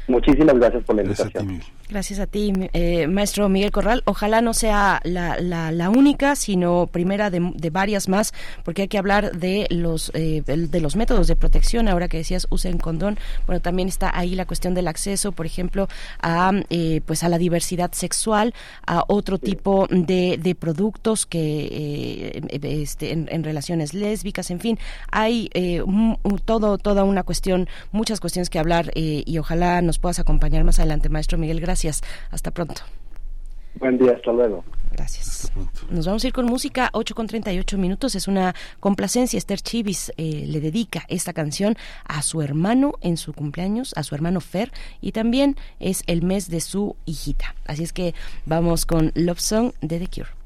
[0.06, 1.62] Muchísimas gracias por la invitación.
[1.88, 4.02] Gracias a ti, eh, maestro Miguel Corral.
[4.04, 8.32] Ojalá no sea la, la, única, sino primera de, varias más,
[8.64, 11.88] porque hay que hablar de los eh, de los métodos de protección.
[11.88, 15.88] Ahora que decías usen condón, bueno, también está ahí la cuestión del acceso, por ejemplo,
[16.20, 18.54] a eh, pues a la diversidad sexual,
[18.86, 24.78] a otro tipo de, de productos que este, en, relaciones lésbicas, en fin,
[25.10, 25.50] hay
[26.44, 31.08] todo toda una cuestión, muchas cuestiones que hablar y ojalá nos puedas acompañar más adelante,
[31.08, 31.60] maestro Miguel.
[31.60, 32.02] Gracias gracias.
[32.30, 32.82] Hasta pronto.
[33.80, 34.64] Buen día, hasta luego.
[34.92, 35.50] Gracias.
[35.90, 38.14] Nos vamos a ir con música, 8 con 38 minutos.
[38.14, 39.36] Es una complacencia.
[39.36, 44.14] Esther Chivis eh, le dedica esta canción a su hermano en su cumpleaños, a su
[44.14, 47.56] hermano Fer, y también es el mes de su hijita.
[47.66, 48.14] Así es que
[48.46, 50.43] vamos con Love Song de The Cure.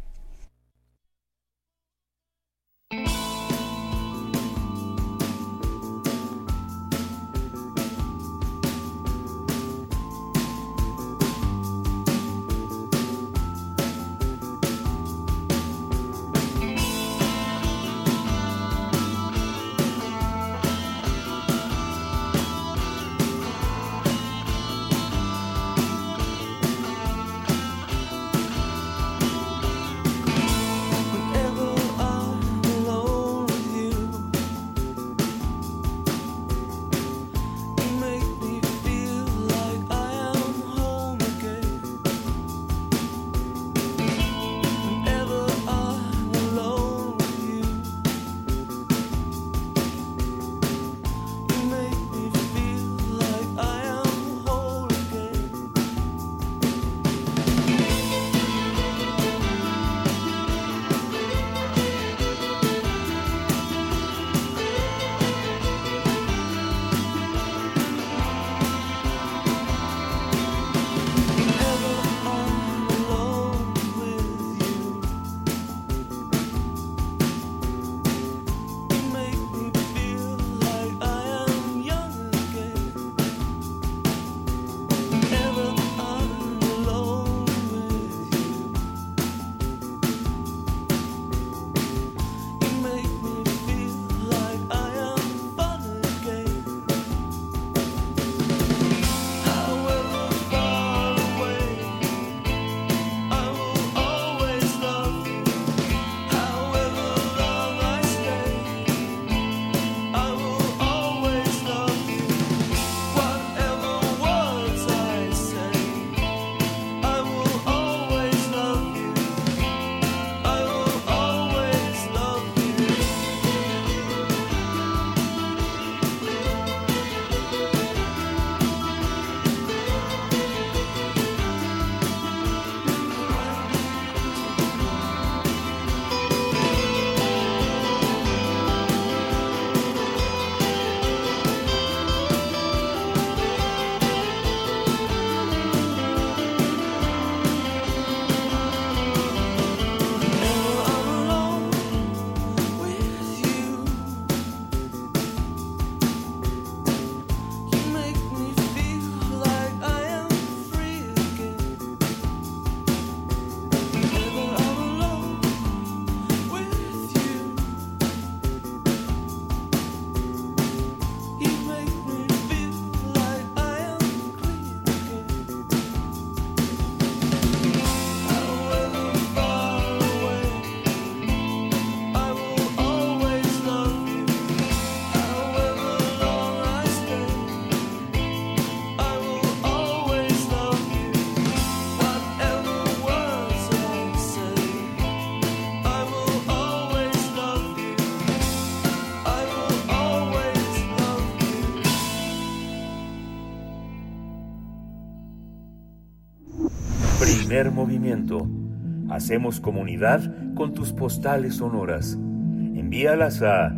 [209.18, 212.14] Hacemos comunidad con tus postales sonoras.
[212.14, 213.74] Envíalas a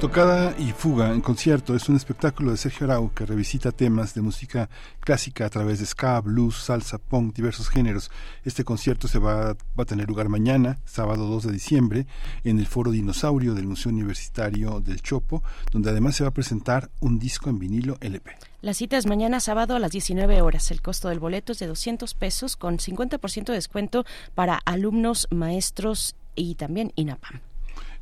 [0.00, 4.22] Tocada y Fuga en concierto es un espectáculo de Sergio Arau que revisita temas de
[4.22, 4.70] música
[5.00, 8.10] clásica a través de ska, blues, salsa, punk, diversos géneros.
[8.42, 12.06] Este concierto se va, a tener lugar mañana, sábado 2 de diciembre,
[12.44, 16.88] en el Foro Dinosaurio del Museo Universitario del Chopo, donde además se va a presentar
[17.00, 18.30] un disco en vinilo LP.
[18.62, 20.70] La cita es mañana sábado a las 19 horas.
[20.70, 26.16] El costo del boleto es de 200 pesos con 50% de descuento para alumnos, maestros
[26.34, 27.42] y también INAPAM.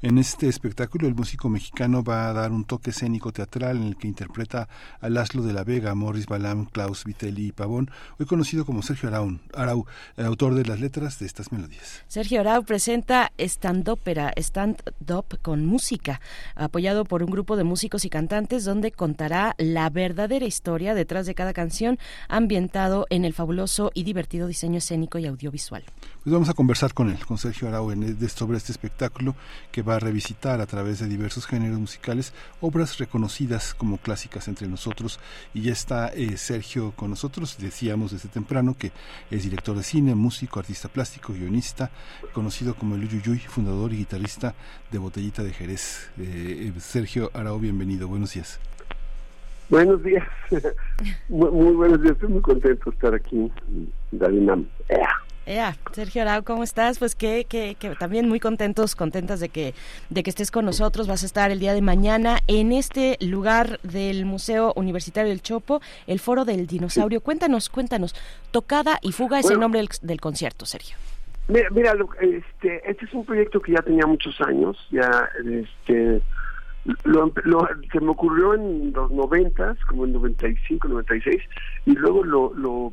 [0.01, 3.97] En este espectáculo el músico mexicano va a dar un toque escénico teatral en el
[3.97, 4.69] que interpreta
[5.01, 9.09] a Laszlo de la Vega, Morris Balam, Klaus Vitelli y Pavón, hoy conocido como Sergio
[9.09, 12.05] Arau, Arau, el autor de las letras de estas melodías.
[12.07, 16.21] Sergio Arau presenta stand-ópera, stand-up con música,
[16.55, 21.35] apoyado por un grupo de músicos y cantantes donde contará la verdadera historia detrás de
[21.35, 21.99] cada canción
[22.29, 25.83] ambientado en el fabuloso y divertido diseño escénico y audiovisual.
[26.29, 29.35] Pues vamos a conversar con él, con Sergio Arau, de, sobre este espectáculo
[29.73, 34.69] que va a revisitar a través de diversos géneros musicales obras reconocidas como clásicas entre
[34.69, 35.21] nosotros.
[35.55, 37.57] Y ya está eh, Sergio con nosotros.
[37.59, 38.93] Decíamos desde temprano que
[39.31, 41.91] es director de cine, músico, artista plástico, guionista,
[42.35, 44.55] conocido como el Uyuyuy, fundador y guitarrista
[44.93, 46.11] de Botellita de Jerez.
[46.19, 48.07] Eh, eh, Sergio Arau, bienvenido.
[48.07, 48.61] Buenos días.
[49.71, 50.29] Buenos días.
[51.31, 52.13] muy, buenos días.
[52.13, 54.67] Estoy muy contento de estar aquí en Dalinam.
[55.49, 56.99] Ea, Sergio Arau, ¿cómo estás?
[56.99, 59.73] Pues que, que, que, también muy contentos, contentas de que,
[60.11, 61.09] de que estés con nosotros.
[61.09, 65.81] Vas a estar el día de mañana en este lugar del Museo Universitario del Chopo,
[66.07, 67.23] el Foro del Dinosaurio.
[67.23, 68.15] Cuéntanos, cuéntanos.
[68.51, 69.55] Tocada y fuga es Bueno.
[69.57, 70.99] el nombre del, del concierto, Sergio.
[71.49, 74.77] Mira, mira lo- este, este es un proyecto que ya tenía muchos años.
[74.91, 76.21] Ya, este,
[77.05, 81.41] lo, lo- se me ocurrió en los noventas, como en 95, 96,
[81.87, 82.93] y luego lo, lo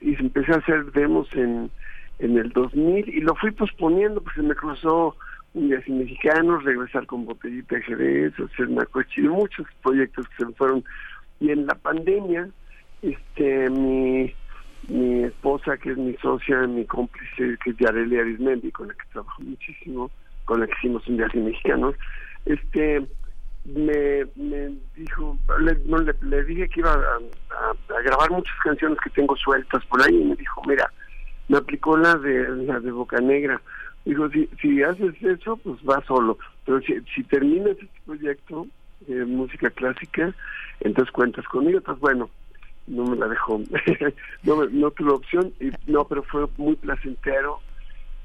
[0.00, 1.70] y empecé a hacer demos en,
[2.18, 5.16] en el 2000 y lo fui posponiendo porque se me cruzó
[5.54, 10.36] un día sin mexicanos, regresar con botellita de Jerez, hacer una cuestión, muchos proyectos que
[10.36, 10.84] se me fueron.
[11.40, 12.48] Y en la pandemia,
[13.02, 14.34] este, mi,
[14.88, 19.04] mi esposa, que es mi socia, mi cómplice, que es Yareli Arismendi, con la que
[19.12, 20.10] trabajo muchísimo,
[20.44, 21.94] con la que hicimos un día sin mexicanos,
[22.44, 23.06] este,
[23.74, 29.36] me, me dijo, le, no, le, dije que iba a, grabar muchas canciones que tengo
[29.36, 30.90] sueltas por ahí y me dijo, mira,
[31.48, 33.60] me aplicó la de la de Boca Negra.
[34.04, 36.38] Dijo, si, si haces eso, pues va solo.
[36.64, 38.66] Pero si, si terminas este proyecto
[39.00, 40.34] de música clásica,
[40.80, 41.78] entonces cuentas conmigo.
[41.78, 42.30] Entonces, bueno,
[42.86, 43.60] no me la dejó.
[44.42, 45.52] no, no tuve opción.
[45.60, 47.60] Y, no, pero fue muy placentero.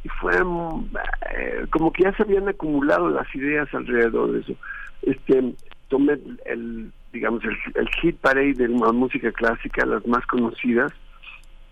[0.03, 0.89] Y fue mm,
[1.35, 4.53] eh, como que ya se habían acumulado las ideas alrededor de eso.
[5.01, 5.53] Este,
[5.87, 10.91] tomé el, digamos, el, el hit parade de la música clásica, las más conocidas,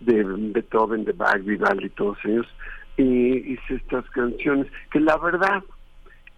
[0.02, 2.48] de Beethoven, de Bach, Vivaldi, todos ellos,
[2.98, 5.64] y hice estas canciones que la verdad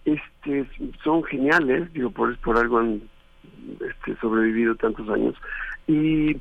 [0.06, 0.68] este
[1.03, 3.02] son geniales, digo, por, por algo han
[3.80, 5.36] este, sobrevivido tantos años,
[5.88, 6.38] y,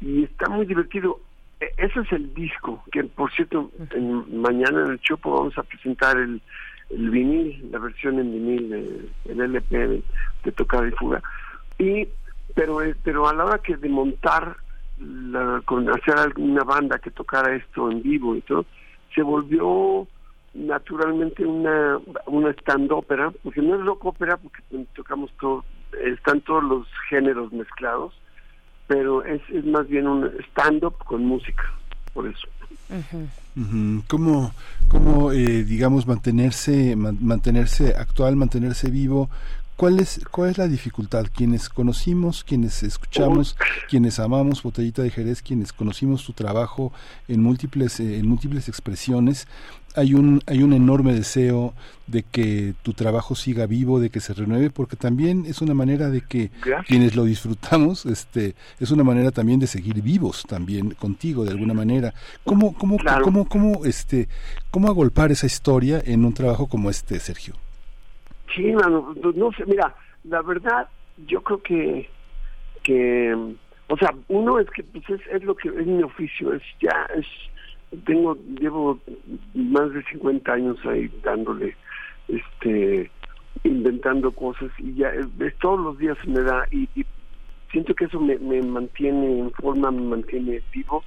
[0.00, 1.20] y está muy divertido.
[1.60, 5.62] E- Ese es el disco, que por cierto, en- mañana en el Chopo vamos a
[5.62, 6.40] presentar el,
[6.90, 10.02] vinil, la versión en vinil, eh, el LP de,
[10.44, 11.22] de Tocada y Fuga.
[11.78, 12.08] Y,
[12.54, 14.56] pero, eh, pero a la hora que de montar,
[14.98, 18.66] la, con hacer alguna banda que tocara esto en vivo y todo,
[19.14, 20.06] se volvió
[20.52, 24.62] naturalmente una, una stand ópera, porque no es rock ópera, porque
[24.94, 25.64] tocamos todo,
[26.04, 28.12] están todos los géneros mezclados,
[28.90, 31.62] pero es, es más bien un stand-up con música,
[32.12, 32.48] por eso.
[34.08, 34.52] ¿Cómo,
[34.88, 39.30] cómo eh, digamos, mantenerse, man- mantenerse actual, mantenerse vivo?
[39.76, 41.26] ¿Cuál es, ¿Cuál es la dificultad?
[41.32, 43.56] Quienes conocimos, quienes escuchamos,
[43.88, 46.92] quienes amamos Botellita de Jerez, quienes conocimos tu trabajo
[47.28, 49.46] en múltiples, eh, en múltiples expresiones,
[49.96, 51.74] hay un, hay un enorme deseo
[52.06, 56.10] de que tu trabajo siga vivo, de que se renueve, porque también es una manera
[56.10, 56.86] de que Gracias.
[56.86, 61.74] quienes lo disfrutamos, este, es una manera también de seguir vivos también contigo de alguna
[61.74, 62.14] manera.
[62.44, 64.28] ¿Cómo, cómo, cómo, cómo, este,
[64.70, 67.54] cómo agolpar esa historia en un trabajo como este, Sergio?
[68.54, 69.94] Sí, mano, no, no sé, mira,
[70.24, 70.88] la verdad,
[71.26, 72.10] yo creo que,
[72.82, 73.34] que,
[73.88, 77.06] o sea, uno es que pues es, es lo que es mi oficio, es ya,
[77.16, 77.26] es,
[78.04, 79.00] tengo, llevo
[79.54, 81.76] más de 50 años ahí dándole,
[82.28, 83.10] este,
[83.64, 85.26] inventando cosas y ya, es,
[85.58, 86.88] todos los días me da y,
[87.70, 91.04] siento que eso me, me mantiene en forma, me mantiene vivo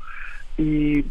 [0.58, 1.06] y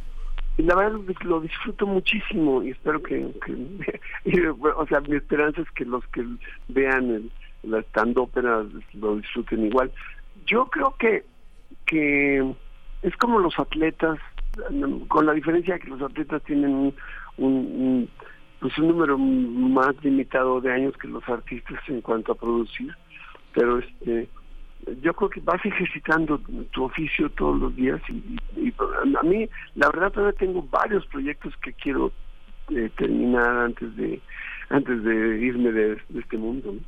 [0.56, 3.24] la verdad lo- disfruto muchísimo y espero que,
[4.76, 6.24] o sea mi esperanza es que los que
[6.68, 7.32] vean el,
[7.62, 9.92] la stand ópera lo disfruten igual.
[10.46, 11.24] Yo creo que
[11.86, 12.54] que
[13.02, 14.18] es como los atletas
[15.08, 16.94] con la diferencia de que los atletas tienen un,
[17.38, 18.08] un, un-
[18.60, 22.94] pues un número más limitado de años que los artistas en cuanto a producir
[23.54, 24.28] pero este
[25.02, 28.12] yo creo que vas ejercitando tu oficio todos los días y,
[28.60, 32.12] y- y a mí la verdad todavía tengo varios proyectos que quiero
[32.70, 34.20] eh, terminar antes de
[34.70, 36.80] antes de irme de, de este mundo ¿no?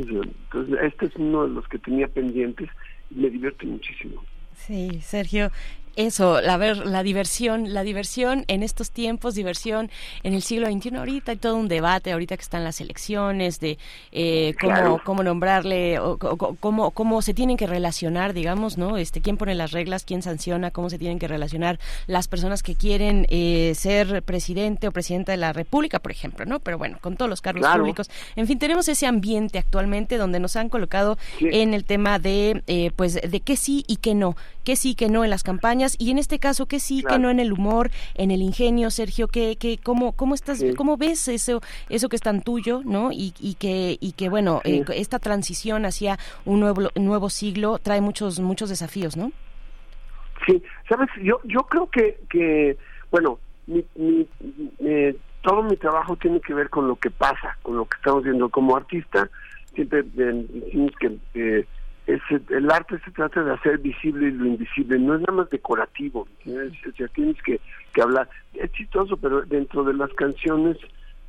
[0.00, 2.68] O sea, entonces este es uno de los que tenía pendientes
[3.10, 4.22] y me divierte muchísimo
[4.56, 5.50] Sí, Sergio,
[5.96, 9.90] eso, la ver, la diversión, la diversión en estos tiempos, diversión
[10.22, 10.96] en el siglo XXI.
[10.96, 13.78] Ahorita hay todo un debate, ahorita que están las elecciones, de
[14.12, 15.00] eh, cómo, Claro.
[15.04, 18.96] cómo nombrarle, o, cómo, cómo se tienen que relacionar, digamos, ¿no?
[18.96, 22.74] Este, quién pone las reglas, quién sanciona, cómo se tienen que relacionar las personas que
[22.74, 26.60] quieren eh, ser presidente o presidenta de la República, por ejemplo, ¿no?
[26.60, 27.80] Pero bueno, con todos los cargos Claro.
[27.82, 28.10] públicos.
[28.36, 32.90] En fin, tenemos ese ambiente actualmente donde nos han colocado en el tema de, eh,
[32.96, 35.83] pues, de qué sí y qué no, qué sí y qué no en las campañas
[35.98, 37.18] y en este caso qué sí Claro.
[37.22, 41.28] no en el humor, en el ingenio, Sergio, qué, qué, cómo, cómo estás, cómo ves
[41.28, 43.12] eso, eso que es tan tuyo, ¿no?
[43.12, 44.72] Y, y que, y que bueno, Sí.
[44.72, 49.32] eh, esta transición hacia un nuevo, nuevo siglo trae muchos, muchos desafíos, ¿no?
[50.46, 52.76] Sí, sabes, yo yo creo que, que
[53.10, 54.26] bueno, mi, mi-
[54.80, 58.24] eh, todo mi trabajo tiene que ver con lo que pasa, con lo que estamos
[58.24, 59.28] viendo como artista.
[59.74, 61.66] Siempre eh, decimos que eh,
[62.06, 62.20] es,
[62.50, 66.26] el arte se trata de hacer visible lo invisible, no es nada más decorativo.
[66.44, 66.72] ¿entiendes?
[66.86, 67.60] O sea, tienes que,
[67.92, 68.28] que hablar.
[68.54, 70.76] Es chistoso, pero dentro de las canciones,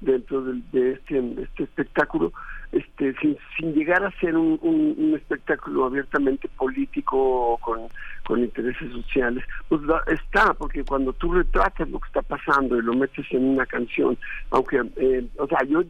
[0.02, 2.34] dentro del- de, este, este espectáculo,
[2.72, 7.80] este, sin, sin llegar a ser un, un- espectáculo abiertamente político o con,
[8.26, 12.94] con intereses sociales, pues está, porque cuando tú retratas lo que está pasando y lo
[12.94, 14.18] metes en una canción,
[14.52, 15.84] aunque, eh, o sea, yo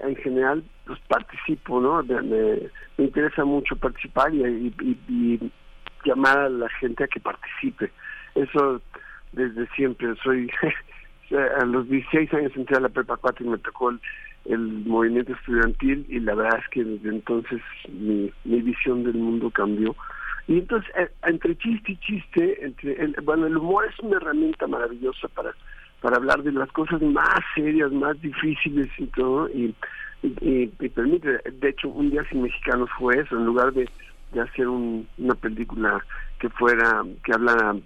[0.00, 2.02] en general pues participo, ¿no?
[2.02, 4.72] Me, me- interesa mucho participar y-
[5.08, 5.52] y
[6.04, 7.90] llamar a la gente a que participe.
[8.34, 8.80] Eso
[9.32, 10.50] desde siempre, soy...
[11.60, 14.00] a los 16 años entré a la prepa 4 y me tocó el,
[14.44, 19.50] el movimiento estudiantil y la verdad es que desde entonces mi, mi visión del mundo
[19.50, 19.96] cambió.
[20.46, 24.68] Y entonces, eh, entre chiste y chiste, entre el, bueno, el humor es una herramienta
[24.68, 25.52] maravillosa para,
[26.00, 29.74] para hablar de las cosas más serias, más difíciles y todo, y,
[30.22, 33.88] y, permite, de hecho, un día sin mexicanos fue eso, en lugar de,
[34.32, 36.04] de hacer un- una película
[36.38, 37.76] que fuera, que hablara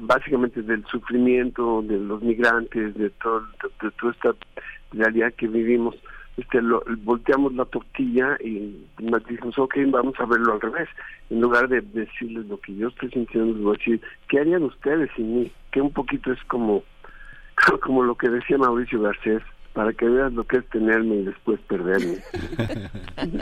[0.00, 3.42] básicamente del sufrimiento de los migrantes, de, todo,
[3.82, 4.34] de toda esta
[4.92, 5.94] realidad que vivimos,
[6.36, 10.88] este, lo, volteamos la tortilla y nos dijimos, ok, vamos a verlo al revés.
[11.30, 14.62] En lugar de decirles lo que yo estoy sintiendo, les voy a decir, ¿qué harían
[14.64, 15.50] ustedes sin mí?
[15.72, 16.82] Que un poquito es como,
[17.82, 19.42] como lo que decía Mauricio Garcés,
[19.78, 22.18] para que veas lo que es tenerme y después perderme.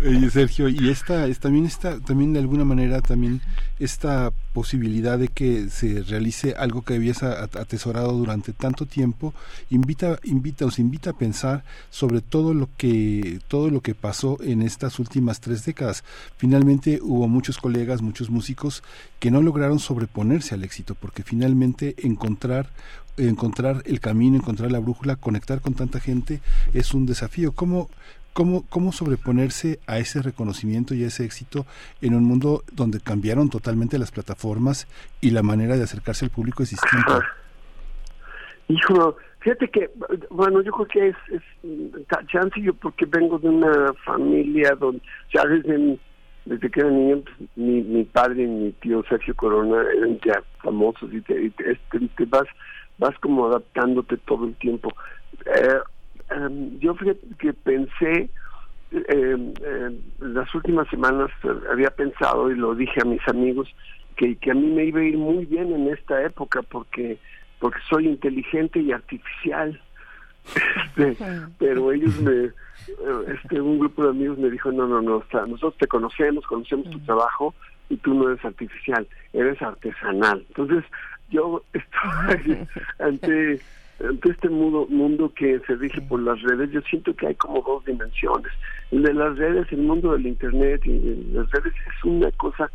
[0.00, 3.40] Oye, Sergio, y esta es también esta también de alguna manera también
[3.78, 9.34] esta posibilidad de que se realice algo que habías atesorado durante tanto tiempo
[9.70, 14.62] invita invita os invita a pensar sobre todo lo que todo lo que pasó en
[14.62, 16.02] estas últimas tres décadas.
[16.36, 18.82] Finalmente hubo muchos colegas, muchos músicos
[19.22, 22.66] que no lograron sobreponerse al éxito porque finalmente encontrar
[23.16, 26.40] encontrar el camino, encontrar la brújula, conectar con tanta gente
[26.74, 27.52] es un desafío.
[27.52, 27.88] ¿Cómo,
[28.32, 31.66] cómo, cómo sobreponerse a ese reconocimiento y a ese éxito
[32.00, 34.88] en un mundo donde cambiaron totalmente las plataformas
[35.20, 37.20] y la manera de acercarse al público es distinta?
[38.66, 39.88] Hijo, fíjate que,
[40.30, 45.00] bueno, yo creo que es, es mm, chance yo porque vengo de una familia donde,
[45.32, 45.96] ya desde,
[46.44, 51.12] desde que era niño, pues, mi, padre y mi tío Sergio Corona eran ya famosos
[51.12, 51.78] y te, y te-
[52.16, 52.46] te vas,
[52.98, 54.90] vas como adaptándote todo el tiempo.
[55.46, 55.78] Eh,
[56.30, 58.30] em, yo fíjate que pensé,
[58.90, 63.68] eh, eh, las últimas semanas eh, había pensado y lo dije a mis amigos
[64.16, 67.18] que, que a mí me iba a ir muy bien en esta época porque
[67.58, 69.80] porque soy inteligente y artificial
[70.96, 71.16] Este,
[71.58, 72.52] pero ellos me eh,
[73.34, 76.46] este un grupo de amigos me dijo no no no o sea, nosotros te conocemos
[76.46, 77.54] conocemos tu trabajo
[77.88, 80.84] y tú no eres artificial eres artesanal entonces
[81.30, 82.66] yo estoy
[82.98, 83.60] ante
[84.08, 87.62] ante este mundo, mundo que se rige por las redes, yo siento que hay como
[87.62, 88.52] dos dimensiones.
[88.90, 92.70] El de las redes, el mundo del Internet y de las redes es una cosa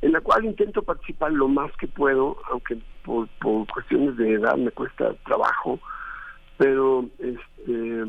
[0.00, 4.56] en la cual intento participar lo más que puedo, aunque por, por cuestiones de edad
[4.56, 5.78] me cuesta trabajo,
[6.62, 8.04] pero este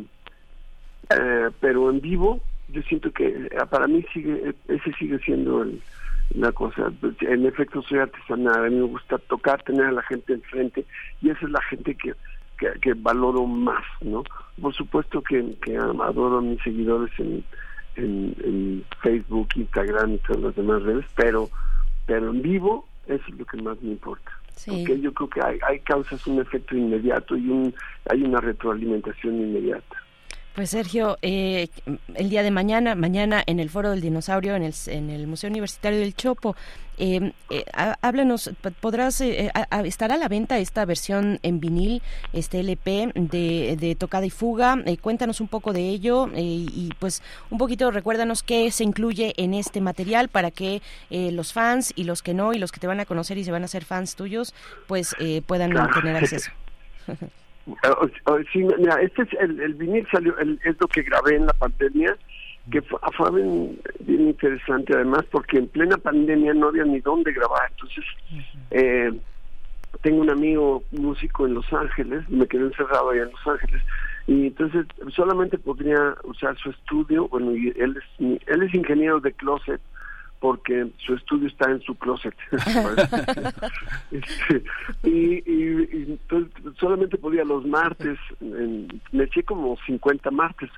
[1.09, 2.39] eh, pero en vivo
[2.69, 5.81] yo siento que eh, para mí sigue ese sigue siendo el,
[6.35, 6.91] la cosa.
[7.21, 10.85] En efecto soy artesanal a mí me gusta tocar tener a la gente enfrente
[11.23, 12.13] y esa es la gente que
[12.59, 14.23] que, que valoro más no
[14.61, 17.43] por supuesto que, que adoro a mis seguidores en,
[17.95, 21.49] en, en Facebook Instagram y todas las demás redes pero
[22.05, 24.31] pero en vivo eso es lo que más me importa
[24.65, 27.73] Porque yo creo que hay, hay causas un efecto inmediato y un
[28.09, 30.02] hay una retroalimentación inmediata
[30.55, 31.67] Pues Sergio, eh,
[32.13, 35.49] el día de mañana, mañana en el Foro del Dinosaurio, en el, en el Museo
[35.49, 36.55] Universitario del Chopo,
[36.99, 41.59] eh, eh, há- háblanos, podrás, eh, a- a- estará a la venta esta versión en
[41.59, 42.03] vinil,
[42.33, 46.91] este LP de, de Tocada y Fuga, Eh, cuéntanos un poco de ello eh, y
[46.99, 51.93] pues un poquito recuérdanos qué se incluye en este material para que eh, los fans
[51.95, 53.67] y los que no y los que te van a conocer y se van a
[53.67, 54.53] ser fans tuyos,
[54.85, 55.99] pues eh, puedan Claro.
[55.99, 56.51] tener acceso.
[57.67, 61.01] Eh, o- o- sí, mira, este es el, el vinil salió, el- es lo que
[61.03, 62.17] grabé en la pandemia,
[62.71, 67.31] que fue, fue bien, bien interesante además, porque en plena pandemia no había ni dónde
[67.33, 67.69] grabar.
[67.71, 68.05] Entonces,
[68.71, 69.11] eh,
[70.01, 73.81] tengo un amigo músico en Los Ángeles, me quedé encerrado allá en Los Ángeles,
[74.27, 79.33] y entonces solamente podría usar su estudio, bueno, y él es, él es ingeniero de
[79.33, 79.81] closet,
[80.43, 82.35] porque su estudio está en su closet.
[84.11, 84.61] Este,
[85.03, 90.69] y, y- y entonces solamente podía los martes, en- me eché como 50 martes.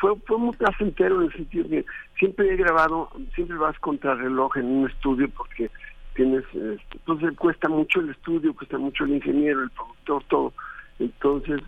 [0.00, 1.84] Fue, fue muy placentero en el sentido que
[2.18, 5.70] siempre he grabado, siempre vas contra reloj en un estudio porque
[6.14, 10.52] tienes, este, entonces cuesta mucho el estudio, cuesta mucho el ingeniero, el productor, todo.
[10.98, 11.60] Entonces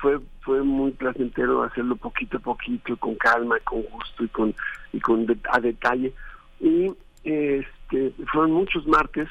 [0.00, 4.54] fue fue muy placentero hacerlo poquito a poquito, con calma, con gusto y con
[4.94, 6.14] y con de- a detalle.
[6.60, 6.92] Y
[7.24, 9.28] este fueron muchos martes.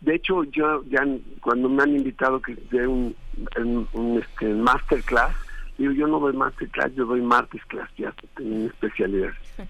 [0.00, 1.06] De hecho, yo ya
[1.40, 3.14] cuando me han invitado que dé un,
[3.58, 5.34] un, un, este, masterclass,
[5.78, 9.32] digo, yo no doy masterclass, yo doy martes class, ya tengo mi especialidad.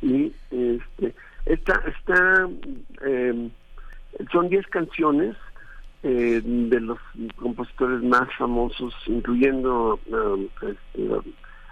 [0.00, 1.14] Y este
[1.46, 2.48] esta está
[3.04, 3.50] eh,
[4.32, 5.36] son 10 canciones
[6.02, 6.98] eh, de los
[7.36, 11.08] compositores más famosos, incluyendo um, este,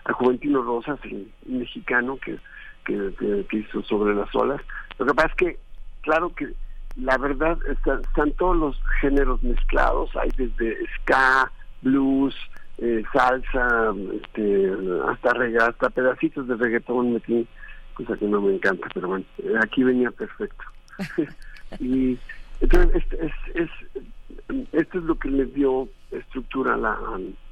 [0.05, 2.39] a Juventino Rosas, el mexicano que,
[2.85, 4.61] que, que- que hizo sobre las olas.
[4.99, 5.59] Lo que pasa es que,
[6.03, 6.53] claro que
[6.97, 11.51] la verdad está- están todos los géneros mezclados, hay desde ska,
[11.81, 12.35] blues,
[12.79, 14.73] eh, salsa, este,
[15.09, 17.47] hasta pedacitos de reggaetón metí,
[17.95, 20.65] cosa que no me encanta, pero bueno, eh, aquí venía perfecto.
[21.81, 22.19] y
[22.61, 26.99] entonces es, es, es- esto es lo que le dio estructura a la,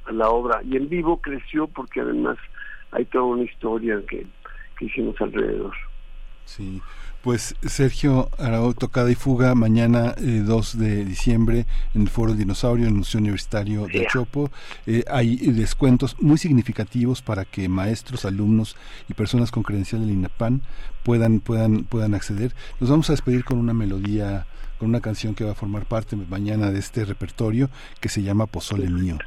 [0.05, 2.37] a la obra y en vivo creció porque además
[2.91, 4.27] hay toda una historia que,
[4.81, 5.73] que hicimos alrededor.
[6.45, 6.81] Sí,
[7.21, 12.87] pues Sergio Arau, tocada y fuga, mañana eh, 2 de diciembre en el Foro Dinosaurio,
[12.87, 14.49] en el Museo Universitario de Chopo.
[14.87, 18.75] Eh, hay descuentos muy significativos para que maestros, alumnos
[19.07, 20.63] y personas con credencial del INAPAN
[21.03, 22.53] puedan, puedan, puedan acceder.
[22.79, 24.47] Nos vamos a despedir con una melodía,
[24.79, 28.47] con una canción que va a formar parte mañana de este repertorio que se llama
[28.47, 29.19] Pozole Mío.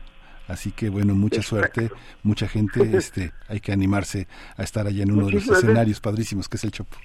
[0.48, 1.90] Así que bueno, mucha suerte,
[2.22, 4.26] mucha gente, este, hay que animarse
[4.56, 6.96] a estar allá en uno de los escenarios padrísimos que es el Chopo.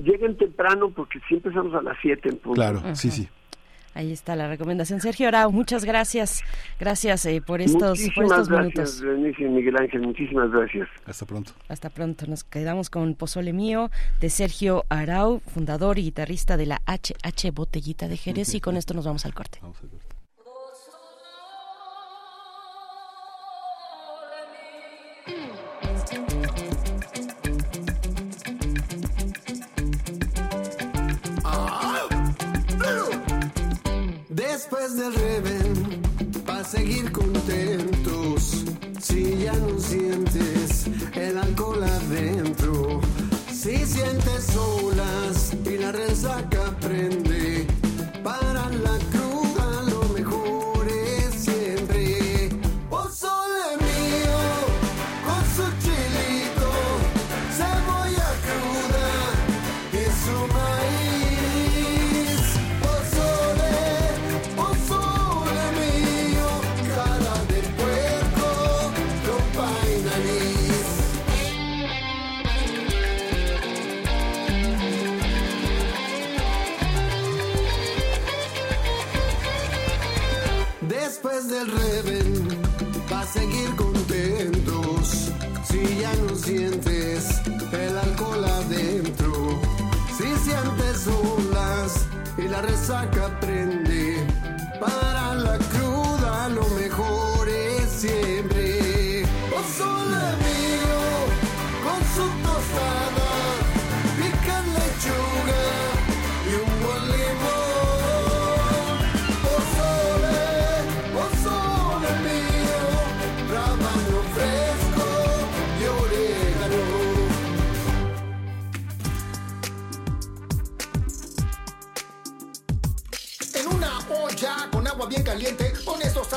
[0.00, 2.54] Lleguen temprano porque siempre estamos a las 7 en punto.
[2.54, 3.28] Claro, sí, sí.
[3.94, 5.00] Ahí está la recomendación.
[5.00, 6.44] Sergio Arau, muchas gracias.
[6.78, 9.40] Gracias eh, por estos, por Muchísimas estos gracias, minutos.
[9.40, 10.88] Y Miguel Ángel, muchísimas gracias.
[11.04, 11.52] Hasta pronto.
[11.68, 12.26] Hasta pronto.
[12.28, 13.90] Nos quedamos con Pozole Mío
[14.20, 18.54] de Sergio Arau, fundador y guitarrista de la HH Botellita de Jerez.
[18.54, 19.58] Y con esto nos vamos al corte.
[34.58, 36.02] Después del reven,
[36.44, 38.64] para seguir contentos,
[39.00, 43.00] si ya no sientes el alcohol adentro,
[43.52, 47.27] si sientes solas y la resaca prende,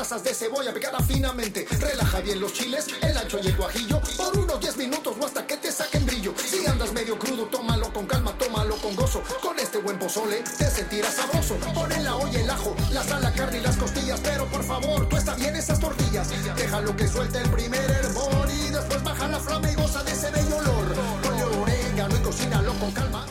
[0.02, 1.64] tazas de cebolla picada finamente.
[1.78, 5.46] Relaja bien los chiles, el ancho y el guajillo por unos 10 minutos o hasta
[5.46, 6.34] que te saquen brillo.
[6.44, 9.22] Si andas medio crudo, tómalo con calma, tómalo con gozo.
[9.40, 11.54] Con este buen pozole te sentirás sabroso.
[11.72, 14.64] Pon en la olla el ajo, la sal, la carne y las costillas, pero por
[14.64, 16.28] favor, tuesta bien esas tortillas.
[16.56, 20.30] Déjalo que suelte el primer hervor y después baja la flama y goza de ese
[20.32, 20.96] bello olor.
[21.22, 23.24] Ponle orégano y cocínalo con calma.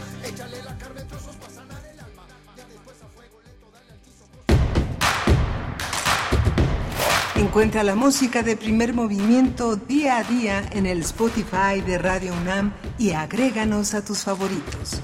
[7.52, 12.72] Encuentra la música de primer movimiento día a día en el Spotify de Radio UNAM
[12.98, 15.02] y agréganos a tus favoritos.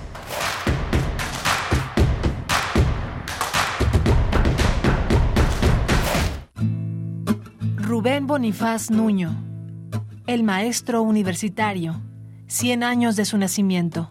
[7.75, 9.35] Rubén Bonifaz Nuño,
[10.25, 11.99] el maestro universitario,
[12.47, 14.09] 100 años de su nacimiento.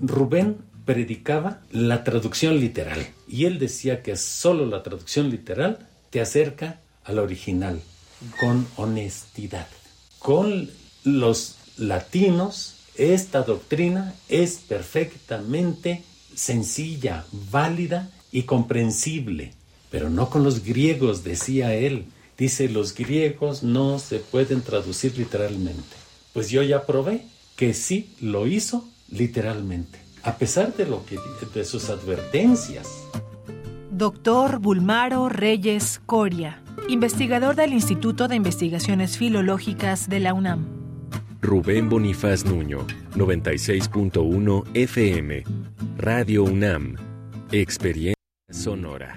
[0.00, 6.81] Rubén predicaba la traducción literal y él decía que solo la traducción literal te acerca
[7.04, 7.80] al original
[8.40, 9.66] con honestidad.
[10.18, 10.70] Con
[11.04, 16.02] los latinos esta doctrina es perfectamente
[16.34, 19.52] sencilla, válida y comprensible,
[19.90, 22.06] pero no con los griegos, decía él.
[22.36, 25.96] Dice, los griegos no se pueden traducir literalmente.
[26.32, 27.26] Pues yo ya probé
[27.56, 31.18] que sí lo hizo literalmente, a pesar de lo que
[31.54, 32.88] de sus advertencias.
[33.90, 40.66] Doctor Bulmaro Reyes Coria, investigador del Instituto de Investigaciones Filológicas de la UNAM.
[41.40, 42.86] Rubén Bonifaz Nuño,
[43.16, 45.44] 96.1 FM,
[45.98, 46.96] Radio UNAM,
[47.50, 48.14] Experiencia
[48.50, 49.16] Sonora.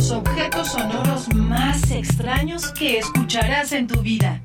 [0.00, 4.40] Los objetos sonoros más extraños que escucharás en tu vida.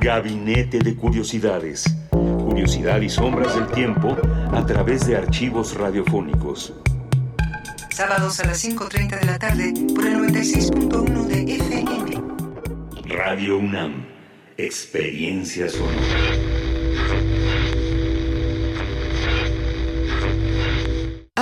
[0.00, 1.84] Gabinete de Curiosidades.
[2.10, 4.16] Curiosidad y sombras del tiempo
[4.52, 6.72] a través de archivos radiofónicos.
[7.92, 12.22] Sábados a las 5.30 de la tarde por el 96.1 de FM.
[13.04, 14.04] Radio UNAM.
[14.56, 17.39] Experiencia sonora.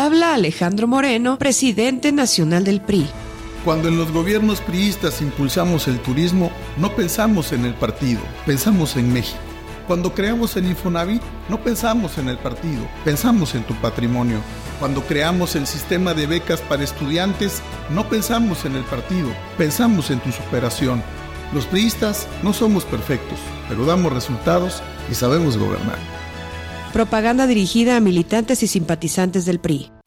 [0.08, 3.06] Habla Alejandro Moreno, presidente nacional del PRI.
[3.62, 9.12] Cuando en los gobiernos priistas impulsamos el turismo, no pensamos en el partido, pensamos en
[9.12, 9.38] México.
[9.86, 11.20] Cuando creamos el Infonavit,
[11.50, 14.38] no pensamos en el partido, pensamos en tu patrimonio.
[14.78, 17.60] Cuando creamos el sistema de becas para estudiantes,
[17.90, 19.28] no pensamos en el partido,
[19.58, 21.02] pensamos en tu superación.
[21.52, 24.82] Los priistas no somos perfectos, pero damos resultados
[25.12, 25.98] y sabemos gobernar.
[26.94, 29.90] Propaganda dirigida a militantes y simpatizantes del PRI.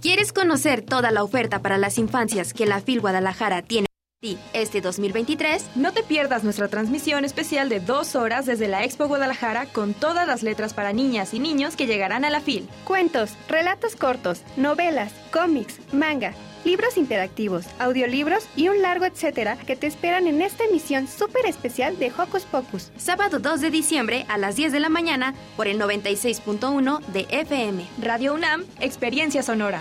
[0.00, 4.38] ¿Quieres conocer toda la oferta para las infancias que la FIL Guadalajara tiene para ti
[4.52, 5.76] este 2023?
[5.76, 10.26] No te pierdas nuestra transmisión especial de dos horas desde la Expo Guadalajara con todas
[10.26, 12.68] las letras para niñas y niños que llegarán a la FIL.
[12.84, 16.32] Cuentos, relatos cortos, novelas, cómics, manga,
[16.68, 21.98] libros interactivos, audiolibros y un largo etcétera que te esperan en esta emisión súper especial
[21.98, 22.90] de Hocus Pocus.
[22.98, 27.86] Sábado 2 de diciembre a las 10 de la mañana por el 96.1 de FM.
[28.02, 29.80] Radio UNAM, Experiencia Sonora.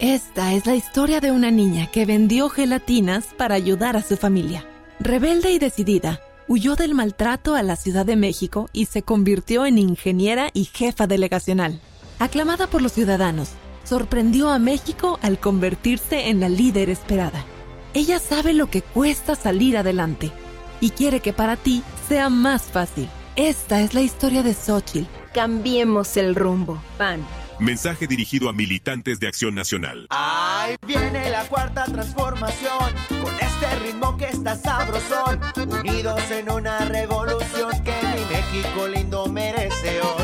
[0.00, 4.66] Esta es la historia de una niña que vendió gelatinas para ayudar a su familia.
[4.98, 9.78] Rebelde y decidida, huyó del maltrato a la Ciudad de México y se convirtió en
[9.78, 11.80] ingeniera y jefa delegacional.
[12.18, 13.50] Aclamada por los ciudadanos,
[13.84, 17.44] sorprendió a México al convertirse en la líder esperada.
[17.92, 20.32] Ella sabe lo que cuesta salir adelante
[20.80, 23.08] y quiere que para ti sea más fácil.
[23.36, 25.08] Esta es la historia de Xochitl.
[25.32, 26.80] Cambiemos el rumbo.
[26.98, 27.24] PAN.
[27.58, 30.06] Mensaje dirigido a militantes de Acción Nacional.
[30.10, 37.70] Ahí viene la cuarta transformación, con este ritmo que está sabrosón, unidos en una revolución
[37.84, 40.23] que mi México lindo merece hoy.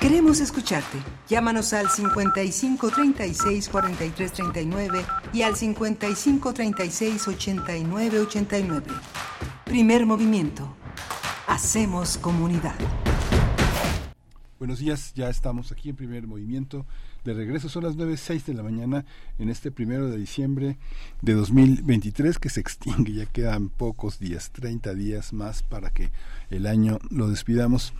[0.00, 0.98] Queremos escucharte.
[1.28, 8.86] Llámanos al 55 36 43 39 y al 55 36 89 89.
[9.64, 10.72] Primer movimiento.
[11.48, 12.76] Hacemos comunidad.
[14.60, 16.86] Buenos días, ya estamos aquí en primer movimiento.
[17.24, 19.04] De regreso son las 9.06 de la mañana
[19.40, 20.78] en este primero de diciembre
[21.22, 23.14] de 2023 que se extingue.
[23.14, 26.10] Ya quedan pocos días, 30 días más para que
[26.50, 27.94] el año lo despidamos.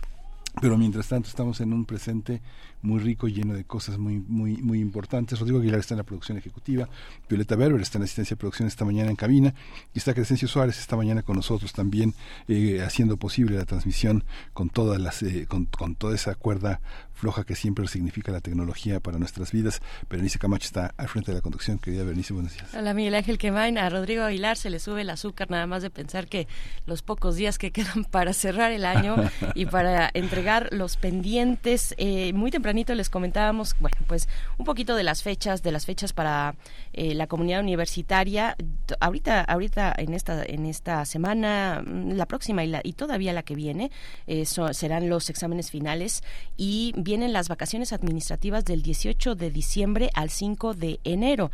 [0.61, 2.41] Pero mientras tanto estamos en un presente
[2.81, 5.39] muy rico, lleno de cosas muy, muy, muy importantes.
[5.39, 6.89] Rodrigo Aguilar está en la producción ejecutiva,
[7.27, 9.53] Violeta Berber está en la asistencia de producción esta mañana en cabina,
[9.93, 12.13] y está Crescencio Suárez esta mañana con nosotros también,
[12.47, 14.23] eh, haciendo posible la transmisión
[14.53, 16.81] con todas las, eh, con, con toda esa cuerda
[17.19, 19.81] floja que siempre significa la tecnología para nuestras vidas.
[20.09, 21.77] Berenice Camacho está al frente de la conducción.
[21.77, 22.73] Querida Berenice, buenos días.
[22.73, 25.89] Hola Miguel Ángel Quemain, a Rodrigo Aguilar se le sube el azúcar nada más de
[25.89, 26.47] pensar que
[26.85, 29.17] los pocos días que quedan para cerrar el año
[29.53, 34.29] y para entregar los pendientes, eh, muy tempranito les comentábamos, bueno, pues
[34.59, 36.53] un poquito de las fechas, de las fechas para
[36.93, 38.55] eh, la comunidad universitaria.
[38.99, 43.41] Ahorita, ahorita en esta, en esta semana, mm, la próxima y, la, y todavía la
[43.41, 43.89] que viene,
[44.27, 46.21] eh, so, serán los exámenes finales
[46.57, 51.49] y vienen las vacaciones administrativas del 18 de diciembre al 5 de enero.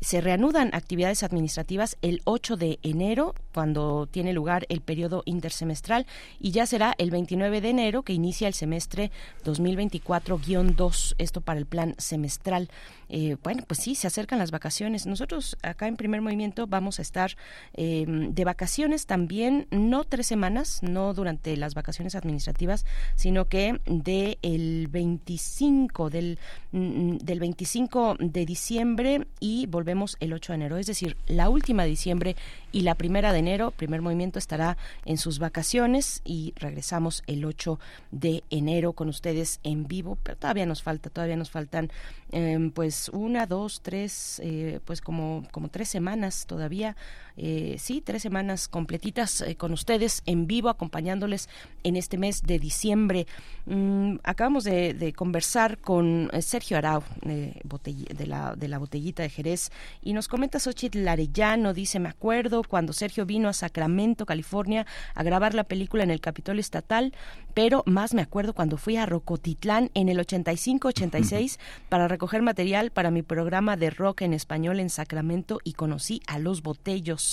[0.00, 6.06] Se reanudan actividades administrativas el 8 de enero, cuando tiene lugar el periodo intersemestral,
[6.38, 9.10] y ya será el 29 de enero que inicia el semestre
[9.44, 12.70] 2024-2, esto para el plan semestral.
[13.10, 15.06] Eh, bueno, pues sí, se acercan las vacaciones.
[15.06, 17.36] Nosotros acá en Primer Movimiento vamos a estar
[17.74, 24.38] eh, de vacaciones también, no tres semanas, no durante las vacaciones administrativas, sino que de
[24.42, 26.38] el 25 del,
[26.72, 31.84] del 25 de diciembre y volvemos volvemos el 8 de enero, es decir, la última
[31.84, 32.36] de diciembre
[32.70, 34.76] y la primera de enero, primer movimiento estará
[35.06, 37.80] en sus vacaciones y regresamos el 8
[38.10, 41.90] de enero con ustedes en vivo, pero todavía nos falta, todavía nos faltan
[42.32, 46.96] em, pues una, dos, tres, eh, pues como, como tres semanas todavía,
[47.42, 51.48] eh, sí, tres semanas completitas eh, con ustedes en vivo, acompañándoles
[51.84, 53.26] en este mes de diciembre.
[53.64, 59.70] Mm, acabamos de, conversar con Sergio Arau de, la, de la botellita de Jerez
[60.02, 65.22] y nos comenta Xochitl Larellano, dice, me acuerdo cuando Sergio vino a Sacramento, California, a
[65.22, 67.14] grabar la película en el Capitolio Estatal,
[67.54, 71.58] pero más me acuerdo cuando fui a Rocotitlán en el 85-86
[71.88, 76.38] para recoger material para mi programa de rock en español en Sacramento y conocí a
[76.38, 77.29] los botellos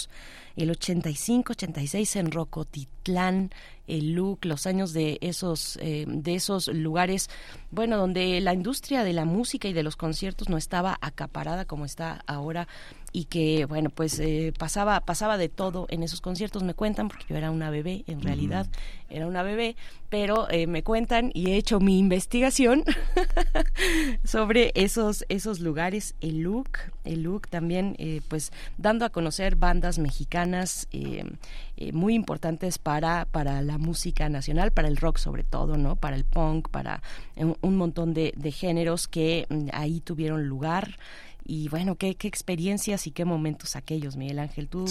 [0.55, 3.51] el 85-86 en Rocotitlán,
[3.87, 7.29] el look, los años de esos, eh, de esos lugares,
[7.71, 11.85] bueno, donde la industria de la música y de los conciertos no estaba acaparada como
[11.85, 12.67] está ahora
[13.17, 16.63] y que bueno pues eh, pasaba pasaba de todo en esos conciertos.
[16.63, 18.67] Me cuentan porque yo era una bebé en realidad
[19.09, 19.75] era una bebé
[20.09, 22.83] pero eh, me cuentan y he hecho mi investigación
[24.23, 26.69] sobre esos esos lugares el look
[27.05, 30.87] el look también eh, pues dando a conocer bandas mexicanas
[31.93, 36.25] muy importantes para para la música nacional para el rock sobre todo no para el
[36.25, 37.01] punk para
[37.35, 40.95] un, montón de, de géneros que mm, ahí tuvieron lugar
[41.49, 44.67] y bueno, qué, qué experiencias y qué momentos aquellos, Miguel Ángel.
[44.67, 44.85] ¿Tú,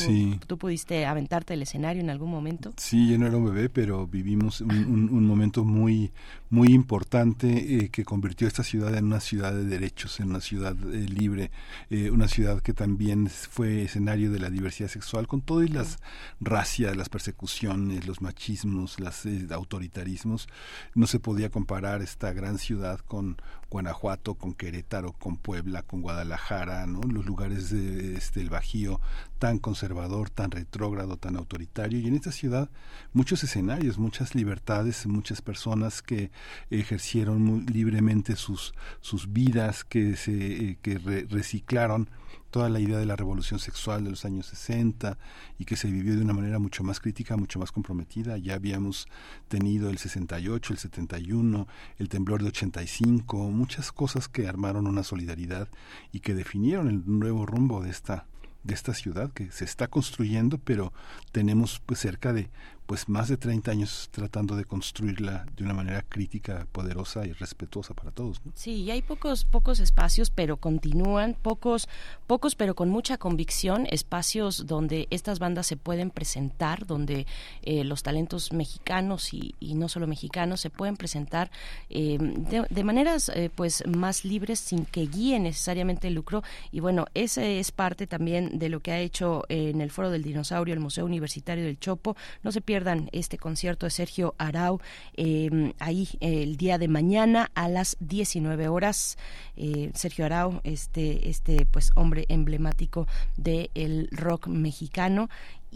[0.47, 2.73] ¿Tú pudiste aventarte el escenario en algún momento?
[2.79, 6.13] Sí, yo no era un bebé, pero vivimos un, un, momento muy,
[6.49, 10.77] muy importante eh, que convirtió esta ciudad en una ciudad de derechos, en una ciudad
[10.93, 11.51] eh, libre,
[11.91, 15.99] eh, una ciudad que también fue escenario de la diversidad sexual, con todas las
[16.41, 20.49] racias, las persecuciones, los machismos, los autoritarismos.
[20.95, 23.37] No se podía comparar esta gran ciudad con
[23.69, 27.01] Guanajuato, con Querétaro, con Puebla, con Guadalajara, ¿no?
[27.03, 29.01] los lugares de, este, el Bajío
[29.39, 31.99] tan conservador, tan retrógrado, tan autoritario.
[31.99, 32.71] Y en esta ciudad
[33.13, 36.31] muchos escenarios, muchas libertades, muchas personas que
[36.71, 42.09] ejercieron muy libremente sus, sus vidas, que se eh, que reciclaron
[42.51, 45.19] toda la idea de la revolución sexual de los años 60
[45.59, 48.39] y que se vivió de una manera mucho más crítica, mucho más comprometida.
[48.39, 49.09] Ya habíamos
[49.49, 51.69] tenido el 68, el 71,
[51.99, 55.69] el temblor de 85, muchas cosas que armaron una solidaridad
[56.13, 58.27] y que definieron el nuevo rumbo de esta
[58.67, 60.93] de esta ciudad que se está construyendo, pero
[61.31, 62.51] tenemos pues cerca de
[62.87, 67.95] pues más de 30 años tratando de construirla de una manera crítica, poderosa y respetuosa
[67.95, 68.41] para todos.
[68.55, 71.89] Sí, y hay pocos pocos espacios, pero continúan pocos
[72.27, 77.27] pocos, pero con mucha convicción, espacios donde estas bandas se pueden presentar, donde
[77.63, 81.51] eh, los talentos mexicanos y, no solo mexicanos se pueden presentar
[81.91, 86.43] eh, de, maneras eh, pues más libres sin que guíe necesariamente el lucro.
[86.73, 90.23] Y bueno, ese es parte también de lo que ha hecho en el Foro del
[90.23, 92.17] Dinosaurio el Museo Universitario del Chopo.
[92.43, 92.76] No se pierdan
[93.13, 94.81] este concierto de Sergio Arau
[95.17, 99.17] eh, ahí el día de mañana a las 19 horas.
[99.57, 105.29] Eh, Sergio Arau, este, este pues hombre emblemático del rock mexicano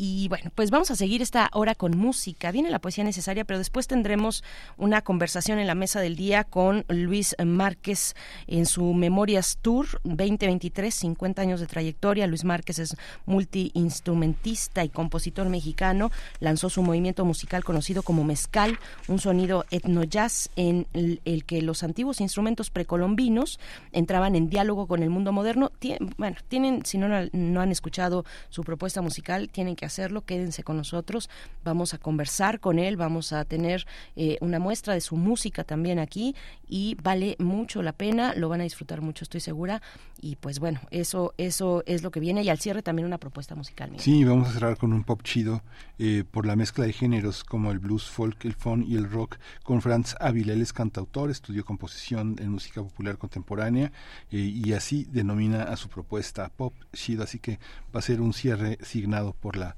[0.02, 2.50] y bueno, pues vamos a seguir esta hora con música.
[2.52, 4.42] Viene la poesía necesaria, pero después tendremos
[4.78, 8.14] una conversación en la mesa del día con Luis Márquez
[8.46, 12.26] en su Memorias Tour 2023, 50 años de trayectoria.
[12.26, 12.96] Luis Márquez es
[13.26, 16.10] multiinstrumentista y compositor mexicano.
[16.38, 22.22] Lanzó su movimiento musical conocido como Mezcal, un sonido etno-jazz en el, que los antiguos
[22.22, 23.60] instrumentos precolombinos
[23.92, 25.72] entraban en diálogo con el mundo moderno.
[26.16, 30.76] bueno, tienen, si no, no han escuchado su propuesta musical, tienen que hacerlo, quédense con
[30.76, 31.28] nosotros,
[31.64, 33.86] vamos a conversar con él, vamos a tener
[34.16, 36.34] eh, una muestra de su música también aquí
[36.68, 39.82] y vale mucho la pena, lo van a disfrutar mucho, estoy segura.
[40.22, 43.54] Y pues bueno, eso, eso es lo que viene y al cierre también una propuesta
[43.54, 43.90] musical.
[43.96, 45.62] Sí, vamos a cerrar con un pop chido
[45.98, 49.38] eh, por la mezcla de géneros como el blues, folk, el funk y el rock
[49.62, 50.52] con Franz Ávila.
[50.52, 53.92] Él es cantautor, estudió composición en música popular contemporánea
[54.30, 57.24] eh, y así denomina a su propuesta pop chido.
[57.24, 57.58] Así que
[57.94, 59.76] va a ser un cierre signado por la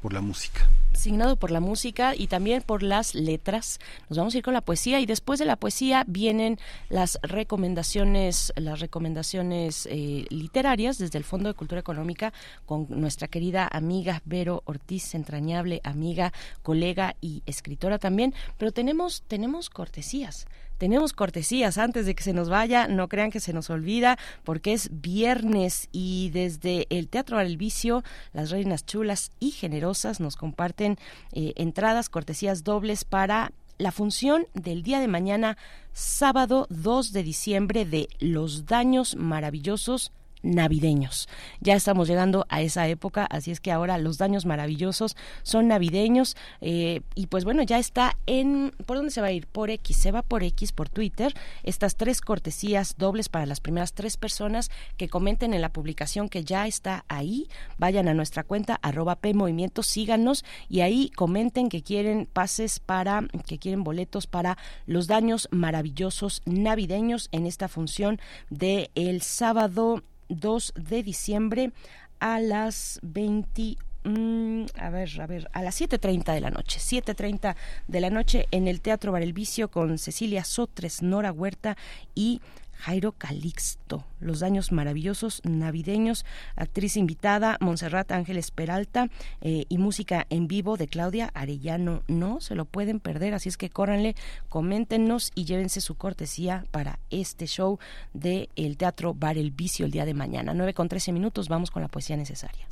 [0.00, 0.68] por la música.
[0.92, 3.78] Signado por la música y también por las letras.
[4.08, 6.58] Nos vamos a ir con la poesía y después de la poesía vienen
[6.88, 12.32] las recomendaciones, las recomendaciones eh, literarias desde el Fondo de Cultura Económica
[12.66, 16.32] con nuestra querida amiga Vero Ortiz, entrañable amiga,
[16.62, 18.34] colega y escritora también.
[18.58, 20.46] Pero tenemos tenemos cortesías
[20.78, 24.72] tenemos cortesías antes de que se nos vaya, no crean que se nos olvida, porque
[24.72, 28.02] es viernes y desde el Teatro al Vicio,
[28.32, 29.89] las reinas chulas y generosas
[30.20, 30.98] nos comparten
[31.32, 35.56] eh, entradas, cortesías dobles para la función del día de mañana,
[35.92, 40.12] sábado 2 de diciembre, de Los Daños Maravillosos
[40.42, 41.28] navideños.
[41.60, 46.36] Ya estamos llegando a esa época, así es que ahora los daños maravillosos son navideños
[46.60, 48.72] eh, y pues bueno, ya está en...
[48.86, 49.46] ¿Por dónde se va a ir?
[49.46, 53.92] Por X, se va por X, por Twitter, estas tres cortesías dobles para las primeras
[53.92, 57.48] tres personas que comenten en la publicación que ya está ahí,
[57.78, 63.22] vayan a nuestra cuenta arroba P Movimiento, síganos y ahí comenten que quieren pases para,
[63.46, 70.74] que quieren boletos para los daños maravillosos navideños en esta función de el sábado 2
[70.76, 71.72] de diciembre
[72.18, 77.54] a las 20 mm, a ver, a ver, a las 7.30 de la noche, 7.30
[77.88, 81.76] de la noche en el Teatro Bar El Vicio con Cecilia Sotres, Nora Huerta
[82.14, 82.40] y
[82.80, 86.24] Jairo Calixto, Los Daños Maravillosos Navideños,
[86.56, 89.08] actriz invitada Montserrat Ángeles Peralta
[89.40, 92.02] eh, y música en vivo de Claudia Arellano.
[92.08, 94.16] No se lo pueden perder, así es que córranle,
[94.48, 97.78] coméntenos y llévense su cortesía para este show
[98.12, 100.54] del el Teatro Bar El Vicio el día de mañana.
[100.54, 102.66] 9 con 13 minutos, vamos con la poesía necesaria.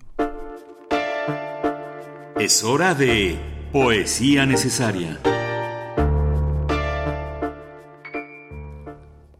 [2.39, 3.37] Es hora de
[3.73, 5.19] poesía necesaria.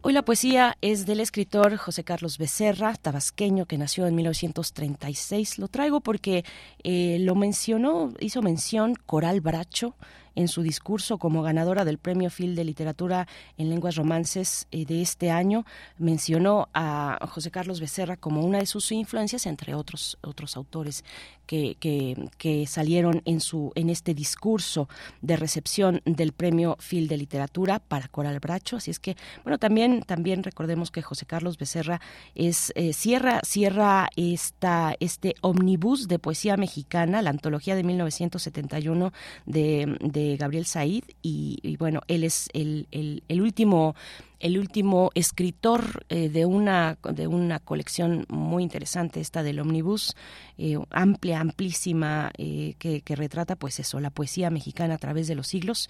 [0.01, 5.59] Hoy la poesía es del escritor José Carlos Becerra, tabasqueño, que nació en 1936.
[5.59, 6.45] Lo traigo porque
[6.83, 9.95] eh, lo mencionó, hizo mención Coral Bracho
[10.39, 15.01] en su discurso como ganadora del Premio Phil de Literatura en Lenguas Romances eh, de
[15.01, 15.65] este año,
[15.97, 21.03] mencionó a José Carlos Becerra como una de sus influencias, entre otros, otros autores
[21.49, 24.87] que, que, salieron en, su, en este discurso
[25.21, 28.77] de recepción del Premio Phil de Literatura para Coral Bracho.
[28.77, 32.01] Así es que, bueno, también, también recordemos que José Carlos Becerra
[32.35, 39.11] es, eh, cierra, cierra esta, este omnibus de poesía mexicana, la antología de 1971
[39.47, 43.95] de, de Gabriel Said, y, bueno, él es el, el, último
[44.39, 50.15] el último escritor eh, de una de una colección muy interesante esta del omnibus
[50.57, 55.35] eh, amplia amplísima eh, que, que, retrata pues eso la poesía mexicana a través de
[55.35, 55.89] los siglos.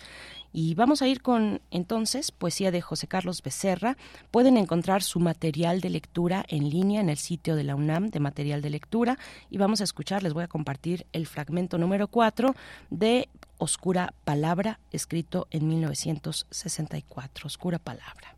[0.51, 3.97] Y vamos a ir con entonces poesía de José Carlos Becerra.
[4.31, 8.19] Pueden encontrar su material de lectura en línea en el sitio de la UNAM de
[8.19, 9.19] material de lectura.
[9.51, 12.55] Y vamos a escuchar les voy a compartir el fragmento número 4
[12.89, 13.29] de
[13.59, 18.35] Oscura Palabra escrito en 1964 Oscura Palabra.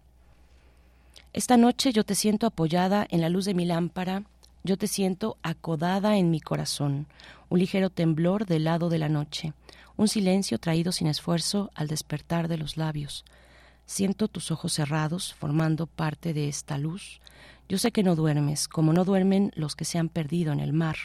[1.32, 4.24] Esta noche yo te siento apoyada en la luz de mi lámpara,
[4.64, 7.08] yo te siento acodada en mi corazón,
[7.50, 9.54] un ligero temblor del lado de la noche,
[9.96, 13.24] un silencio traído sin esfuerzo al despertar de los labios.
[13.86, 17.22] Siento tus ojos cerrados formando parte de esta luz.
[17.70, 20.74] Yo sé que no duermes, como no duermen los que se han perdido en el
[20.74, 20.98] mar,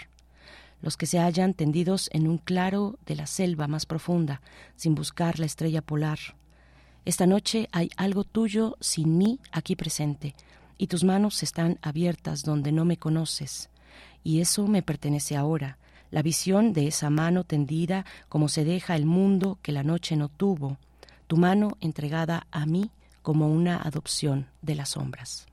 [0.87, 4.41] los que se hallan tendidos en un claro de la selva más profunda,
[4.77, 6.21] sin buscar la estrella polar,
[7.05, 10.37] esta noche hay algo tuyo sin mí aquí presente,
[10.79, 13.69] y tus manos están abiertas donde no me conoces,
[14.23, 15.77] y eso me pertenece ahora,
[16.13, 20.29] la visión de esa mano tendida como se deja el mundo que la noche no
[20.29, 20.79] tuvo,
[21.27, 22.91] tu mano entregada a mí
[23.23, 25.49] como una adopción de las sombras.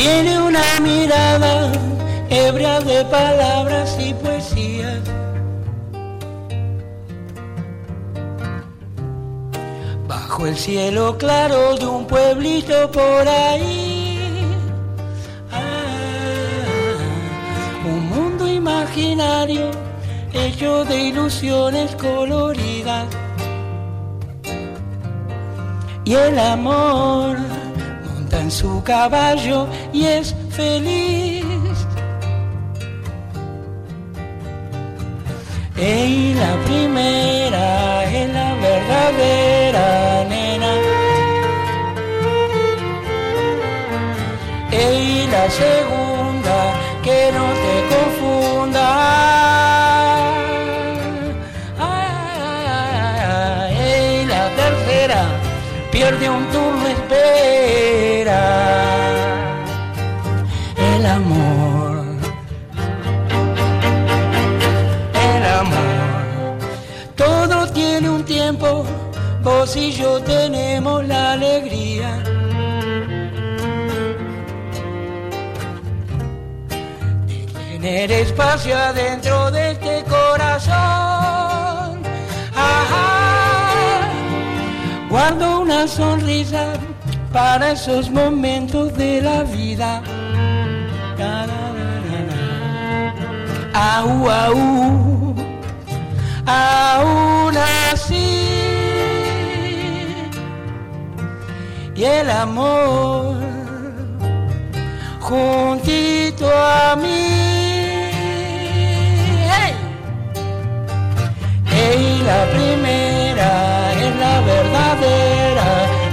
[0.00, 1.70] Tiene una mirada
[2.30, 4.98] ebria de palabras y poesía.
[10.08, 14.40] Bajo el cielo claro de un pueblito por ahí.
[15.52, 16.96] Ah,
[17.84, 19.70] un mundo imaginario
[20.32, 23.06] hecho de ilusiones coloridas.
[26.06, 27.36] Y el amor
[28.38, 31.44] en su caballo y es feliz.
[35.76, 40.72] Y la primera es la verdadera nena.
[44.72, 46.58] Y la segunda
[47.02, 47.69] que no te
[56.10, 56.86] pierde un turno
[60.96, 62.04] el amor.
[65.14, 66.58] El amor.
[67.14, 68.84] Todo tiene un tiempo,
[69.42, 72.22] vos y yo tenemos la alegría.
[77.28, 80.99] de Tener espacio adentro de este corazón.
[85.10, 86.74] Guardo una sonrisa
[87.32, 90.02] para esos momentos de la vida.
[93.74, 94.30] Au,
[96.46, 97.56] aún
[97.92, 98.46] así.
[101.96, 103.34] Y el amor
[105.18, 107.26] juntito a mí.
[109.50, 109.74] ¡Hey!
[111.72, 113.79] Ey, la primera
[114.10, 115.68] es la verdadera.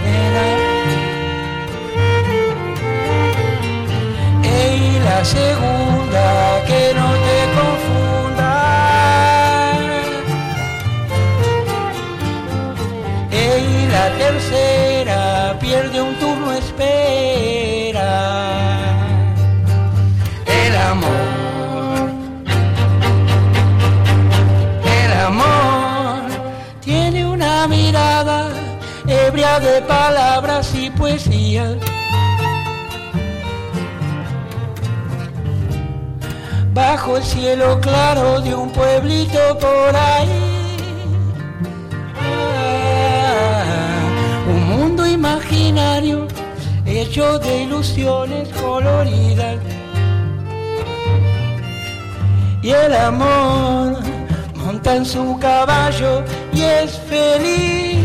[0.05, 0.45] nena.
[4.43, 6.25] Ey, la segunda
[6.67, 8.51] que no te confunda.
[13.31, 14.96] Ey, la tercera
[29.37, 31.77] ebria de palabras y poesía.
[36.73, 40.29] Bajo el cielo claro de un pueblito por ahí.
[42.19, 43.63] Ah,
[44.47, 46.27] un mundo imaginario
[46.85, 49.57] hecho de ilusiones coloridas.
[52.63, 53.99] Y el amor
[54.55, 56.23] monta en su caballo
[56.53, 57.96] y es feliz.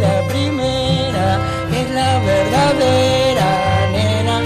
[0.00, 1.38] La primera
[1.80, 3.50] es la verdadera
[3.92, 4.36] nena.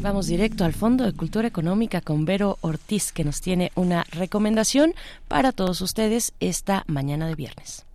[0.00, 4.94] Vamos directo al Fondo de Cultura Económica con Vero Ortiz, que nos tiene una recomendación
[5.28, 7.86] para todos ustedes esta mañana de viernes.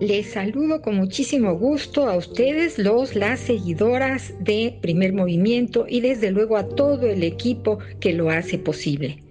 [0.00, 6.30] Les saludo con muchísimo gusto a ustedes, los, las seguidoras de Primer Movimiento y desde
[6.30, 9.22] luego a todo el equipo que lo hace posible.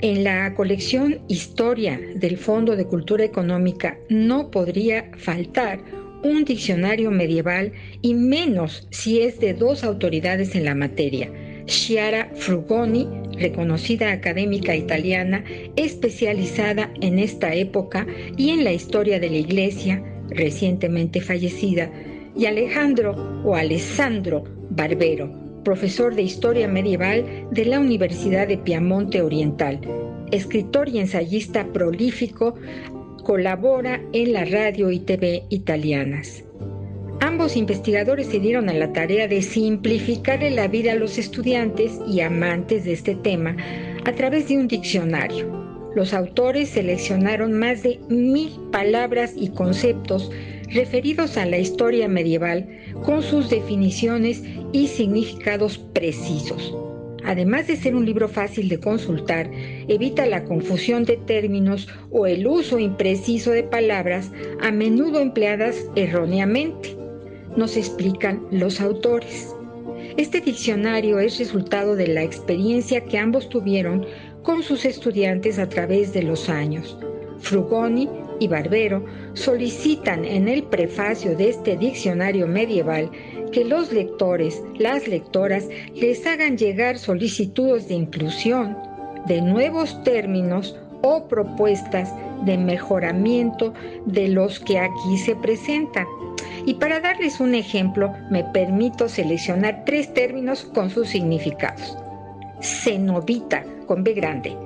[0.00, 5.78] En la colección Historia del Fondo de Cultura Económica no podría faltar
[6.24, 11.30] un diccionario medieval y menos si es de dos autoridades en la materia,
[11.66, 13.08] Chiara Frugoni,
[13.38, 15.44] reconocida académica italiana
[15.76, 18.06] especializada en esta época
[18.36, 21.90] y en la historia de la Iglesia, recientemente fallecida,
[22.36, 23.14] y Alejandro
[23.44, 25.30] o Alessandro Barbero,
[25.64, 29.80] profesor de Historia Medieval de la Universidad de Piamonte Oriental,
[30.30, 32.54] escritor y ensayista prolífico,
[33.22, 36.44] colabora en la radio y TV italianas.
[37.22, 42.20] Ambos investigadores se dieron a la tarea de simplificarle la vida a los estudiantes y
[42.20, 43.56] amantes de este tema
[44.04, 45.46] a través de un diccionario.
[45.94, 50.32] Los autores seleccionaron más de mil palabras y conceptos
[50.74, 52.68] referidos a la historia medieval
[53.04, 54.42] con sus definiciones
[54.72, 56.74] y significados precisos.
[57.24, 59.48] Además de ser un libro fácil de consultar,
[59.86, 67.00] evita la confusión de términos o el uso impreciso de palabras a menudo empleadas erróneamente.
[67.56, 69.54] Nos explican los autores.
[70.16, 74.06] Este diccionario es resultado de la experiencia que ambos tuvieron
[74.42, 76.98] con sus estudiantes a través de los años.
[77.38, 78.08] Frugoni
[78.40, 79.04] y Barbero
[79.34, 83.10] solicitan en el prefacio de este diccionario medieval
[83.52, 88.76] que los lectores, las lectoras, les hagan llegar solicitudes de inclusión,
[89.26, 92.12] de nuevos términos o propuestas
[92.44, 93.72] de mejoramiento
[94.06, 96.06] de los que aquí se presentan.
[96.64, 101.96] Y para darles un ejemplo, me permito seleccionar tres términos con sus significados.
[102.60, 104.56] Cenobita, con B grande,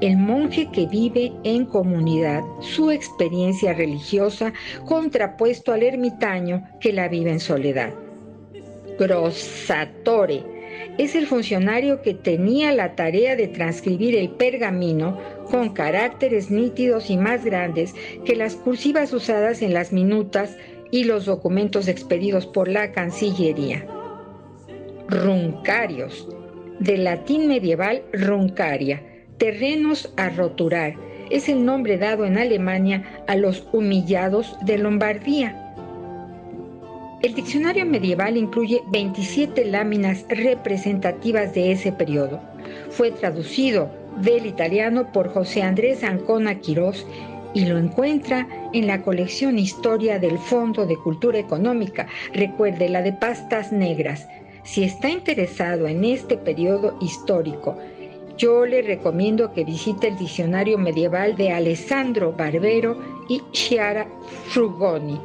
[0.00, 4.52] el monje que vive en comunidad, su experiencia religiosa
[4.84, 7.92] contrapuesto al ermitaño que la vive en soledad.
[8.98, 10.44] Grossatore
[10.98, 15.18] es el funcionario que tenía la tarea de transcribir el pergamino
[15.50, 17.94] con caracteres nítidos y más grandes
[18.24, 20.56] que las cursivas usadas en las minutas
[20.90, 23.86] y los documentos expedidos por la Cancillería.
[25.08, 26.28] Runcarios
[26.78, 29.02] del latín medieval roncaria,
[29.38, 30.94] terrenos a roturar.
[31.30, 35.62] Es el nombre dado en Alemania a los humillados de Lombardía.
[37.22, 42.40] El diccionario medieval incluye 27 láminas representativas de ese periodo.
[42.90, 43.90] Fue traducido
[44.22, 47.06] del italiano por José Andrés Ancona Quirós
[47.56, 53.14] y lo encuentra en la colección Historia del Fondo de Cultura Económica, recuerde la de
[53.14, 54.28] pastas negras.
[54.62, 57.78] Si está interesado en este periodo histórico,
[58.36, 64.06] yo le recomiendo que visite el diccionario medieval de Alessandro Barbero y Chiara
[64.48, 65.18] Frugoni.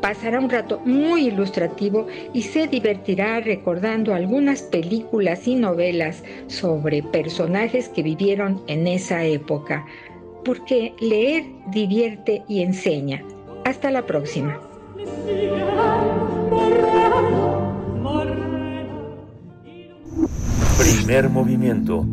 [0.00, 7.88] Pasará un rato muy ilustrativo y se divertirá recordando algunas películas y novelas sobre personajes
[7.88, 9.84] que vivieron en esa época
[10.44, 13.22] porque leer divierte y enseña.
[13.64, 14.60] Hasta la próxima.
[20.78, 22.06] Primer movimiento.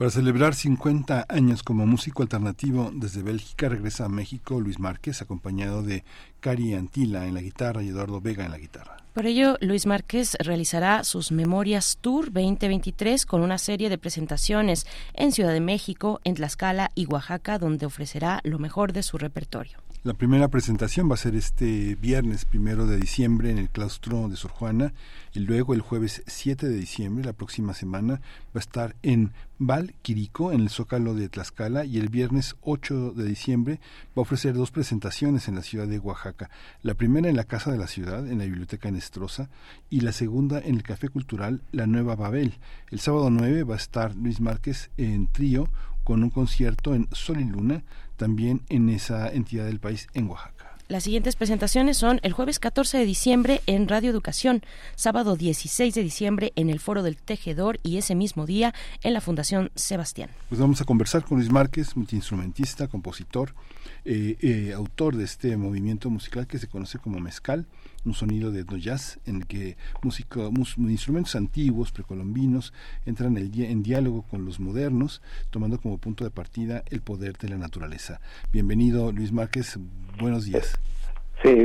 [0.00, 5.82] Para celebrar 50 años como músico alternativo desde Bélgica regresa a México Luis Márquez acompañado
[5.82, 6.04] de
[6.40, 8.96] Cari Antila en la guitarra y Eduardo Vega en la guitarra.
[9.12, 15.32] Por ello, Luis Márquez realizará sus Memorias Tour 2023 con una serie de presentaciones en
[15.32, 19.80] Ciudad de México, en Tlaxcala y Oaxaca, donde ofrecerá lo mejor de su repertorio.
[20.02, 24.36] La primera presentación va a ser este viernes primero de diciembre en el claustro de
[24.36, 24.94] Sor Juana
[25.34, 29.92] y luego el jueves 7 de diciembre, la próxima semana, va a estar en Val
[30.00, 33.78] Quirico, en el Zócalo de Tlaxcala, y el viernes 8 de diciembre
[34.16, 36.48] va a ofrecer dos presentaciones en la ciudad de Oaxaca.
[36.80, 39.50] La primera en la Casa de la Ciudad, en la Biblioteca Nestrosa,
[39.90, 42.54] y la segunda en el Café Cultural La Nueva Babel.
[42.90, 45.68] El sábado 9 va a estar Luis Márquez en trío
[46.04, 47.84] con un concierto en Sol y Luna,
[48.20, 50.76] también en esa entidad del país, en Oaxaca.
[50.88, 54.62] Las siguientes presentaciones son el jueves 14 de diciembre en Radio Educación,
[54.94, 59.22] sábado 16 de diciembre en el Foro del Tejedor y ese mismo día en la
[59.22, 60.28] Fundación Sebastián.
[60.50, 63.54] Pues vamos a conversar con Luis Márquez, multiinstrumentista, compositor,
[64.04, 67.66] eh, eh, autor de este movimiento musical que se conoce como mezcal,
[68.04, 72.72] un sonido de jazz en el que músico, instrumentos antiguos, precolombinos,
[73.06, 77.56] entran en diálogo con los modernos, tomando como punto de partida el poder de la
[77.56, 78.20] naturaleza.
[78.52, 79.78] Bienvenido Luis Márquez,
[80.20, 80.78] buenos días.
[81.42, 81.56] Sí,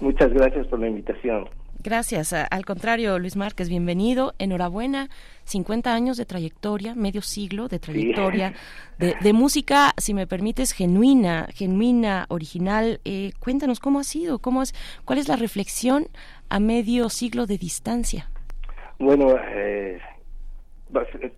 [0.00, 1.46] muchas gracias por la invitación.
[1.80, 2.32] Gracias.
[2.32, 4.34] Al contrario, Luis Márquez, bienvenido.
[4.38, 5.08] Enhorabuena.
[5.44, 8.52] 50 años de trayectoria, medio siglo de trayectoria,
[8.98, 13.00] de, música, si me permites, genuina, genuina, original.
[13.04, 14.74] Eh, cuéntanos cómo ha sido, cómo es,
[15.04, 16.06] cuál es la reflexión
[16.50, 18.28] a medio siglo de distancia.
[18.98, 19.98] Bueno, eh,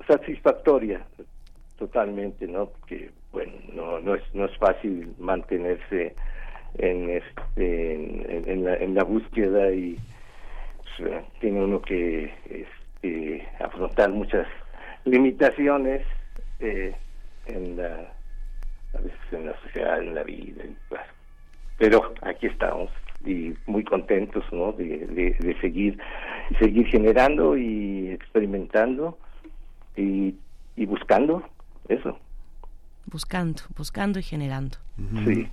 [0.09, 1.05] satisfactoria,
[1.78, 2.67] totalmente, ¿no?
[2.67, 6.15] Porque, bueno, no, no, es, no es fácil mantenerse
[6.78, 9.99] en, este, en, la, en la búsqueda y
[11.41, 14.47] tiene uno que este, afrontar muchas
[15.05, 16.07] limitaciones
[16.60, 16.94] eh,
[17.47, 18.12] en la
[18.93, 20.65] a veces en la sociedad, en la vida,
[21.78, 22.91] pero aquí estamos
[23.25, 24.73] y muy contentos ¿no?
[24.73, 25.07] de,
[25.39, 25.99] de, seguir
[26.59, 29.17] seguir generando y experimentando
[29.97, 30.35] y,
[30.77, 31.43] y buscando
[31.89, 32.19] eso.
[33.07, 34.78] Buscando buscando y generando.
[35.25, 35.49] Sí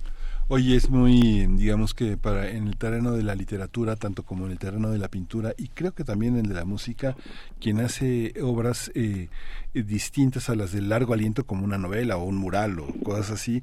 [0.50, 4.52] Oye, es muy, digamos que para en el terreno de la literatura, tanto como en
[4.52, 7.16] el terreno de la pintura y creo que también en el de la música,
[7.60, 9.28] quien hace obras eh,
[9.74, 13.62] distintas a las del largo aliento como una novela o un mural o cosas así,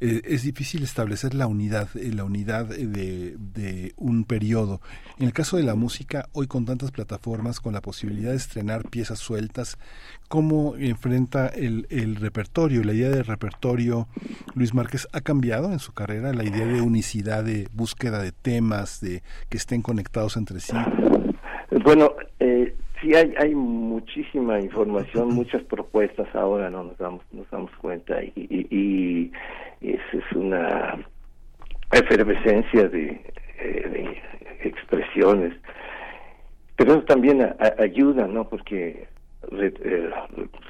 [0.00, 4.80] eh, es difícil establecer la unidad, eh, la unidad eh, de, de, un periodo.
[5.18, 8.88] En el caso de la música, hoy con tantas plataformas, con la posibilidad de estrenar
[8.90, 9.78] piezas sueltas,
[10.28, 12.84] ¿cómo enfrenta el, repertorio?
[12.84, 14.08] La idea de repertorio,
[14.54, 16.32] Luis Márquez, ¿ha cambiado en su carrera?
[16.32, 20.76] La idea de unicidad, de búsqueda de temas, de que estén conectados entre sí.
[21.84, 27.70] Bueno, eh, sí hay, hay muchísima información, muchas propuestas ahora, no nos damos, nos damos
[27.80, 29.32] cuenta y, y,
[29.92, 30.98] es, una
[31.92, 33.20] efervescencia de,
[33.58, 34.22] eh,
[34.60, 35.54] expresiones,
[36.76, 38.48] pero eso también ayuda, ¿no?
[38.48, 39.08] Porque
[39.52, 40.10] eh,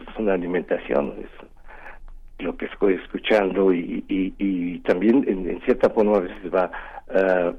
[0.08, 6.20] es una alimentación, es lo que estoy escuchando y, y, también en, cierta forma a
[6.20, 6.70] veces va,
[7.08, 7.54] uh,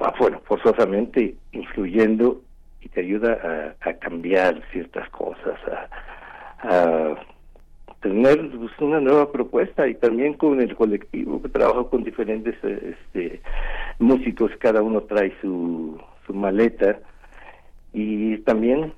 [0.00, 2.42] va bueno, forzosamente influyendo
[2.80, 5.58] y te ayuda a, cambiar ciertas cosas,
[6.62, 7.14] a,
[8.00, 13.40] tener pues, una nueva propuesta y también con el colectivo que trabajo con diferentes este,
[13.98, 17.00] músicos, cada uno trae su, su maleta
[17.92, 18.92] y también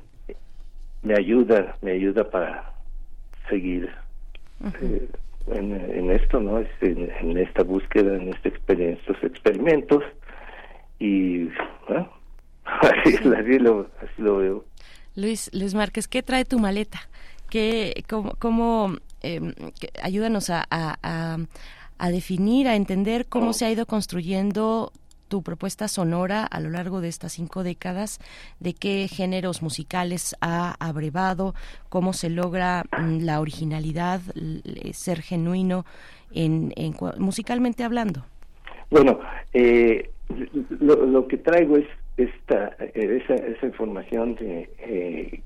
[1.02, 2.74] me ayuda, me ayuda para
[3.48, 3.90] seguir
[4.82, 5.08] eh,
[5.48, 6.58] en, esto, ¿no?
[6.58, 10.04] Este, en, esta búsqueda, en experiencia, estos experimentos
[10.98, 11.48] y
[12.64, 14.64] así, lo, así lo veo.
[15.16, 17.00] Luis, Luis Márquez, ¿qué trae tu maleta?
[17.48, 19.54] ¿Qué, cómo, em,
[20.02, 21.38] ayúdanos a, a,
[21.98, 24.92] a, definir, a entender cómo se ha ido construyendo
[25.30, 28.18] tu propuesta sonora a lo largo de estas cinco décadas,
[28.58, 31.54] de qué géneros musicales ha abrevado,
[31.88, 34.20] cómo se logra mm, la originalidad,
[34.92, 35.86] ser genuino
[36.32, 36.74] en,
[37.18, 38.24] musicalmente hablando.
[38.90, 39.20] Bueno,
[39.54, 40.10] eh,
[40.80, 41.86] lo, que traigo es
[42.22, 45.40] esta esa, esa información de eh,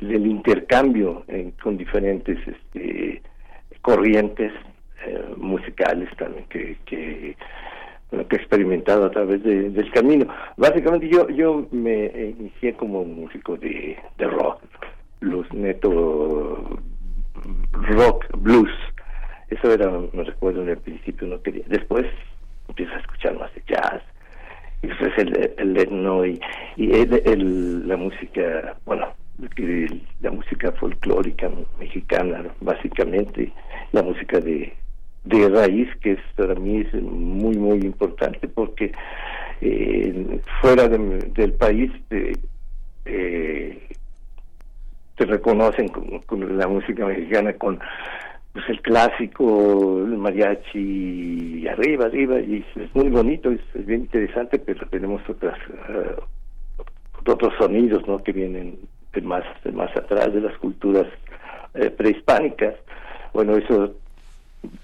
[0.00, 1.24] del intercambio
[1.62, 3.20] con diferentes este,
[3.82, 4.52] corrientes
[5.04, 7.36] eh, musicales también que, que
[8.10, 10.26] que he experimentado a través del camino.
[10.56, 12.06] Básicamente yo yo me
[12.38, 14.62] inicié como músico de, rock,
[15.20, 16.80] blues, neto
[17.72, 18.70] rock, blues.
[19.50, 21.64] Eso era, me recuerdo en el principio, no quería.
[21.68, 22.06] Después
[22.68, 24.02] empiezo a escuchar más de jazz,
[24.82, 26.40] y después el, el etno y,
[26.76, 29.08] el, la música, bueno,
[30.20, 33.52] la música folclórica mexicana, básicamente,
[33.92, 34.72] la música de
[35.24, 38.92] de raíz que es, para mí es muy muy importante porque
[39.60, 42.32] eh, fuera del país te,
[43.04, 43.88] eh,
[45.16, 47.78] te reconocen con, la música mexicana con
[48.58, 54.84] pues el clásico el mariachi arriba arriba y es, muy bonito es, bien interesante pero
[54.88, 58.80] tenemos otras uh, otros sonidos no que vienen
[59.12, 61.06] de más de más atrás de las culturas
[61.74, 62.74] eh, prehispánicas.
[63.32, 63.94] Bueno eso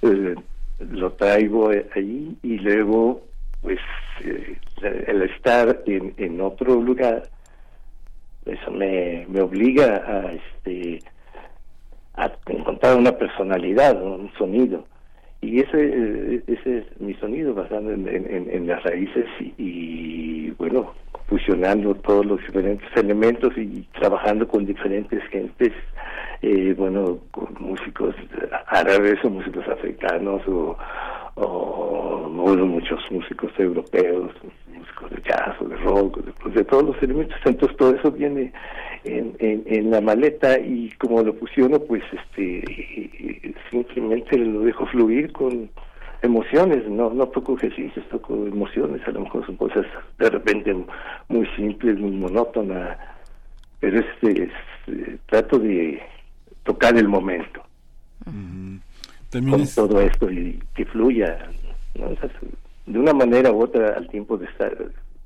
[0.02, 0.36] eh,
[0.78, 3.22] lo traigo ahí y luego
[3.60, 3.80] pues
[4.24, 4.56] eh,
[5.08, 7.24] el estar en, en otro lugar
[8.46, 11.00] eso me, me obliga a este
[12.16, 14.84] a encontrar una personalidad un sonido.
[15.40, 19.26] Y ese ese es mi sonido basado en, las raíces
[19.58, 20.92] y, bueno
[21.26, 25.72] fusionando todos los diferentes elementos y trabajando con diferentes gentes
[26.42, 28.14] eh, bueno, con músicos
[28.66, 30.76] árabes o músicos africanos o,
[31.36, 31.84] o
[32.84, 34.32] muchos músicos europeos,
[34.68, 37.36] músicos de jazz o de rock, de, todos los elementos.
[37.44, 38.52] Entonces todo eso viene
[39.04, 45.70] en, la maleta y como lo fusiono, pues este simplemente lo dejo fluir con
[46.22, 49.86] emociones, no no toco ejercicios, toco emociones, a lo mejor son cosas
[50.18, 50.74] de repente
[51.28, 52.98] muy simples, muy monótonas,
[53.80, 54.50] pero este,
[54.88, 56.00] este trato de
[56.64, 57.62] tocar el momento.
[59.40, 61.48] Con todo esto y que fluya,
[62.86, 64.76] de una manera u otra al tiempo de estar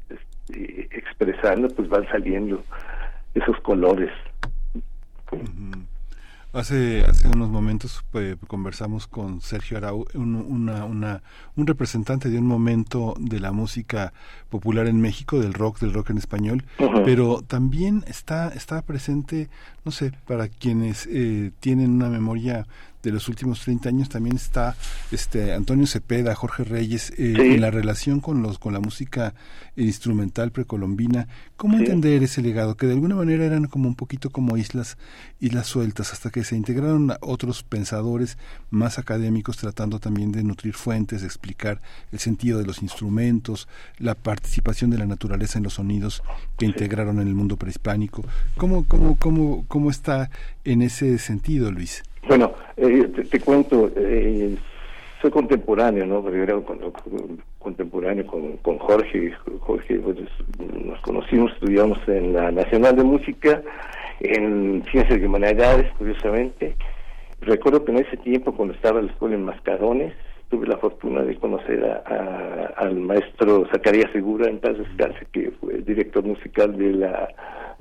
[0.08, 2.62] este, expresando, pues van saliendo
[3.34, 4.10] esos colores.
[6.54, 11.22] Hace, hace unos momentos pues, conversamos con Sergio Arau, un, una, una,
[11.56, 14.14] un representante de un momento de la música
[14.48, 16.64] popular en México, del rock, del rock en español,
[17.04, 19.50] pero también está, está presente,
[19.88, 22.66] no sé, para quienes eh, tienen una memoria
[23.02, 24.76] de los últimos 30 años también está
[25.12, 29.34] este Antonio Cepeda, Jorge Reyes, eh, en la relación con los con la música
[29.76, 31.28] instrumental precolombina.
[31.56, 32.76] ¿Cómo entender ese legado?
[32.76, 34.98] Que de alguna manera eran como un poquito como islas,
[35.40, 38.36] islas sueltas, hasta que se integraron otros pensadores
[38.70, 43.68] más académicos tratando también de nutrir fuentes, de explicar el sentido de los instrumentos,
[43.98, 46.22] la participación de la naturaleza en los sonidos
[46.58, 48.24] que integraron en el mundo prehispánico.
[48.56, 50.30] ¿Cómo, cómo, cómo, cómo está
[50.64, 52.02] en ese sentido, Luis?
[52.26, 54.56] Bueno, eh, te, cuento, eh,
[55.22, 56.24] soy contemporáneo, ¿no?
[57.58, 59.32] Contemporáneo con, con Jorge.
[59.60, 60.00] Jorge,
[60.84, 63.62] nos conocimos, estudiamos en la Nacional de Música,
[64.20, 66.76] en Ciencias de Humanidades, curiosamente.
[67.40, 70.12] Recuerdo que en ese tiempo, cuando estaba en la escuela en Mascarones,
[70.48, 75.78] tuve la fortuna de conocer a, al maestro Zacarías Segura, en paz descanse, que fue
[75.82, 77.28] director musical de la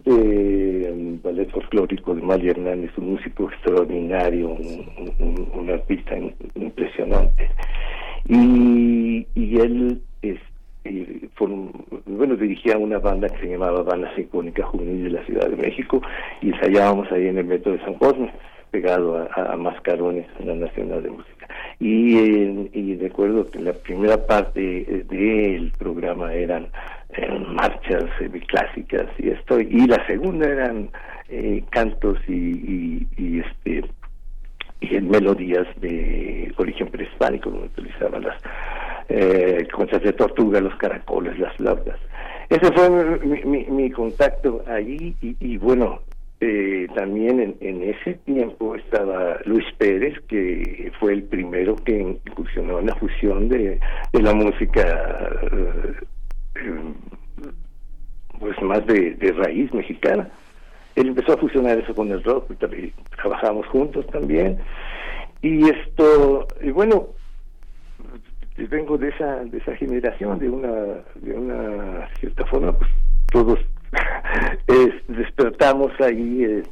[0.05, 6.15] de ballet folclórico de Mali Hernández, un músico extraordinario, un, artista
[6.55, 7.49] impresionante.
[8.25, 11.29] Y, él este,
[12.05, 16.01] bueno, dirigía una banda que se llamaba Banda Sinfónica Juvenil de la Ciudad de México
[16.41, 18.31] y ensayábamos ahí en el metro de San Cosme,
[18.71, 21.47] pegado a, Mascarones, en la Nacional de Música.
[21.79, 22.17] Y,
[22.73, 26.69] y recuerdo que la primera parte del programa eran
[27.53, 28.05] marchas
[28.47, 30.89] clásicas y esto y la segunda eran
[31.29, 33.83] eh, cantos y, y, este
[34.79, 38.37] y en melodías de origen prehispánico donde utilizaban las
[39.09, 41.97] eh, conchas de tortuga, los caracoles, las flautas.
[42.49, 46.01] Ese fue mi contacto allí y, y bueno,
[46.39, 52.77] eh, también en, en, ese tiempo estaba Luis Pérez, que fue el primero que incursionó
[52.79, 53.79] en la fusión de,
[54.13, 56.93] la música, eh,
[58.39, 60.29] pues más de, de, raíz mexicana.
[60.95, 64.59] Él empezó a fusionar eso con el rock, y trabajamos juntos también.
[65.41, 67.07] Y esto, y bueno,
[68.65, 70.71] vengo de esa de esa generación, de una
[71.15, 72.89] de una cierta forma, pues
[73.31, 73.59] todos
[75.07, 76.63] despertamos ahí eh,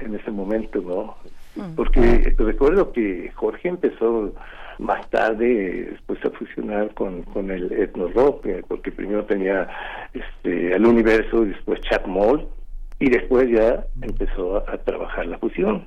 [0.00, 1.16] en ese momento, ¿no?
[1.56, 1.74] Mm.
[1.74, 4.32] Porque recuerdo que Jorge empezó
[4.78, 9.68] más tarde después a fusionar con, con el etno rock, eh, porque primero tenía
[10.12, 12.46] este el universo y después Chuck Moll
[12.98, 15.86] y después ya empezó a, trabajar la fusión.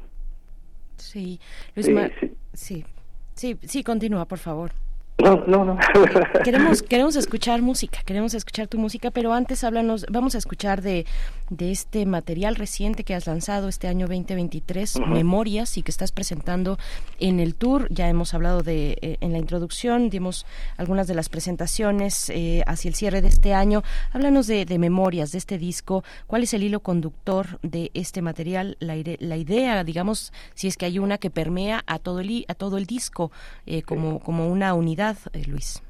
[0.98, 1.40] Sí,
[1.76, 1.88] Luis
[2.20, 2.34] sí.
[2.54, 2.86] sí,
[3.34, 4.72] sí, sí, continúa, por favor.
[5.20, 5.78] No, no, no.
[6.44, 11.06] queremos, queremos escuchar música, queremos escuchar tu música, pero antes háblanos, vamos a escuchar de,
[11.50, 16.78] de este material reciente que has lanzado este año 2023, Memorias, y que estás presentando
[17.20, 17.88] en el tour.
[17.90, 20.46] Ya hemos hablado de, eh, en la introducción, dimos
[20.78, 23.84] algunas de las presentaciones eh, hacia el cierre de este año.
[24.14, 28.78] Háblanos de, de, Memorias, de este disco, cuál es el hilo conductor de este material,
[28.80, 32.54] la, la idea, digamos, si es que hay una que permea a todo el, a
[32.54, 33.32] todo el disco
[33.66, 35.82] eh, como, como una unidad eh, Luis?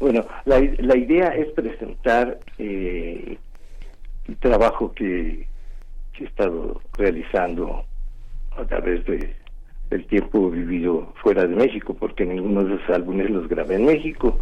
[0.00, 0.58] Bueno, la,
[0.96, 3.38] idea es presentar eh,
[4.28, 5.46] el trabajo que,
[6.18, 7.84] he estado realizando
[8.56, 9.34] a través de,
[9.90, 14.38] del tiempo vivido fuera de México, porque ninguno de los álbumes los grabé en México,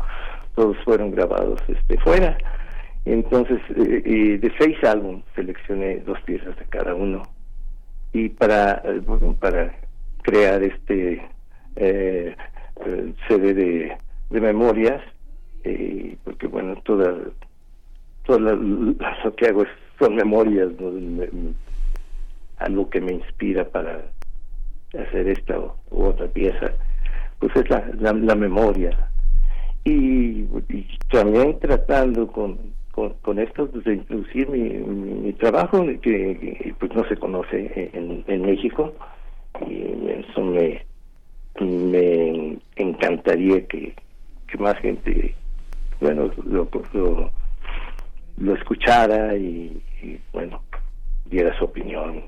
[0.55, 2.37] todos fueron grabados este fuera.
[3.05, 7.23] Entonces, eh, de seis álbumes seleccioné dos piezas de cada uno
[8.13, 8.83] y para
[9.41, 9.75] para
[10.23, 11.23] crear este
[11.77, 12.37] eh,
[13.29, 13.97] sede de,
[14.31, 15.03] de memorias,
[15.65, 17.15] eh, porque bueno, toda,
[18.25, 19.65] todo lo que hago
[19.99, 20.71] son memorias,
[22.59, 24.03] algo que me inspira para
[24.99, 26.73] hacer esta u, otra pieza,
[27.39, 29.09] pues es la, la, memoria.
[29.85, 30.45] Y,
[31.11, 32.59] también tratando con,
[32.93, 38.43] con, esto pues, de introducir mi, mi, trabajo que, pues no se conoce en, en
[38.43, 38.93] México
[39.67, 40.85] y eso me
[41.61, 43.95] me encantaría que,
[44.49, 45.35] que más gente
[46.01, 46.69] bueno lo,
[48.39, 49.83] lo, escuchara y,
[50.33, 50.63] bueno
[51.27, 52.25] diera su opinión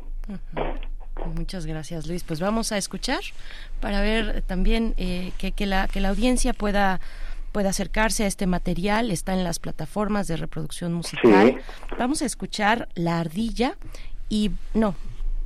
[1.37, 2.23] Muchas gracias, Luis.
[2.25, 3.21] Pues vamos a escuchar
[3.81, 7.01] para ver también eh, que, que, la, que la audiencia pueda
[7.55, 9.13] pueda acercarse a este material.
[9.13, 11.63] Está en las plataformas de reproducción musical.
[11.97, 13.77] Vamos a escuchar La Ardilla
[14.29, 14.97] y no,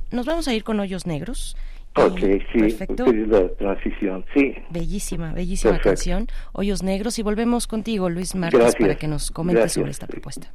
[0.09, 1.55] nos vamos a ir con Hoyos Negros.
[1.95, 2.19] Ok,
[2.53, 3.05] sí, Perfecto.
[3.11, 4.55] la transición, sí.
[4.69, 9.91] Bellísima, bellísima canción, Hoyos Negros, y volvemos contigo, Luis Márquez, para que nos comentes sobre
[9.91, 10.51] esta propuesta.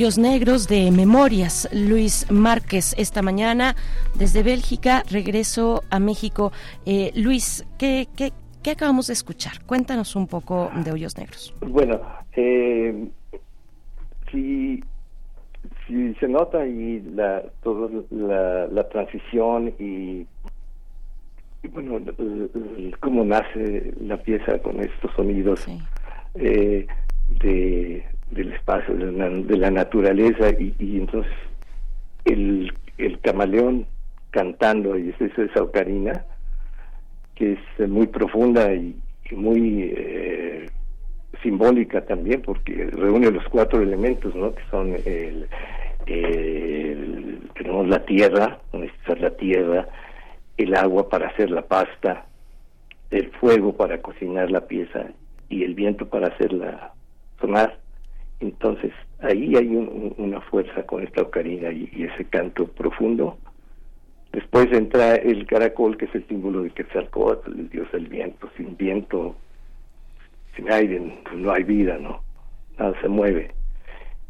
[0.00, 3.76] Hoyos Negros de Memorias, Luis Márquez, esta mañana
[4.14, 6.52] desde Bélgica, regreso a México.
[6.86, 9.62] Eh, Luis, ¿qué, ¿qué, qué, acabamos de escuchar?
[9.66, 11.54] Cuéntanos un poco de Hoyos Negros.
[11.60, 12.00] Bueno,
[12.34, 13.08] eh,
[14.32, 14.82] si,
[15.86, 20.26] si se nota y la, toda la, la transición y,
[21.62, 22.00] y bueno,
[23.00, 25.66] cómo nace la pieza con estos sonidos
[26.36, 26.86] eh,
[27.42, 31.32] de del espacio, de la, naturaleza, y, entonces
[32.24, 33.86] el, el camaleón
[34.30, 36.24] cantando, y es esa ocarina,
[37.34, 38.96] que es muy profunda y,
[39.32, 40.66] muy eh,
[41.40, 44.52] simbólica también, porque reúne los cuatro elementos, ¿no?
[44.54, 45.46] Que son el,
[47.54, 49.88] tenemos la tierra, necesitas la tierra,
[50.56, 52.26] el agua para hacer la pasta,
[53.10, 55.06] el fuego para cocinar la pieza
[55.48, 56.92] y el viento para hacerla
[57.40, 57.79] sonar.
[58.40, 59.68] Entonces, ahí hay
[60.16, 63.38] una fuerza con esta ocarina y, ese canto profundo.
[64.32, 68.48] Después entra el caracol, que es el símbolo de Quetzalcóatl, el dios del viento.
[68.56, 69.36] Sin viento,
[70.56, 72.22] sin aire, no hay vida, ¿no?
[72.78, 73.52] Nada se mueve.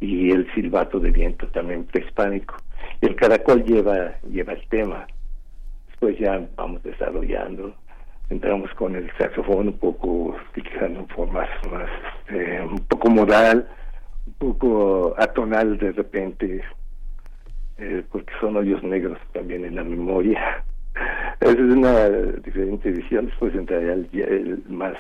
[0.01, 2.57] Y el silbato de viento también prehispánico.
[3.01, 5.07] Y el caracol lleva, lleva el tema.
[5.89, 7.75] Después ya vamos desarrollando.
[8.31, 11.91] Entramos con el saxofón un poco, utilizando formas más,
[12.29, 13.80] eh, un poco modal un
[14.41, 16.63] poco atonal de repente,
[17.77, 20.65] eh, porque son hoyos negros también en la memoria.
[21.41, 23.27] Esa es una diferente visión.
[23.27, 24.97] Después entraría el, más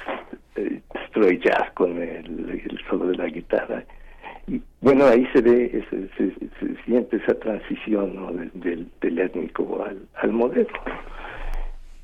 [0.57, 3.83] eh, Stroy Jazz con el, solo de la guitarra.
[4.47, 8.33] Y bueno, ahí se ve, se, siente esa transición ¿no?
[8.33, 10.79] del, del, étnico al, al moderno.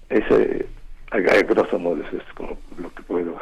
[0.09, 0.67] Ese,
[1.11, 3.37] a, grosso modo, eso es como lo que puedo,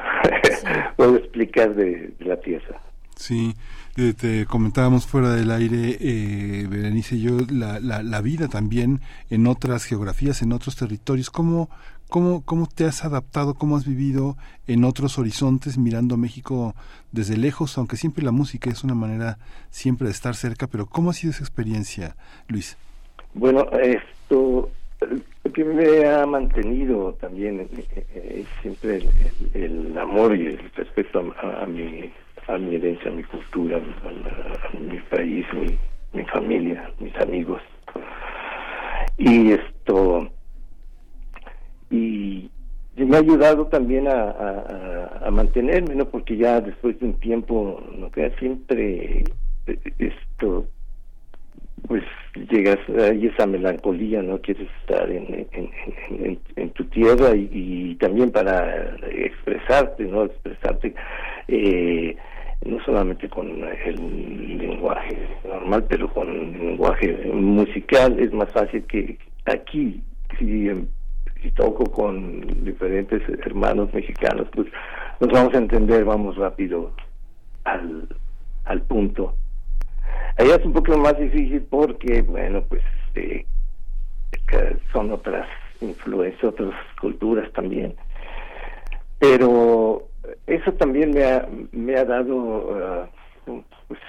[0.97, 2.81] puedo explicar de la pieza.
[3.17, 3.55] Sí,
[3.97, 9.01] eh, te comentábamos fuera del aire, eh, Berenice y yo, la, la, vida también
[9.31, 11.31] en otras geografías, en otros territorios.
[11.31, 11.71] ¿Cómo,
[12.09, 16.75] cómo, ¿Cómo te has adaptado, cómo has vivido en otros horizontes mirando México
[17.13, 19.39] desde lejos, aunque siempre la música es una manera
[19.71, 22.17] siempre de estar cerca, pero ¿cómo ha sido esa experiencia,
[22.49, 22.77] Luis?
[23.35, 24.71] Bueno, esto
[25.53, 28.07] que me ha mantenido también eh,
[28.41, 29.09] es siempre
[29.53, 32.11] el, amor y el respeto a mi
[32.49, 35.79] a mi herencia, a mi cultura, a, mi país, mi,
[36.13, 37.63] mi familia, mis amigos.
[39.17, 40.29] Y esto,
[41.91, 42.51] y,
[42.97, 46.05] me ha ayudado también a, mantenerme, ¿no?
[46.07, 49.25] Porque ya después de un tiempo, no queda siempre
[49.99, 50.67] esto,
[51.89, 52.05] pues
[52.51, 54.41] llegas a esa melancolía, ¿no?
[54.41, 60.25] Quieres estar en, tu tierra y, y, también para expresarte, ¿no?
[60.25, 60.95] Expresarte.
[61.49, 62.17] Eh,
[62.65, 69.19] no solamente con el lenguaje normal, pero con el lenguaje musical es más fácil que
[69.45, 70.03] aquí,
[70.39, 70.71] si,
[71.43, 74.67] si toco con diferentes hermanos mexicanos, pues
[75.21, 76.93] nos vamos a entender, vamos rápido
[77.65, 78.09] al,
[78.65, 79.35] al punto.
[80.39, 83.47] Allá es un poco más difícil porque, bueno, pues este,
[84.93, 85.47] son otras
[85.81, 87.95] influencias, otras culturas también.
[89.19, 90.09] Pero
[90.47, 93.09] eso también me ha, me ha dado
[93.47, 94.01] uh, pues,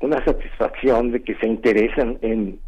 [0.00, 2.58] una satisfacción de que se interesan en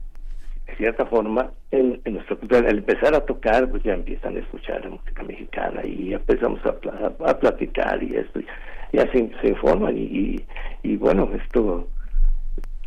[0.76, 2.68] cierta forma en, en nuestra cultura.
[2.68, 7.38] Al empezar a tocar, pues ya empiezan a escuchar la música mexicana y empezamos a,
[7.38, 8.40] platicar y esto,
[8.92, 10.36] y así se informan y,
[10.82, 11.88] y, bueno, esto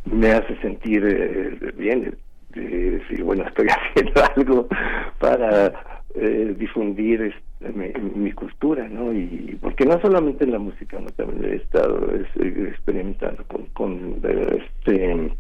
[0.06, 2.18] me hace sentir eh, bien,
[2.50, 4.68] de decir, bueno, estoy haciendo algo
[5.20, 5.74] para
[6.16, 9.14] eh, difundir este, mi, cultura, ¿no?
[9.14, 11.10] Y porque no solamente en la música, ¿no?
[11.12, 15.32] También he estado experimentando con, con este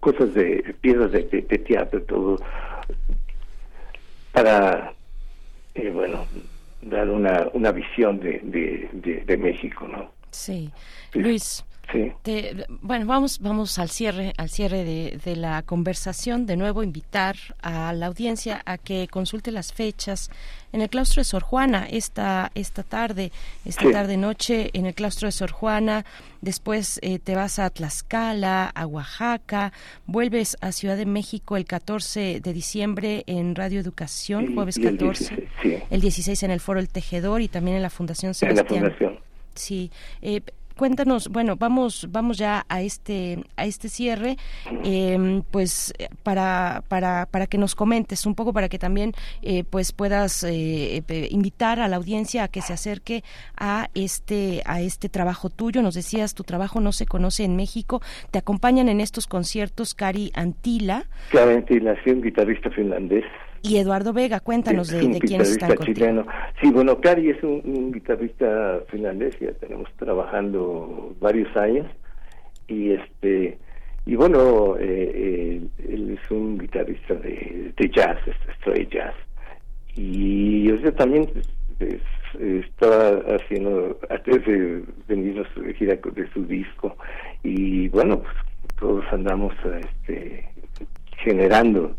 [0.00, 2.40] cosas de piezas de, teatro, todo
[4.32, 4.92] para,
[5.74, 6.26] eh, bueno,
[6.82, 10.10] dar una, una visión de, de, de, México, ¿no?
[10.30, 10.70] sí.
[11.14, 11.64] Luis,
[12.82, 16.46] bueno, vamos, vamos al cierre, al cierre de, la conversación.
[16.46, 20.30] De nuevo, invitar a la audiencia a que consulte las fechas
[20.72, 23.32] en el claustro de Sor Juana esta esta tarde,
[23.64, 26.04] esta tarde noche en el claustro de Sor Juana.
[26.40, 29.72] Después eh, te vas a Tlaxcala, a Oaxaca,
[30.06, 35.48] vuelves a Ciudad de México el 14 de diciembre en Radio Educación, jueves 14,
[35.90, 38.84] el 16, en el Foro El Tejedor y también en la Fundación Sebastián.
[38.84, 39.26] En la fundación.
[39.54, 39.90] Sí.
[40.22, 40.42] Eh,
[40.76, 44.36] cuéntanos, bueno, vamos, vamos ya a este, a este cierre,
[44.84, 49.92] em, pues para, para, para que nos comentes un poco, para que también eh, pues
[49.92, 53.24] puedas eh, invitar a la audiencia a que se acerque
[53.56, 55.82] a este, a este trabajo tuyo.
[55.82, 58.00] Nos decías, tu trabajo no se conoce en México.
[58.30, 61.04] Te acompañan en estos conciertos Cari Antila.
[61.32, 63.24] Cari Antila, sí, un guitarrista finlandés
[63.62, 65.94] y Eduardo Vega, cuéntanos de, de quiénes están contigo.
[65.94, 66.26] chileno.
[66.60, 71.86] Sí, bueno, Cari es un, guitarrista finlandés, ya tenemos trabajando varios años
[72.68, 73.58] y este
[74.06, 78.18] y bueno, eh, eh, él es un guitarrista de, jazz,
[78.64, 79.14] de jazz
[79.96, 81.28] y yo también
[81.78, 82.00] pues,
[82.40, 86.96] estaba haciendo antes de venir a gira de su disco
[87.42, 88.34] y bueno, pues
[88.78, 90.48] todos andamos este
[91.18, 91.96] generando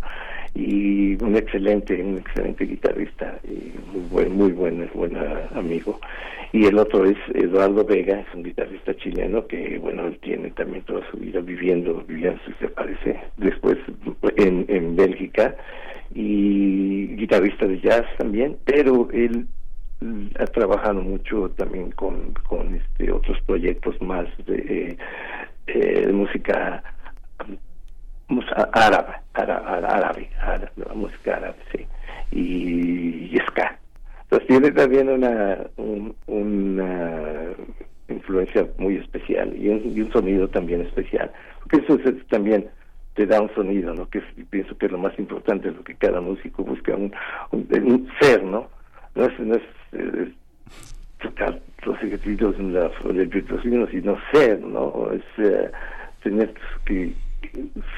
[0.56, 5.17] y un excelente, un excelente guitarrista y muy buen, muy buen, buen
[5.56, 6.00] amigo.
[6.53, 10.84] Y el otro es Eduardo Vega, es un guitarrista chileno que, bueno, él tiene también
[10.84, 13.77] toda su vida viviendo, viviendo, si se parece, después
[14.38, 15.56] en, en Bélgica
[16.16, 19.45] y guitarrista de jazz también, pero él
[20.40, 24.98] ha trabajado mucho también con, con este otros proyectos más de,
[25.67, 26.84] eh, de música
[28.74, 31.86] árabe, árabe, árabe, música árabe, sí,
[32.32, 33.78] y, y ska.
[34.24, 35.58] Entonces tiene también una,
[36.28, 37.54] una
[38.10, 41.98] influencia muy especial y un, sonido también especial, porque eso
[42.30, 42.68] también
[43.16, 44.10] te da un sonido, ¿no?
[44.10, 47.14] Que pienso que es lo más importante, lo que cada músico busca, un,
[47.52, 48.68] un, ser, ¿no?
[49.16, 49.64] No es, no es
[51.22, 55.10] tocar los ejercicios del virtuosismo, sino ser, ¿no?
[55.14, 55.72] Es eh,
[56.22, 56.54] tener
[56.86, 57.14] que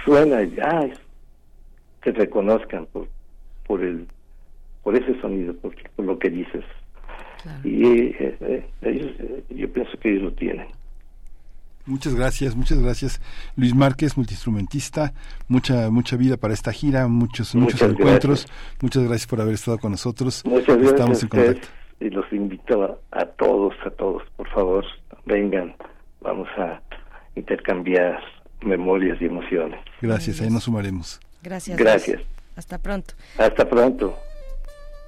[0.04, 0.90] suena ya
[2.02, 3.08] que reconozcan por,
[3.66, 4.08] por el
[4.84, 6.64] por ese sonido, por, lo que dices.
[7.64, 10.68] Y eh, eh, ellos, eh, yo pienso que ellos lo tienen.
[11.86, 13.22] Muchas gracias, muchas gracias.
[13.56, 15.14] Luis Márquez, multiinstrumentista,
[15.48, 18.48] mucha mucha vida para esta gira, muchos muchos encuentros.
[18.82, 20.44] Muchas gracias por haber estado con nosotros.
[20.46, 21.68] Muchas gracias Estamos en contacto.
[22.00, 24.86] Y los invito a todos, a todos, por favor,
[25.26, 25.76] vengan,
[26.22, 26.82] vamos a
[27.36, 28.22] intercambiar
[28.62, 29.80] memorias y emociones.
[30.02, 31.20] Gracias, ahí nos sumaremos.
[31.42, 31.78] Gracias.
[31.78, 32.22] Gracias.
[32.56, 33.14] Hasta pronto.
[33.38, 34.18] Hasta pronto.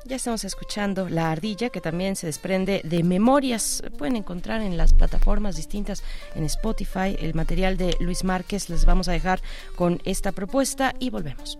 [0.05, 3.83] Ya estamos escuchando La Ardilla, que también se desprende de memorias.
[3.97, 8.69] Pueden encontrar en las plataformas distintas, en Spotify, el material de Luis Márquez.
[8.69, 9.41] Les vamos a dejar
[9.75, 11.59] con esta propuesta y volvemos.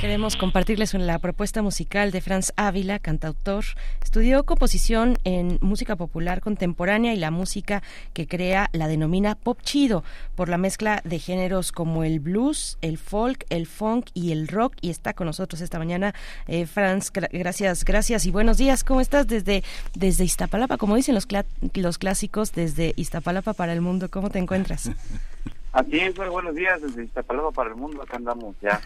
[0.00, 3.64] Queremos compartirles la propuesta musical de Franz Ávila, cantautor.
[4.02, 7.82] Estudió composición en música popular contemporánea y la música
[8.14, 10.02] que crea la denomina pop chido
[10.36, 14.74] por la mezcla de géneros como el blues, el folk, el funk y el rock.
[14.80, 16.14] Y está con nosotros esta mañana
[16.48, 17.12] eh, Franz.
[17.12, 18.84] Gracias, gracias y buenos días.
[18.84, 19.62] ¿Cómo estás desde,
[19.94, 20.78] desde Iztapalapa?
[20.78, 21.28] Como dicen los,
[21.74, 24.08] los clásicos, desde Iztapalapa para el mundo.
[24.10, 24.90] ¿Cómo te encuentras?
[25.72, 28.02] Así es, buenos días desde Iztapalapa para el mundo.
[28.02, 28.80] Acá andamos ya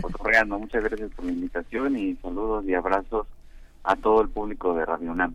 [0.00, 0.58] fotografiando.
[0.58, 3.26] Muchas gracias por la invitación y saludos y abrazos
[3.84, 5.34] a todo el público de Radio UNAM.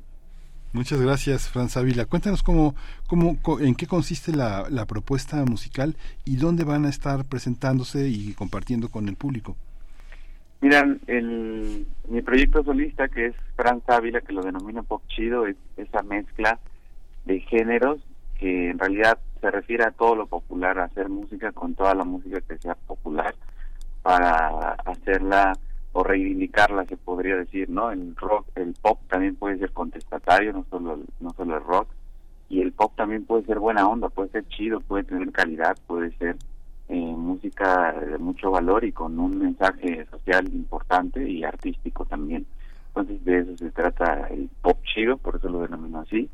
[0.73, 2.05] Muchas gracias, Franz Ávila.
[2.05, 2.73] Cuéntanos cómo,
[3.07, 8.33] cómo, en qué consiste la, la propuesta musical y dónde van a estar presentándose y
[8.33, 9.55] compartiendo con el público.
[10.61, 15.57] Miran, el, mi proyecto solista, que es Franz Ávila, que lo denomina pop chido, es
[15.77, 16.57] esa mezcla
[17.25, 17.99] de géneros
[18.39, 22.03] que en realidad se refiere a todo lo popular, a hacer música con toda la
[22.03, 23.35] música que sea popular
[24.03, 25.53] para hacerla
[25.93, 30.65] o reivindicarla se podría decir no el rock el pop también puede ser contestatario no
[30.69, 31.87] solo no solo el rock
[32.49, 36.11] y el pop también puede ser buena onda puede ser chido puede tener calidad puede
[36.17, 36.35] ser
[36.89, 42.45] eh, música de mucho valor y con un mensaje social importante y artístico también.
[42.89, 46.29] Entonces de eso se trata el pop chido por eso lo denomino así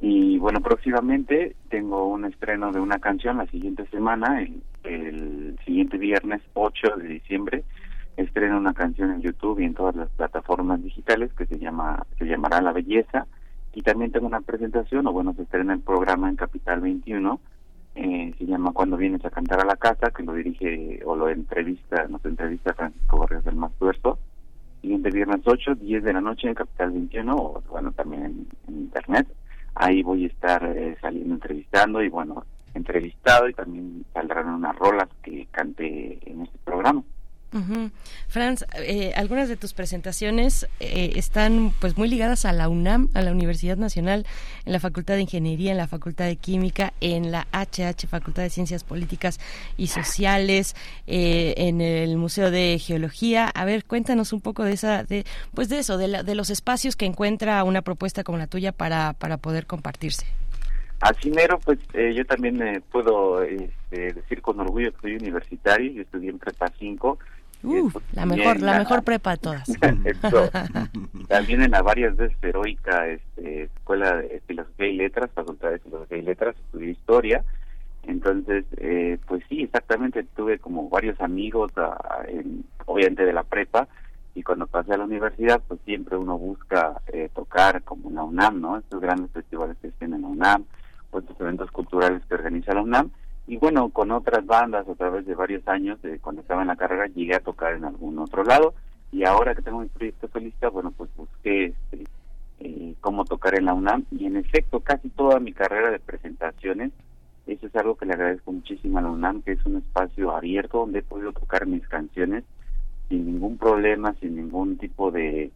[0.00, 5.98] y bueno próximamente tengo un estreno de una canción la siguiente semana el, el siguiente
[5.98, 7.64] viernes 8 de diciembre
[8.16, 12.26] estrena una canción en YouTube y en todas las plataformas digitales que se llama se
[12.26, 13.26] llamará La Belleza.
[13.72, 17.40] Y también tengo una presentación o bueno se estrena el programa en Capital 21
[17.94, 21.28] eh, se llama Cuando vienes a cantar a la casa que lo dirige o lo
[21.28, 24.18] entrevista nos entrevista Francisco Barrios del Mastuerzo
[24.80, 29.28] siguiente viernes 8 10 de la noche en Capital 21 o bueno también en, internet
[29.74, 35.08] ahí voy a estar eh, saliendo entrevistando y bueno entrevistado y también saldrán unas rolas
[35.22, 37.02] que cante en este programa
[38.28, 43.22] Franz, eh, algunas de tus presentaciones eh, están pues muy ligadas a la UNAM, a
[43.22, 44.24] la Universidad Nacional,
[44.64, 48.50] en la Facultad de Ingeniería, en la Facultad de Química, en la HH, Facultad de
[48.50, 49.40] Ciencias Políticas
[49.76, 50.76] y Sociales,
[51.08, 53.48] eh, en el Museo de Geología.
[53.48, 56.94] A ver, cuéntanos un poco de esa, de, pues de eso, de, de los espacios
[56.94, 60.26] que encuentra una propuesta como la tuya para, para poder compartirse.
[61.00, 61.78] Así mero, pues
[62.14, 66.70] yo también me puedo este, decir con orgullo que soy universitario, yo estudié en Prepa
[66.78, 67.18] 5
[68.12, 69.68] la mejor, la, mejor prepa de todas.
[71.28, 76.18] también en la varias veces heroica este, Escuela de Filosofía y Letras, Facultad de Filosofía
[76.18, 77.44] y Letras, estudié Historia.
[78.04, 81.72] Entonces, eh, pues sí, exactamente, tuve como varios amigos,
[82.86, 83.88] obviamente de la prepa,
[84.34, 88.22] y cuando pasé a la universidad, pues siempre uno busca eh, tocar como en la
[88.22, 88.78] UNAM, ¿no?
[88.78, 90.64] Estos grandes festivales que tienen en la UNAM,
[91.10, 93.10] o estos eventos culturales que organiza la UNAM,
[93.46, 96.76] y bueno, con otras bandas a través de varios años, de cuando estaba en la
[96.76, 98.74] carrera, llegué a tocar en algún otro lado
[99.12, 102.04] y ahora que tengo mi proyecto solista, bueno, pues busqué este,
[102.60, 106.92] eh, cómo tocar en la UNAM y en efecto casi toda mi carrera de presentaciones,
[107.46, 110.78] eso es algo que le agradezco muchísimo a la UNAM, que es un espacio abierto
[110.78, 112.44] donde he podido tocar mis canciones
[113.08, 115.50] sin ningún problema, sin ningún tipo de,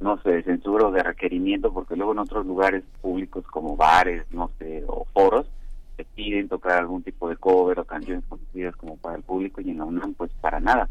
[0.00, 4.24] no sé, de censura o de requerimiento, porque luego en otros lugares públicos como bares,
[4.32, 5.46] no sé, o foros,
[5.96, 9.70] te piden tocar algún tipo de cover o canciones conocidas como para el público y
[9.70, 10.86] en la UNAM pues para nada.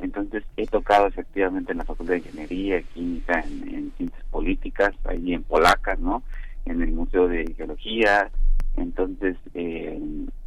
[0.00, 5.42] Entonces he tocado efectivamente en la Facultad de Ingeniería, Química, en, Ciencias Políticas, ahí en
[5.42, 6.22] Polacas, ¿no?
[6.64, 8.30] En el Museo de Geología.
[8.76, 10.00] Entonces, eh,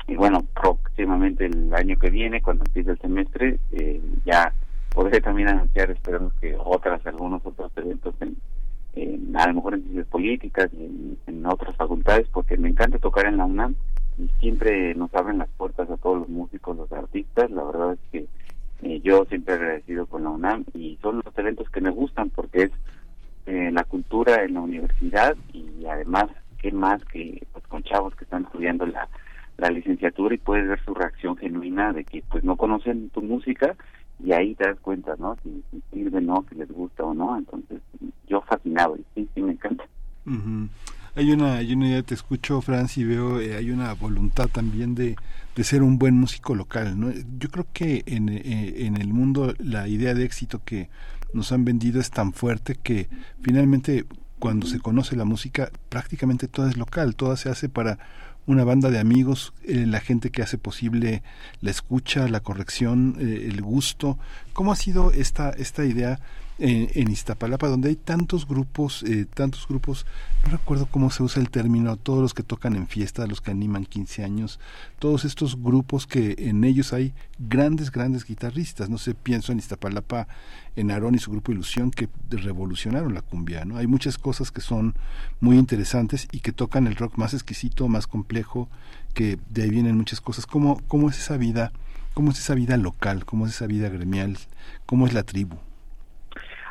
[0.08, 4.52] y bueno, próximamente el año que viene, cuando empiece el semestre, eh, ya
[4.90, 8.38] podré también anunciar, esperamos que otras, algunos otros eventos en,
[9.36, 13.26] a lo mejor en ciencias políticas y en, en, otras facultades, porque me encanta tocar
[13.26, 13.76] en la UNAM
[14.40, 17.50] siempre nos abren las puertas a todos los músicos, los artistas.
[17.52, 18.28] La verdad es que
[18.84, 22.64] eh, yo siempre agradecido con la UNAM y son los eventos que me gustan porque
[22.64, 22.72] es
[23.46, 26.26] eh, la cultura en la universidad y además,
[26.60, 29.08] ¿qué más que pues, con chavos que están estudiando la,
[29.58, 33.76] la licenciatura y puedes ver su reacción genuina de que pues no conocen tu música
[34.24, 35.38] y ahí te das cuenta, ¿no?
[35.44, 36.46] Si, sirve, ¿no?
[36.50, 37.38] Si les gusta o no.
[37.38, 37.82] Entonces,
[38.28, 39.84] yo fascinado y sí, sí me encanta.
[41.16, 44.96] Hay una, hay una idea, te escucho, Franz, y veo, eh, hay una voluntad también
[44.96, 45.16] de,
[45.56, 47.00] de ser un buen músico local.
[47.00, 47.12] ¿no?
[47.38, 50.90] Yo creo que en, eh, en el mundo la idea de éxito que
[51.32, 53.10] nos han vendido es tan fuerte que
[53.44, 54.06] finalmente
[54.40, 58.00] cuando se conoce la música prácticamente toda es local, toda se hace para
[58.48, 61.22] una banda de amigos, eh, la gente que hace posible
[61.62, 64.18] la escucha, la corrección, el gusto.
[64.52, 66.20] ¿Cómo ha sido esta, esta idea
[66.60, 70.06] en, Iztapalapa, donde hay tantos grupos, eh, tantos grupos,
[70.46, 73.52] no recuerdo cómo se usa el término, todos los que tocan en fiesta, los que
[73.52, 74.60] animan 15 años,
[75.00, 78.90] todos estos grupos que en ellos hay grandes, grandes guitarristas.
[78.90, 80.28] No sé, pienso en Iztapalapa,
[80.76, 83.66] en Aarón y su grupo Ilusión, que revolucionaron la cumbia.
[83.66, 83.78] ¿no?
[83.78, 84.96] Hay muchas cosas que son
[85.40, 88.70] muy interesantes y que tocan el rock más exquisito, más complejo,
[89.14, 90.46] que de ahí vienen muchas cosas.
[90.46, 91.72] ¿Cómo, cómo es esa vida?
[92.14, 93.26] ¿Cómo es esa vida local?
[93.26, 94.38] ¿Cómo es esa vida gremial?
[94.86, 95.58] ¿Cómo es la tribu?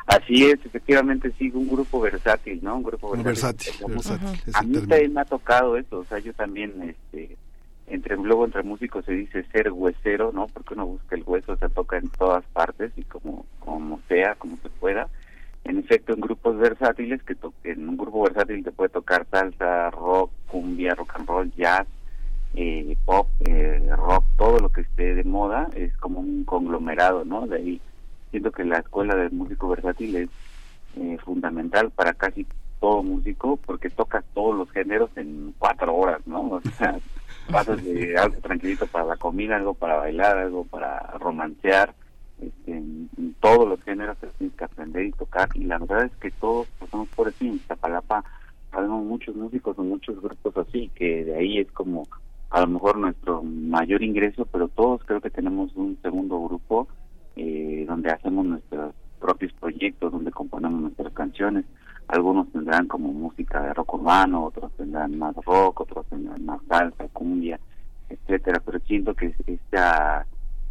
[0.05, 2.77] Así es, efectivamente sí, un grupo versátil, ¿no?
[2.77, 3.73] Un grupo versátil.
[4.53, 7.37] A mí también me ha tocado eso, o sea, yo también, este,
[7.87, 10.47] entre luego entre músicos se dice ser huesero, ¿no?
[10.47, 14.57] Porque uno busca el hueso, se toca en todas partes y como como sea, como
[14.57, 15.07] se pueda.
[15.63, 20.31] en efecto en grupos versátiles que en un grupo versátil te puede tocar salsa, rock,
[20.47, 21.87] cumbia, rock and roll, jazz,
[22.55, 27.47] eh, pop, eh, rock, todo lo que esté de moda es como un conglomerado, ¿no?
[27.47, 27.81] De ahí
[28.33, 30.29] siento que la escuela de músico versátil es
[30.95, 32.47] eh, fundamental para casi
[32.79, 36.41] todo músico porque toca todos los géneros en cuatro horas, ¿no?
[36.41, 36.97] O sea,
[37.51, 41.93] pasas de algo tranquilito para la comida, algo para bailar, algo para romancear,
[42.41, 46.31] este, en, todos los géneros tienes que aprender y tocar y la verdad es que
[46.31, 48.23] todos pasamos por eso en Zapalapa
[48.71, 52.07] sabemos muchos músicos o muchos grupos así que de ahí es como
[52.49, 56.87] a lo mejor nuestro mayor ingreso pero todos creo que tenemos un segundo grupo
[57.35, 61.65] eh, donde hacemos nuestros propios proyectos donde componemos nuestras canciones
[62.07, 67.07] algunos tendrán como música de rock urbano otros tendrán más rock otros tendrán más salsa
[67.13, 67.59] cumbia
[68.09, 70.25] etcétera pero siento que esta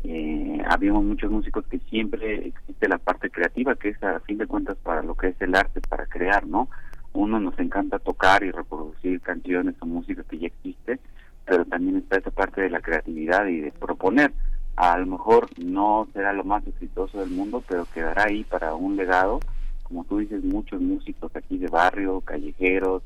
[0.05, 4.47] eh, habíamos muchos músicos que siempre existe la parte creativa, que es a fin de
[4.47, 6.69] cuentas para lo que es el arte, para crear, ¿no?
[7.13, 10.99] Uno nos encanta tocar y reproducir canciones o música que ya existe,
[11.45, 14.33] pero también está esa parte de la creatividad y de proponer.
[14.77, 18.97] A lo mejor no será lo más exitoso del mundo, pero quedará ahí para un
[18.97, 19.41] legado,
[19.83, 23.03] como tú dices, muchos músicos aquí de barrio, callejeros,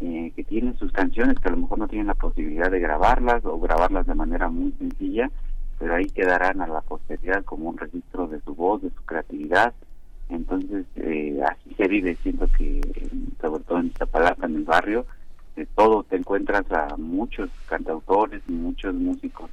[0.00, 3.44] eh, que tienen sus canciones que a lo mejor no tienen la posibilidad de grabarlas
[3.46, 5.30] o grabarlas de manera muy sencilla
[5.78, 9.74] pero ahí quedarán a la posteridad como un registro de su voz, de su creatividad.
[10.28, 12.80] Entonces, eh, así se vive, siento que,
[13.40, 15.06] sobre todo en Iztapalapa, en el barrio,
[15.54, 19.50] de todo te encuentras a muchos cantautores muchos músicos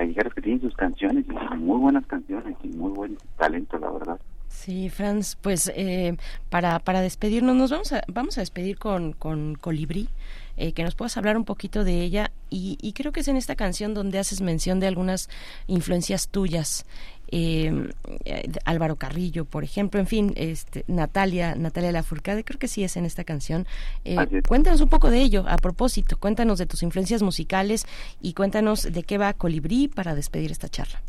[0.00, 4.18] callejeros que tienen sus canciones y muy buenas canciones y muy buen talento, la verdad.
[4.48, 6.16] Sí, Franz, pues eh,
[6.48, 10.08] para, para despedirnos, nos vamos a, vamos a despedir con, con Colibrí.
[10.56, 13.54] Eh, que nos puedas hablar un poquito de ella y, creo que es en esta
[13.54, 15.30] canción donde haces mención de algunas
[15.68, 16.84] influencias tuyas.
[17.32, 17.88] Em,
[18.24, 22.96] eh, Álvaro Carrillo, por ejemplo, en fin, este, Natalia, Natalia Lafourcade, creo que sí es
[22.96, 23.66] en esta canción.
[24.04, 24.16] Eh,
[24.48, 27.86] cuéntanos un poco de ello, a propósito, cuéntanos de tus influencias musicales
[28.20, 31.00] y cuéntanos de qué va Colibrí para despedir esta charla.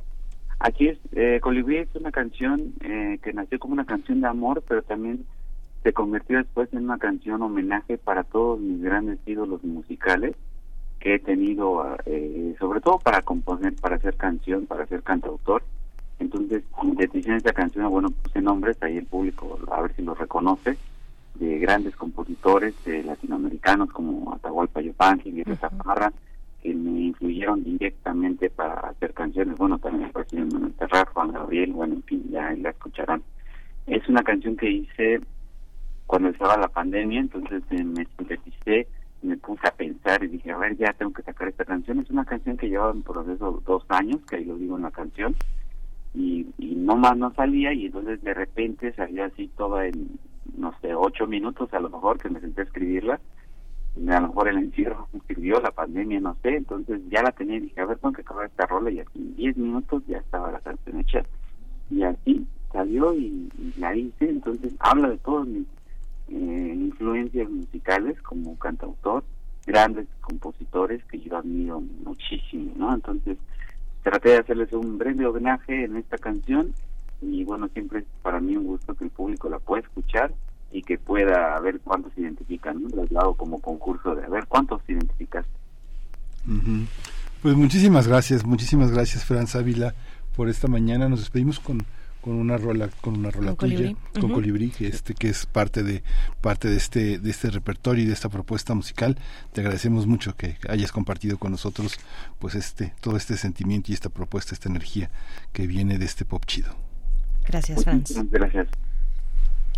[0.59, 4.83] Aquí es, eh, Colibrí es una canción que nació como una canción de amor, pero
[4.83, 5.25] también
[5.83, 10.35] se convirtió después en una canción homenaje para todos mis grandes ídolos musicales
[11.01, 15.63] que he tenido, eh, sobre todo para componer, para hacer canción, para ser cantautor.
[16.21, 20.77] Entonces, de esta canción, bueno, puse nombres, ahí el público a ver si los reconoce,
[21.35, 26.13] de grandes compositores latinoamericanos como Atahualpa Yupanqui, y Zaparra,
[26.61, 29.57] que me influyeron directamente para hacer canciones.
[29.57, 33.23] Bueno, también presidente Manuel Terrar, Juan Gabriel, bueno, en fin, ya la escucharán.
[33.87, 35.21] Es una canción que hice
[36.05, 38.87] cuando estaba la pandemia, entonces eh, me sinteticé,
[39.23, 41.99] me puse a pensar y dije, a ver, ya tengo que sacar esta canción.
[41.99, 44.91] Es una canción que llevaba en proceso dos años, que ahí lo digo en la
[44.91, 45.35] canción,
[46.13, 50.19] y, y no más no salía, y entonces de repente salía así toda en,
[50.57, 53.19] no sé, ocho minutos a lo mejor que me senté a escribirla.
[53.95, 57.61] A lo mejor el encierro sirvió, la pandemia, no sé, entonces ya la tenía y
[57.61, 60.51] dije, a ver, tengo que acabar esta rola, y así en diez minutos ya estaba
[60.51, 61.23] la canción hecha.
[61.89, 65.67] Y así salió y, y la hice, entonces habla de todos mis
[66.29, 69.23] eh, influencias musicales como cantautor,
[69.65, 72.93] grandes compositores que yo admiro muchísimo, ¿no?
[72.93, 73.37] Entonces
[74.03, 76.73] traté de hacerles un breve homenaje en esta canción
[77.21, 80.33] y bueno, siempre es para mí un gusto que el público la pueda escuchar
[80.71, 82.83] y que pueda ver cuántos se identifican.
[82.95, 85.45] Los hago como concurso de a ver cuántos se identifican.
[87.41, 89.93] Pues muchísimas gracias, muchísimas gracias Franz Ávila
[90.35, 91.09] por esta mañana.
[91.09, 91.83] Nos despedimos con
[92.21, 96.03] con una rola con una rola tuya con Colibrí que este que es parte de
[96.39, 99.17] parte de este de este repertorio y de esta propuesta musical.
[99.51, 101.99] Te agradecemos mucho que hayas compartido con nosotros
[102.39, 105.09] pues este todo este sentimiento y esta propuesta esta energía
[105.51, 106.75] que viene de este pop chido.
[107.47, 108.13] Gracias Franz.
[108.29, 108.67] gracias.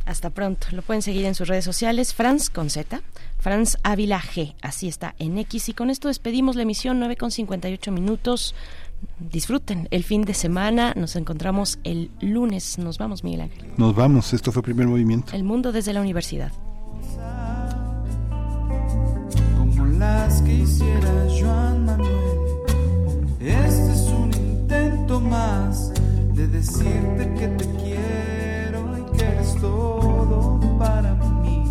[0.05, 0.67] Hasta pronto.
[0.71, 3.01] Lo pueden seguir en sus redes sociales, Franz con Z,
[3.39, 5.69] Franz Ávila G, así está en X.
[5.69, 8.53] Y con esto despedimos la emisión 9 con 58 minutos
[9.19, 10.93] disfruten el fin de semana.
[10.95, 12.77] Nos encontramos el lunes.
[12.77, 13.65] Nos vamos, Miguel Ángel.
[13.77, 14.33] Nos vamos.
[14.33, 15.35] Esto fue Primer Movimiento.
[15.35, 16.51] El mundo desde la universidad.
[19.57, 22.09] Como las que hiciera Joan Manuel.
[23.39, 25.91] Este es un intento más
[26.33, 31.63] de decirte que te quiero y que eres todo para mí.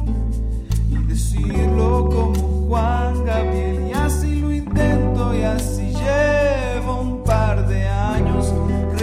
[0.90, 3.88] Y decirlo como Juan Gabriel.
[3.88, 5.81] Y así lo intento y así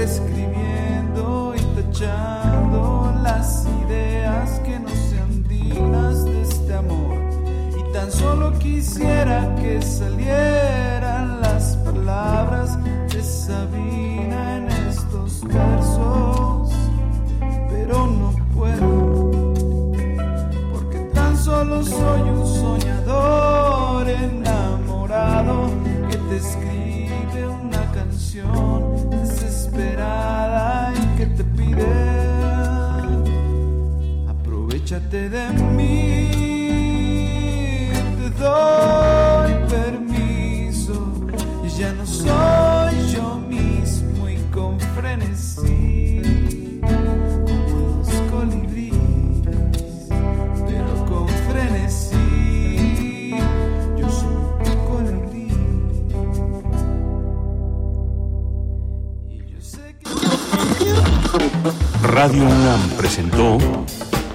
[0.03, 7.18] escribiendo y tachando las ideas que no sean dignas de este amor.
[7.78, 12.78] Y tan solo quisiera que salieran las palabras
[13.11, 16.72] de Sabina en estos versos,
[17.69, 19.53] pero no puedo,
[20.72, 23.68] porque tan solo soy un soñador.
[34.98, 36.32] De mí,
[38.18, 41.14] te doy permiso.
[41.77, 48.95] Ya no soy yo mismo y con frenesí, como los colibríes,
[50.66, 52.18] pero con frenesí,
[53.95, 54.34] yo soy
[54.66, 55.53] un colibrí.
[62.01, 63.59] Radio UNAM presentó